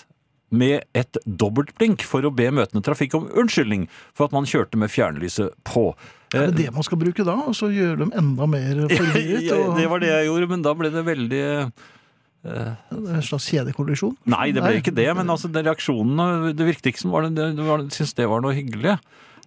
med 0.51 0.85
et 0.95 1.17
dobbeltblink 1.25 2.05
for 2.07 2.27
å 2.27 2.33
be 2.35 2.51
møtende 2.55 2.85
trafikk 2.85 3.17
om 3.19 3.31
unnskyldning 3.33 3.89
for 4.15 4.29
at 4.29 4.37
man 4.37 4.47
kjørte 4.47 4.79
med 4.79 4.93
fjernlyset 4.93 5.55
på? 5.67 5.89
Er 6.35 6.51
det 6.51 6.65
det 6.65 6.71
man 6.75 6.83
skal 6.87 6.99
bruke 7.01 7.25
da? 7.27 7.35
Og 7.49 7.55
så 7.57 7.71
gjøre 7.73 8.01
dem 8.05 8.13
enda 8.19 8.47
mer 8.51 8.85
forvirret? 8.99 9.51
Og 9.57 9.77
det 9.79 9.89
var 9.91 10.03
det 10.03 10.13
jeg 10.13 10.29
gjorde, 10.31 10.51
men 10.51 10.65
da 10.67 10.75
ble 10.79 10.91
det 10.95 11.05
veldig 11.07 11.43
En 12.45 13.23
slags 13.25 13.47
kjedekollisjon? 13.49 14.17
Nei, 14.29 14.51
det 14.53 14.61
ble 14.61 14.81
ikke 14.83 14.93
det, 14.95 15.07
men 15.17 15.31
altså, 15.33 15.49
reaksjonene 15.49 16.51
Det 16.53 16.67
virket 16.69 16.91
ikke 16.93 17.01
som 17.07 17.15
var 17.15 17.25
det, 17.31 17.53
det 17.57 17.65
var, 17.65 17.87
syntes 17.89 18.13
det 18.19 18.27
var 18.29 18.43
noe 18.45 18.53
hyggelig. 18.57 18.99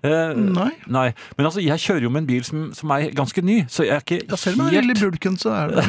Eh, 0.05 0.31
Nei. 0.37 0.71
Nei. 0.93 1.07
Men 1.37 1.49
altså, 1.49 1.61
jeg 1.61 1.81
kjører 1.81 2.05
jo 2.07 2.11
med 2.13 2.23
en 2.23 2.29
bil 2.29 2.43
som, 2.45 2.63
som 2.77 2.91
er 2.93 3.11
ganske 3.17 3.41
ny, 3.45 3.59
så 3.69 3.85
jeg 3.85 3.95
er 3.97 4.03
ikke 4.05 4.19
Ja, 4.29 4.37
selv 4.39 4.61
om 4.61 4.67
det 4.67 4.73
er 4.73 4.81
helt 4.81 4.91
lille 4.93 5.11
bulken, 5.11 5.37
så 5.41 5.53
er 5.57 5.73
det 5.73 5.85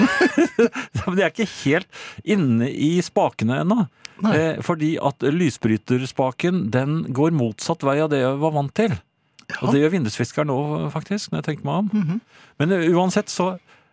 Men 1.07 1.21
jeg 1.21 1.27
er 1.27 1.33
ikke 1.35 1.49
helt 1.63 2.05
inne 2.37 2.71
i 2.73 2.93
spakene 3.05 3.63
ennå. 3.65 3.87
Eh, 4.27 4.59
fordi 4.67 4.97
at 4.99 5.23
lysbryterspaken 5.23 6.69
den 6.75 7.05
går 7.15 7.31
motsatt 7.37 7.85
vei 7.87 8.01
av 8.03 8.11
det 8.11 8.25
jeg 8.25 8.41
var 8.43 8.57
vant 8.57 8.75
til. 8.75 8.97
Og 9.63 9.73
det 9.73 9.81
gjør 9.81 9.95
vindusfiskeren 9.97 10.51
nå, 10.51 10.59
faktisk, 10.93 11.33
når 11.33 11.41
jeg 11.41 11.49
tenker 11.53 11.69
meg 11.69 11.83
om. 11.85 11.91
Mhm. 11.93 12.21
Men 12.61 12.75
eh, 12.75 12.89
uansett 12.93 13.31
så, 13.33 13.47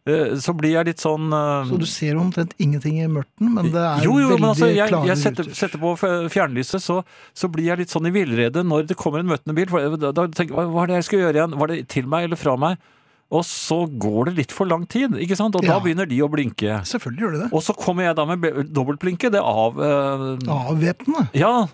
eh, 0.10 0.34
så 0.42 0.56
blir 0.58 0.74
jeg 0.76 0.90
litt 0.90 1.04
sånn 1.04 1.30
eh, 1.32 1.70
Så 1.70 1.80
du 1.80 1.86
ser 1.90 2.20
omtrent 2.20 2.56
ingenting 2.60 3.00
i 3.04 3.08
mørten, 3.08 3.54
men 3.54 3.70
det 3.72 3.84
er 3.84 4.04
jo, 4.04 4.18
jo, 4.20 4.32
veldig 4.34 4.42
men 4.42 4.50
altså, 4.50 4.72
jeg, 4.74 4.90
klare 4.92 5.12
jeg 5.12 5.22
setter, 5.22 5.48
ruter. 5.48 5.60
setter 5.62 5.84
på 5.86 5.94
fjernlyset, 6.34 6.84
så, 6.84 7.00
så 7.38 7.52
blir 7.52 7.70
jeg 7.70 7.84
litt 7.84 7.94
sånn 7.94 8.10
i 8.10 8.14
villrede 8.16 8.66
når 8.66 8.90
det 8.92 9.00
kommer 9.00 9.24
en 9.24 9.32
møtende 9.32 9.56
bil. 9.58 9.72
For 9.72 9.96
da, 10.02 10.12
da 10.12 10.28
tenker 10.28 10.58
jeg, 10.58 10.74
hva 10.74 10.84
er 10.84 10.92
det 10.92 11.00
jeg 11.00 11.10
skal 11.12 11.24
gjøre 11.24 11.40
igjen? 11.40 11.58
Var 11.62 11.72
det 11.72 11.80
til 11.94 12.12
meg 12.12 12.28
eller 12.28 12.42
fra 12.42 12.58
meg? 12.60 12.92
Og 13.34 13.42
så 13.44 13.78
går 14.00 14.30
det 14.30 14.36
litt 14.38 14.52
for 14.54 14.70
lang 14.70 14.84
tid, 14.88 15.16
ikke 15.18 15.36
sant? 15.36 15.56
Og 15.58 15.64
da 15.66 15.74
Ja. 15.76 15.80
begynner 15.82 16.06
de 16.08 16.20
å 16.22 16.30
blinke. 16.30 16.78
Selvfølgelig 16.86 17.24
gjør 17.26 17.32
de 17.34 17.40
det. 17.46 17.54
Og 17.54 17.64
så 17.66 17.74
kommer 17.76 18.04
jeg 18.06 18.16
da 18.16 18.26
med 18.26 18.42
dobbeltblinke. 18.72 19.32
Det 19.34 19.42
av... 19.42 19.80
eh, 19.82 20.26
Avvæpnende. 20.46 21.30
ja, 21.34 21.68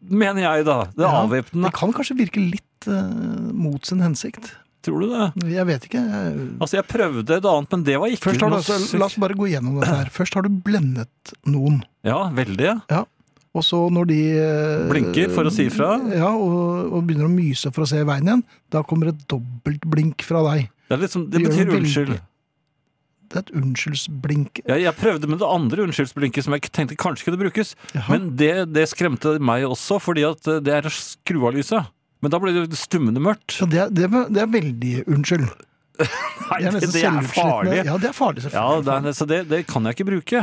mener 0.00 0.42
jeg 0.46 0.64
da. 0.68 0.84
Det 0.94 1.02
Ja, 1.02 1.24
avvæpnende. 1.24 1.66
Det 1.66 1.74
kan 1.74 1.92
kanskje 1.92 2.16
virke 2.20 2.38
litt 2.50 2.86
eh, 2.86 3.50
mot 3.52 3.84
sin 3.84 3.98
hensikt. 4.00 4.52
Tror 4.86 5.02
du 5.02 5.08
det? 5.10 5.50
Jeg 5.50 5.66
vet 5.66 5.82
ikke. 5.88 5.98
Jeg- 5.98 6.60
Altså, 6.60 6.76
jeg 6.78 6.86
prøvde 6.86 7.30
et 7.40 7.44
annet, 7.44 7.70
men 7.72 7.82
det 7.82 7.98
var 7.98 8.06
ikke 8.06 8.22
Først 8.30 8.40
har 8.40 8.48
du, 8.48 8.54
noe 8.54 8.62
altså, 8.62 8.98
la 8.98 9.04
oss 9.10 9.16
bare 9.18 9.34
gå 9.34 9.48
gjennom 9.50 9.80
dette 9.80 9.96
her. 9.96 10.10
Først 10.14 10.34
har 10.38 10.42
du 10.46 10.48
blendet 10.62 11.34
noen. 11.44 11.82
Ja, 12.06 12.30
veldig. 12.30 12.78
Og 13.56 13.62
så 13.64 13.90
når 13.90 14.06
de 14.06 14.20
eh, 14.38 14.86
Blinker 14.92 15.30
for 15.34 15.48
å 15.48 15.50
si 15.50 15.66
ifra. 15.66 15.96
Ja, 16.14 16.30
og, 16.30 16.92
og 16.92 17.02
begynner 17.08 17.26
å 17.26 17.32
myse 17.34 17.72
for 17.74 17.82
å 17.82 17.88
se 17.88 18.04
veien 18.04 18.22
igjen, 18.28 18.44
da 18.70 18.82
kommer 18.86 19.08
et 19.10 19.26
dobbeltblink 19.26 20.22
fra 20.22 20.44
deg. 20.54 20.68
Det, 20.86 20.94
er 20.96 21.02
liksom, 21.02 21.28
det 21.32 21.42
betyr 21.44 21.72
unnskyld. 21.80 22.16
Det 23.26 23.40
er 23.40 23.42
et 23.42 23.50
unnskyldsblink. 23.58 24.60
Jeg, 24.68 24.84
jeg 24.84 24.94
prøvde 25.00 25.26
med 25.30 25.40
det 25.42 25.48
andre 25.50 25.82
unnskyldsblinket 25.88 26.46
som 26.46 26.54
jeg 26.54 26.68
tenkte 26.70 26.94
kanskje 27.00 27.26
kunne 27.26 27.40
brukes. 27.40 27.72
Jaha. 27.96 28.06
Men 28.14 28.28
det, 28.38 28.52
det 28.70 28.84
skremte 28.92 29.32
meg 29.42 29.64
også, 29.66 29.98
fordi 30.02 30.22
at 30.28 30.46
eh, 30.52 30.60
det 30.62 30.76
er 30.76 30.86
å 30.86 30.92
skru 30.94 31.40
av 31.48 31.56
lyset. 31.58 31.88
Men 32.22 32.32
da 32.32 32.38
ble 32.40 32.52
det 32.70 32.78
stummende 32.78 33.20
mørkt. 33.20 33.58
Ja, 33.60 33.66
det, 33.90 34.06
er- 34.06 34.30
det 34.30 34.40
er 34.44 34.52
veldig 34.54 34.92
unnskyld. 35.10 35.48
Nei, 35.96 36.58
Det 36.70 36.80
det, 36.92 37.02
er 37.08 37.26
farlig. 37.26 37.76
Ja, 37.86 37.96
det 37.98 38.08
er 38.10 38.14
farlig, 38.14 38.42
Ja, 38.44 38.48
selvfølgelig. 38.48 38.84
det 38.86 39.10
er, 39.10 39.16
så 39.18 39.26
det, 39.30 39.38
det 39.50 39.60
kan 39.66 39.86
jeg 39.88 39.96
ikke 39.96 40.06
bruke. 40.10 40.42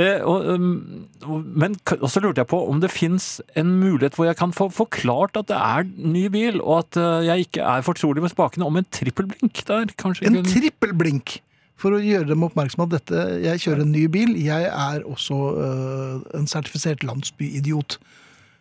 Eh, 0.00 0.20
og, 0.24 0.46
um, 0.54 1.06
men 1.54 1.76
og 2.00 2.08
så 2.10 2.22
lurte 2.24 2.40
jeg 2.42 2.48
på 2.50 2.60
om 2.70 2.80
det 2.82 2.90
fins 2.90 3.40
en 3.56 3.74
mulighet 3.80 4.16
hvor 4.18 4.26
jeg 4.28 4.36
kan 4.40 4.52
få 4.56 4.70
forklart 4.72 5.36
at 5.40 5.48
det 5.52 5.58
er 5.60 5.84
ny 5.94 6.24
bil, 6.32 6.60
og 6.62 6.78
at 6.86 6.96
eh, 7.00 7.26
jeg 7.28 7.46
ikke 7.48 7.62
er 7.76 7.84
fortrolig 7.86 8.24
med 8.24 8.32
spakene, 8.32 8.66
om 8.66 8.80
en 8.80 8.88
trippelblink 8.90 9.62
der. 9.68 9.92
Kanskje 10.00 10.26
En 10.30 10.40
kunne- 10.40 10.50
trippelblink 10.54 11.38
for 11.76 11.90
å 11.96 12.00
gjøre 12.00 12.30
dem 12.30 12.42
oppmerksom 12.46 12.80
på 12.80 12.88
at 12.88 12.96
dette, 13.02 13.22
jeg 13.44 13.60
kjører 13.66 13.82
en 13.84 13.92
ny 13.92 14.06
bil, 14.08 14.36
jeg 14.40 14.68
er 14.70 15.02
også 15.10 15.38
øh, 15.60 16.20
en 16.38 16.46
sertifisert 16.48 17.02
landsbyidiot. 17.04 17.98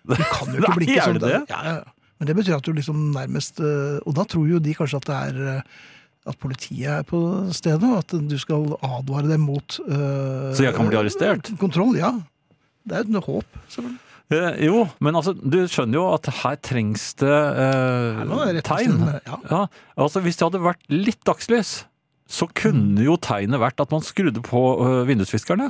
Du 0.10 0.16
kan 0.18 0.50
jo 0.52 0.60
ikke 0.66 0.78
blinke 0.82 1.02
sånn. 1.06 1.20
det 1.22 1.30
det? 1.30 1.42
Ja, 1.54 1.62
ja. 1.70 1.76
Men 2.20 2.28
det 2.30 2.36
betyr 2.38 2.56
at 2.58 2.66
du 2.68 2.72
liksom 2.78 3.00
nærmest 3.12 3.58
øh, 3.60 3.98
Og 4.08 4.14
da 4.16 4.24
tror 4.30 4.46
jo 4.48 4.60
de 4.62 4.72
kanskje 4.78 5.00
at 5.02 5.08
det 5.10 5.16
er 5.16 5.40
øh, 5.56 5.62
at 6.30 6.40
politiet 6.40 6.88
er 6.88 7.04
på 7.08 7.20
stedet, 7.56 7.84
og 7.84 8.00
at 8.00 8.14
du 8.30 8.38
skal 8.40 8.70
advare 8.80 9.28
dem 9.28 9.44
mot 9.50 9.80
uh, 9.88 10.54
Så 10.56 10.68
jeg 10.68 10.76
kan 10.78 10.88
bli 10.88 11.00
arrestert? 11.00 11.52
Kontroll, 11.60 11.98
ja. 12.00 12.14
Det 12.88 12.98
er 13.00 13.08
et 13.08 13.28
håp, 13.28 13.62
selvfølgelig. 13.68 14.00
Eh, 14.34 14.66
jo, 14.66 14.84
men 15.04 15.18
altså, 15.20 15.34
du 15.36 15.60
skjønner 15.70 16.00
jo 16.00 16.06
at 16.14 16.30
her 16.42 16.56
trengs 16.64 17.12
det 17.20 17.30
eh, 17.30 18.22
det 18.56 18.64
tegn. 18.66 19.02
ja. 19.28 19.40
Ja, 19.50 19.62
altså 20.00 20.24
Hvis 20.24 20.40
det 20.40 20.48
hadde 20.48 20.64
vært 20.64 20.84
litt 20.90 21.20
dagslys, 21.28 21.84
så 22.30 22.48
kunne 22.56 23.04
jo 23.04 23.18
tegnet 23.22 23.62
vært 23.62 23.84
at 23.84 23.92
man 23.94 24.02
skrudde 24.06 24.42
på 24.46 24.62
uh, 24.80 25.04
vindusviskerne. 25.06 25.68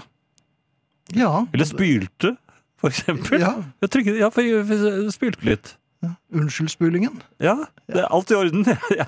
Ja. 1.17 1.43
Eller 1.51 1.67
spylte, 1.67 2.35
for 2.79 2.93
eksempel. 2.93 3.41
Ja. 3.41 3.55
Jeg 3.83 3.91
trykket, 3.95 4.19
ja, 4.21 4.29
for 4.31 4.45
jeg 4.45 4.63
jeg 4.69 5.15
spylte 5.15 5.49
litt. 5.49 5.73
Unnskyld 6.33 6.69
spylingen. 6.73 7.21
Ja, 7.39 7.55
det 7.87 8.01
er 8.03 8.09
alt 8.13 8.31
i 8.31 8.35
orden. 8.37 8.65
Ja. 8.99 9.05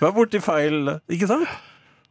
var 0.00 0.12
borti 0.16 0.40
feil, 0.42 0.96
ikke 1.10 1.28
sant? 1.30 1.48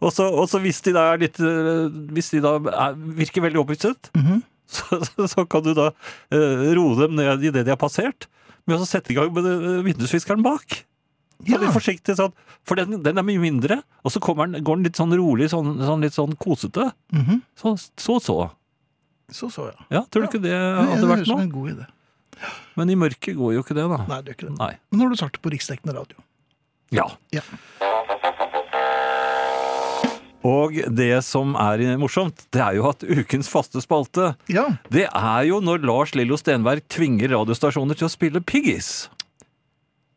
Og 0.02 0.14
så 0.50 0.60
hvis 0.64 0.80
de 0.86 0.94
da 0.96 1.10
er 1.14 1.18
litt 1.20 1.40
eh, 1.44 1.90
Hvis 2.16 2.30
de 2.32 2.40
da 2.44 2.54
er, 2.56 2.94
virker 3.20 3.44
veldig 3.44 3.60
opphisset, 3.66 4.10
Mhm. 4.16 4.42
så, 4.70 5.00
så, 5.04 5.26
så 5.28 5.44
kan 5.50 5.64
du 5.66 5.74
da 5.74 5.88
uh, 5.92 6.68
roe 6.78 6.96
dem 7.02 7.16
ned 7.18 7.44
i 7.44 7.50
det 7.52 7.66
de 7.66 7.74
har 7.74 7.80
passert, 7.82 8.28
med 8.70 8.78
å 8.80 8.86
sette 8.88 9.12
i 9.12 9.18
gang 9.18 9.32
med 9.34 9.46
eh, 9.50 9.82
vindusviskeren 9.88 10.44
bak. 10.46 10.84
Så 11.40 11.54
Ja. 11.54 11.58
litt 11.58 11.72
forsiktig 11.72 12.16
sånn, 12.20 12.34
For 12.68 12.76
den, 12.76 13.02
den 13.02 13.18
er 13.18 13.24
mye 13.24 13.40
mindre, 13.40 13.80
og 14.04 14.12
så 14.12 14.20
den, 14.22 14.60
går 14.64 14.76
den 14.76 14.84
litt 14.90 14.98
sånn 15.00 15.14
rolig, 15.16 15.48
sånn, 15.50 15.78
sånn 15.80 16.02
litt 16.04 16.14
sånn 16.14 16.36
kosete. 16.38 16.92
Mhm. 17.16 17.42
Så 17.58 17.76
så. 17.98 18.20
så. 18.20 18.38
Så 19.32 19.50
så, 19.54 19.68
ja. 19.70 19.86
Ja, 19.92 20.02
Tror 20.10 20.24
du 20.26 20.28
ikke 20.28 20.42
det 20.44 20.52
Ja, 20.52 20.84
hadde 20.84 21.02
det 21.02 21.10
vært 21.10 21.20
høres 21.20 21.22
ut 21.22 21.28
som 21.30 21.38
noe? 21.38 21.44
en 21.46 21.52
god 21.54 21.70
idé. 21.76 21.86
Men 22.80 22.94
i 22.94 22.98
mørket 23.00 23.36
går 23.38 23.58
jo 23.58 23.66
ikke 23.66 23.76
det, 23.78 23.86
da. 23.92 24.02
Nei, 24.08 24.22
det 24.24 24.32
gjør 24.34 24.40
ikke 24.40 24.50
det. 24.50 24.56
Nei. 24.62 24.74
Men 24.90 25.02
nå 25.02 25.08
har 25.08 25.14
du 25.16 25.20
starter 25.20 25.44
på 25.44 25.52
riksdekkende 25.54 25.98
radio. 26.00 26.24
Ja. 26.96 27.10
Ja. 27.36 27.44
Og 30.48 30.78
det 30.96 31.12
som 31.28 31.52
er 31.60 31.82
morsomt, 32.00 32.46
det 32.56 32.62
er 32.64 32.78
jo 32.78 32.88
at 32.90 33.04
ukens 33.04 33.50
faste 33.52 33.82
spalte, 33.84 34.34
Ja, 34.52 34.70
det 34.94 35.10
er 35.12 35.42
jo 35.50 35.60
når 35.64 35.84
Lars 35.84 36.16
Lillo 36.16 36.38
Stenberg 36.40 36.86
tvinger 36.88 37.34
radiostasjoner 37.36 38.00
til 38.00 38.08
å 38.08 38.14
spille 38.14 38.40
Piggis. 38.40 39.10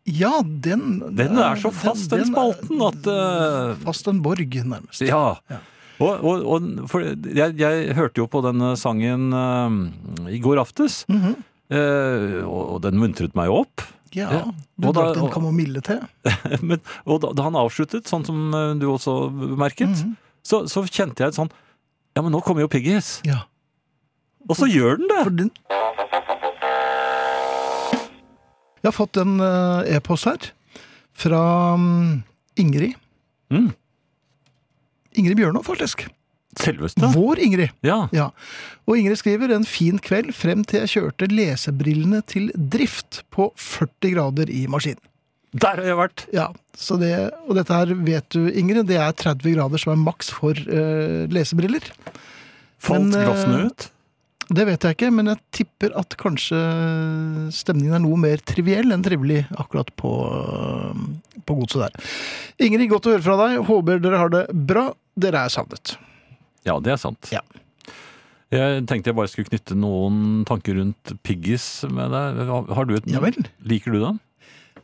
ja 0.06 0.42
den 0.42 1.02
Den 1.16 1.38
er 1.38 1.58
så 1.58 1.74
fast, 1.74 2.10
den 2.10 2.30
spalten, 2.30 2.78
at, 2.86 3.06
uh, 3.10 3.74
Fast 3.82 4.06
en 4.06 4.22
borg, 4.22 4.46
nærmest. 4.46 5.02
Ja. 5.02 5.38
Ja. 5.50 5.58
Og, 6.02 6.22
og, 6.24 6.46
og 6.46 7.26
jeg, 7.26 7.58
jeg 7.58 7.94
hørte 7.94 8.22
jo 8.22 8.26
på 8.30 8.40
denne 8.46 8.72
sangen 8.78 9.32
uh, 9.34 10.30
i 10.30 10.38
går 10.42 10.62
aftes, 10.62 11.02
Mm 11.10 11.32
eh, 11.32 11.40
og, 11.72 12.62
og 12.76 12.78
den 12.84 12.98
muntret 13.00 13.36
meg 13.38 13.52
opp. 13.52 13.84
Ja, 14.12 14.28
Ja. 14.30 14.44
Du 14.76 14.88
Og 14.88 14.94
drakk 14.96 15.16
en 15.16 15.30
kamomille-te. 15.32 16.00
Men, 16.68 16.80
og 17.06 17.22
da, 17.22 17.32
da 17.36 17.46
han 17.46 17.56
avsluttet, 17.56 18.08
sånn 18.10 18.26
som 18.28 18.52
eh, 18.54 18.74
du 18.80 18.88
også 18.90 19.30
bemerket, 19.30 19.88
-hmm. 19.88 20.16
så, 20.44 20.66
så 20.68 20.84
kjente 20.84 21.22
jeg 21.22 21.32
et 21.32 21.38
sånn 21.38 21.52
Ja, 22.14 22.20
men 22.20 22.32
nå 22.32 22.42
kommer 22.44 22.60
jo 22.60 22.68
Piggies. 22.68 23.22
Ja. 23.24 23.48
Og 24.48 24.56
så 24.56 24.66
gjør 24.68 24.98
den 24.98 25.08
det! 25.08 25.22
For 25.22 25.30
den 25.30 25.50
Jeg 28.82 28.90
har 28.90 28.92
fått 28.92 29.16
en 29.16 29.40
eh, 29.40 29.96
e-post 29.96 30.24
her 30.24 30.52
fra 31.14 31.76
mm, 31.76 32.22
Ingrid. 32.56 32.94
Mm. 33.48 33.72
Ingrid 35.12 35.36
Bjørnov, 35.36 35.64
faktisk. 35.64 36.08
Selveste. 36.60 37.08
Vår 37.14 37.40
Ingrid. 37.40 37.72
Ja. 37.86 38.08
Ja. 38.12 38.28
Og 38.84 38.98
Ingrid 38.98 39.20
skriver 39.22 39.54
en 39.54 39.64
fin 39.68 40.00
kveld 40.02 40.34
frem 40.36 40.66
til 40.68 40.82
jeg 40.82 40.92
kjørte 40.96 41.30
lesebrillene 41.32 42.20
til 42.28 42.50
drift 42.56 43.22
på 43.32 43.48
40 43.56 44.12
grader 44.12 44.52
i 44.52 44.66
maskinen. 44.70 45.00
Der 45.52 45.76
har 45.76 45.84
jeg 45.84 45.98
vært! 45.98 46.26
Ja, 46.32 46.46
så 46.76 46.96
det, 47.00 47.12
og 47.44 47.56
dette 47.58 47.76
her 47.76 47.90
vet 48.06 48.28
du, 48.32 48.46
Ingrid, 48.48 48.86
det 48.88 48.96
er 49.00 49.12
30 49.12 49.56
grader 49.56 49.80
som 49.80 49.92
er 49.92 50.00
maks 50.00 50.30
for 50.32 50.56
uh, 50.56 51.24
lesebriller. 51.32 51.84
Falt 52.82 53.10
Men, 53.10 53.18
eh, 53.18 53.26
glassene 53.28 53.66
ut? 53.68 53.88
Det 54.52 54.64
vet 54.68 54.84
jeg 54.84 54.96
ikke, 54.96 55.10
men 55.14 55.30
jeg 55.30 55.40
tipper 55.54 55.92
at 55.96 56.16
kanskje 56.20 56.58
stemningen 57.54 57.96
er 57.96 58.02
noe 58.04 58.18
mer 58.20 58.40
triviell 58.48 58.92
enn 58.92 59.04
trivelig 59.04 59.44
akkurat 59.54 59.92
på, 59.96 60.10
øh, 60.28 61.04
på 61.46 61.56
godset 61.60 61.86
der. 61.86 62.10
Ingrid, 62.66 62.90
godt 62.90 63.08
å 63.08 63.14
høre 63.14 63.24
fra 63.24 63.36
deg. 63.44 63.62
Håper 63.68 64.02
dere 64.02 64.20
har 64.20 64.32
det 64.34 64.42
bra. 64.52 64.90
Dere 65.16 65.46
er 65.46 65.54
savnet. 65.54 65.94
Ja, 66.68 66.76
det 66.82 66.92
er 66.94 67.00
sant. 67.00 67.30
Ja. 67.34 67.40
Jeg 68.52 68.82
tenkte 68.90 69.08
jeg 69.10 69.16
bare 69.16 69.30
skulle 69.32 69.48
knytte 69.48 69.74
noen 69.78 70.42
tanker 70.48 70.76
rundt 70.76 71.14
Piggis 71.24 71.64
med 71.88 72.12
deg. 72.12 72.42
Har- 72.50 72.84
du 72.88 72.94
et 72.98 73.06
Ja 73.08 73.22
vel. 73.24 73.38
Liker 73.64 73.94
du 73.94 74.00
den? 74.02 74.20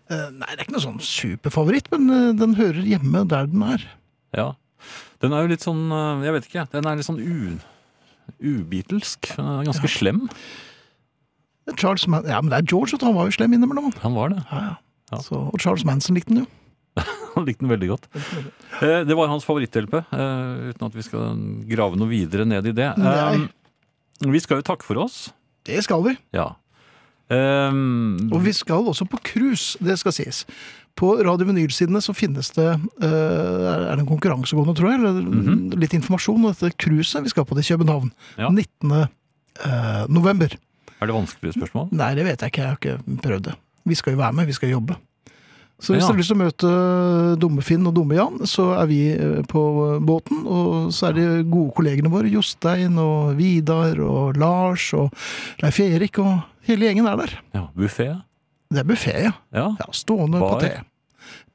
Eh, 0.09 0.31
nei, 0.33 0.49
det 0.55 0.63
er 0.63 0.65
ikke 0.65 0.77
noe 0.79 0.87
sånn 0.87 1.03
superfavoritt, 1.05 1.91
men 1.93 2.09
eh, 2.15 2.31
den 2.39 2.55
hører 2.57 2.81
hjemme 2.89 3.27
der 3.29 3.47
den 3.51 3.63
er. 3.67 3.85
Ja. 4.33 4.47
Den 5.21 5.35
er 5.37 5.45
jo 5.45 5.51
litt 5.53 5.65
sånn 5.67 5.91
eh, 5.93 6.25
Jeg 6.25 6.33
vet 6.39 6.49
ikke, 6.49 6.65
den 6.73 6.87
er 6.89 6.97
litt 6.97 7.09
sånn 7.09 7.21
u... 7.21 7.59
Ubitelsk. 8.41 9.31
Den 9.37 9.47
er 9.53 9.69
ganske 9.69 9.89
slem. 9.91 10.27
Charles 11.77 12.07
Man 12.09 12.25
ja, 12.29 12.41
men 12.41 12.51
det 12.53 12.63
er 12.63 12.69
George, 12.71 12.95
vet 12.97 13.05
han 13.05 13.17
var 13.17 13.29
jo 13.29 13.37
slem 13.37 13.53
innimellom. 13.57 13.93
Han 14.05 14.15
var 14.17 14.33
det. 14.33 14.41
Ja, 14.51 14.61
ja. 14.71 14.77
Ja. 15.13 15.21
Så, 15.25 15.39
og 15.53 15.61
Charles 15.61 15.85
Manson 15.89 16.17
likte 16.17 16.33
den 16.35 16.43
jo. 16.45 16.49
Han 17.35 17.45
likte 17.47 17.63
den 17.65 17.71
veldig 17.71 17.89
godt. 17.93 18.09
Eh, 18.83 19.05
Det 19.07 19.15
var 19.17 19.29
hans 19.31 19.45
favoritt-LP, 19.47 19.95
eh, 20.01 20.73
uten 20.73 20.87
at 20.89 20.95
vi 20.97 21.03
skal 21.07 21.37
grave 21.71 21.97
noe 22.01 22.09
videre 22.11 22.45
ned 22.49 22.67
i 22.67 22.73
det. 22.75 22.89
Nei. 22.99 23.45
Eh, 23.45 24.31
Vi 24.33 24.41
skal 24.43 24.59
jo 24.59 24.67
takke 24.67 24.83
for 24.83 24.99
oss. 25.05 25.29
Det 25.69 25.79
skal 25.85 26.03
vi. 26.03 26.17
Ja. 26.35 26.49
Um, 27.29 28.31
Og 28.33 28.41
vi 28.43 28.55
skal 28.57 28.87
også 28.89 29.05
på 29.07 29.19
cruise, 29.21 29.77
det 29.85 29.99
skal 30.01 30.15
sies. 30.17 30.45
På 30.99 31.13
Radio 31.23 31.47
Vinyl-sidene 31.47 32.01
så 32.03 32.15
finnes 32.17 32.49
det 32.57 32.65
uh, 32.73 33.05
Er 33.05 33.93
det 33.93 34.01
en 34.01 34.09
konkurransegående, 34.09 34.75
tror 34.79 34.91
jeg? 34.91 34.99
Eller 35.03 35.21
Mhm. 35.29 35.77
litt 35.79 35.93
informasjon 35.95 36.41
om 36.41 36.49
dette 36.55 36.73
cruiset 36.81 37.23
vi 37.23 37.29
skal 37.31 37.45
på 37.45 37.55
til 37.61 37.77
København. 37.77 38.11
Ja. 38.41 38.49
19. 38.51 38.91
Uh, 38.91 40.07
november. 40.09 40.49
er 41.01 41.07
det 41.07 41.15
vanskelige 41.15 41.55
spørsmål? 41.61 41.93
Nei, 41.93 42.15
det 42.15 42.25
vet 42.27 42.41
jeg 42.41 42.51
ikke. 42.51 42.63
Jeg 42.65 42.69
har 42.73 42.81
ikke 42.81 43.21
prøvd 43.23 43.43
det. 43.43 43.55
Vi 43.87 43.95
skal 43.95 44.13
jo 44.17 44.19
være 44.19 44.33
med, 44.35 44.47
vi 44.47 44.53
skal 44.57 44.71
jobbe. 44.73 44.97
Så 45.79 45.95
hvis 45.95 46.03
Ja. 46.03 46.09
dere 46.09 46.15
har 46.17 46.19
lyst 46.19 46.29
til 46.33 46.37
å 46.37 46.43
møte 46.43 47.39
Dumme-Finn 47.39 47.87
og 47.87 47.95
Dumme-Jan, 47.95 48.41
så 48.51 48.73
er 48.81 48.87
vi 48.91 49.13
eh, 49.15 49.43
på 49.47 49.63
båten. 50.03 50.41
Og 50.47 50.91
så 50.93 51.09
er 51.09 51.13
det 51.15 51.51
gode 51.51 51.71
kollegene 51.77 52.11
våre, 52.11 52.27
Jostein 52.33 52.99
og 52.99 53.37
Vidar 53.39 54.01
og 54.03 54.37
Lars 54.37 54.89
og 54.99 55.13
Leif 55.63 55.79
Erik, 55.85 56.19
og 56.19 56.43
hele 56.67 56.89
gjengen 56.89 57.07
er 57.07 57.17
der. 57.23 57.37
Ja, 57.55 57.69
Buffé? 57.79 58.11
Det 58.69 58.83
er 58.83 58.85
buffé, 58.85 59.15
ja. 59.23 59.33
Ja. 59.55 59.69
ja 59.79 59.87
stående 59.97 60.43
Bar. 60.43 60.59
paté. 60.59 60.83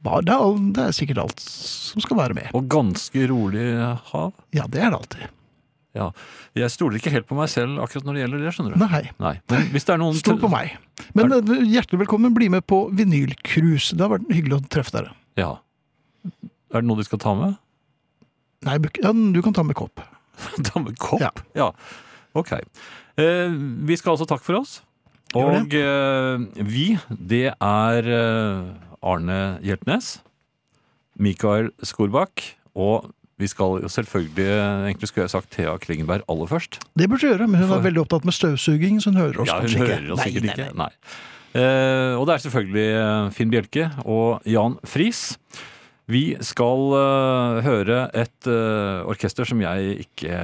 Bar, 0.03 0.23
det 0.25 0.33
er, 0.33 0.55
det 0.73 0.83
er 0.87 0.95
sikkert 0.95 1.19
alt 1.21 1.39
som 1.43 2.01
skal 2.01 2.17
være 2.17 2.33
med. 2.33 2.47
Og 2.57 2.65
ganske 2.71 3.27
rolig 3.29 3.67
hav? 4.09 4.31
Ja, 4.55 4.65
det 4.67 4.81
er 4.81 4.89
det 4.89 4.97
alltid. 4.97 5.27
Ja. 5.93 6.07
Jeg 6.57 6.73
stoler 6.73 6.97
ikke 6.97 7.11
helt 7.13 7.27
på 7.29 7.37
meg 7.37 7.51
selv 7.53 7.81
akkurat 7.83 8.07
når 8.07 8.15
det 8.15 8.23
gjelder 8.23 8.41
det, 8.41 8.53
skjønner 8.55 8.73
du. 8.73 8.81
Nei, 8.81 9.01
Nei. 9.21 9.33
Men 9.53 9.67
hvis 9.73 9.85
det 9.85 9.93
er 9.93 10.01
noen 10.01 10.17
stol 10.17 10.39
på 10.41 10.49
meg. 10.49 10.73
Men 11.17 11.35
er... 11.35 11.51
hjertelig 11.69 12.01
velkommen, 12.05 12.33
bli 12.33 12.49
med 12.53 12.65
på 12.69 12.87
vinylcruise. 12.97 13.93
Det 13.93 14.01
har 14.01 14.15
vært 14.15 14.31
hyggelig 14.33 14.57
å 14.57 14.63
treffe 14.73 14.95
dere. 14.95 15.13
Ja. 15.39 15.51
Er 16.73 16.81
det 16.81 16.87
noe 16.89 16.97
de 16.97 17.05
skal 17.05 17.21
ta 17.21 17.35
med? 17.37 17.59
Nei, 18.65 18.79
du 18.79 19.41
kan 19.43 19.55
ta 19.55 19.65
med 19.67 19.77
kopp. 19.77 20.01
Ta 20.65 20.81
med 20.81 20.97
kopp? 20.97 21.21
Ja. 21.21 21.29
Ja. 21.53 21.69
Ok. 22.33 22.55
Eh, 22.57 23.53
vi 23.85 23.97
skal 23.99 24.15
altså 24.15 24.25
takke 24.29 24.45
for 24.47 24.63
oss. 24.63 24.79
Og 25.37 25.73
eh, 25.77 26.63
vi, 26.65 26.87
det 27.09 27.47
er 27.53 28.09
eh, 28.17 28.71
Arne 29.05 29.39
Hjeltnes, 29.65 30.15
Mikael 31.21 31.71
Skorbakk, 31.85 32.43
og 32.73 33.11
vi 33.41 33.47
skal 33.49 33.81
jo 33.83 33.89
selvfølgelig 33.89 34.47
Egentlig 34.89 35.07
skulle 35.09 35.23
jeg 35.25 35.33
sagt 35.33 35.49
Thea 35.55 35.73
Klingenberg 35.81 36.21
aller 36.29 36.49
først. 36.51 36.79
Det 36.97 37.07
burde 37.09 37.21
du 37.25 37.31
gjøre, 37.31 37.47
men 37.49 37.63
hun 37.63 37.71
er 37.77 37.85
veldig 37.87 38.03
opptatt 38.05 38.25
med 38.29 38.35
støvsuging, 38.37 38.99
så 39.01 39.09
hun 39.13 39.21
hører 39.23 39.41
oss 39.41 39.49
Ja, 39.49 39.59
hun 39.61 39.67
kanskje 39.67 39.87
hører 39.87 40.11
oss 40.15 40.23
sikkert 40.27 40.49
ikke. 40.53 40.67
nei. 40.77 40.89
Eh, 41.53 42.13
og 42.17 42.25
det 42.29 42.33
er 42.35 42.43
selvfølgelig 42.47 42.85
eh, 42.97 43.29
Finn 43.35 43.51
Bjelke 43.53 43.89
og 44.05 44.45
Jan 44.49 44.77
Friis. 44.89 45.37
Vi 46.09 46.23
skal 46.43 46.95
eh, 46.99 47.59
høre 47.65 47.99
et 48.17 48.49
eh, 48.49 49.03
orkester 49.09 49.45
som 49.47 49.61
jeg 49.63 49.99
ikke 50.07 50.39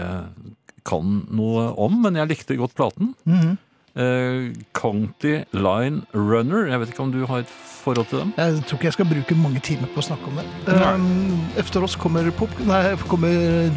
kan 0.89 1.17
noe 1.35 1.65
om, 1.81 1.97
men 2.05 2.15
jeg 2.17 2.29
likte 2.31 2.57
godt 2.59 2.77
platen. 2.77 3.13
Mhm. 3.29 3.57
Eh, 3.99 4.53
County 4.73 5.41
Line 5.51 6.05
Runner. 6.15 6.69
Jeg 6.71 6.79
vet 6.79 6.93
ikke 6.93 7.03
om 7.03 7.11
du 7.11 7.25
har 7.27 7.43
et 7.43 7.51
forhold 7.83 8.07
til 8.07 8.19
dem? 8.19 8.33
Jeg 8.37 8.63
tror 8.67 8.77
ikke 8.77 8.85
jeg 8.89 8.93
skal 8.93 9.09
bruke 9.09 9.35
mange 9.35 9.59
timer 9.63 9.91
på 9.93 10.01
å 10.01 10.05
snakke 10.09 10.31
om 10.31 10.39
det. 10.39 10.47
Um, 10.71 11.41
efter 11.59 11.83
oss 11.83 11.95
kommer, 11.99 12.27
pop, 12.37 12.51
nei, 12.67 12.95
kommer 13.11 13.29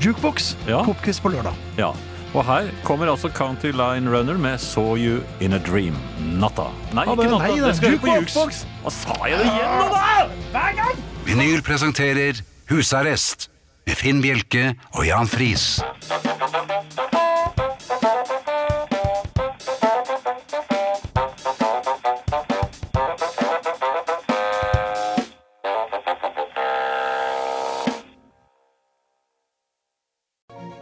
jukebox. 0.02 0.52
Ja. 0.68 0.82
Popquiz 0.86 1.20
på 1.22 1.32
lørdag. 1.34 1.54
Ja. 1.78 1.92
Og 2.32 2.46
her 2.48 2.70
kommer 2.84 3.10
altså 3.12 3.28
County 3.28 3.74
Line 3.76 4.08
Runner 4.08 4.38
med 4.40 4.58
Saw 4.62 4.96
You 4.96 5.20
In 5.44 5.52
A 5.52 5.58
Dream. 5.58 5.96
Natta. 6.40 6.70
Nei, 6.94 7.04
Ja, 7.06 7.12
ikke 7.12 7.30
natta. 7.30 7.48
nei, 7.48 7.60
det 7.60 7.76
skal 7.76 7.98
på 7.98 8.14
jukebox. 8.14 8.62
Hva 8.82 8.94
sa 8.94 9.18
jeg 9.28 9.38
det 9.42 9.50
igjen 9.50 9.74
nå, 9.78 9.88
da?! 9.92 10.88
Vinyl 11.26 11.62
presenterer 11.62 12.40
Husarrest 12.70 13.50
med 13.86 13.98
Finn 13.98 14.22
Bjelke 14.22 14.72
og 14.94 15.06
Jan 15.06 15.28
Friis. 15.28 15.82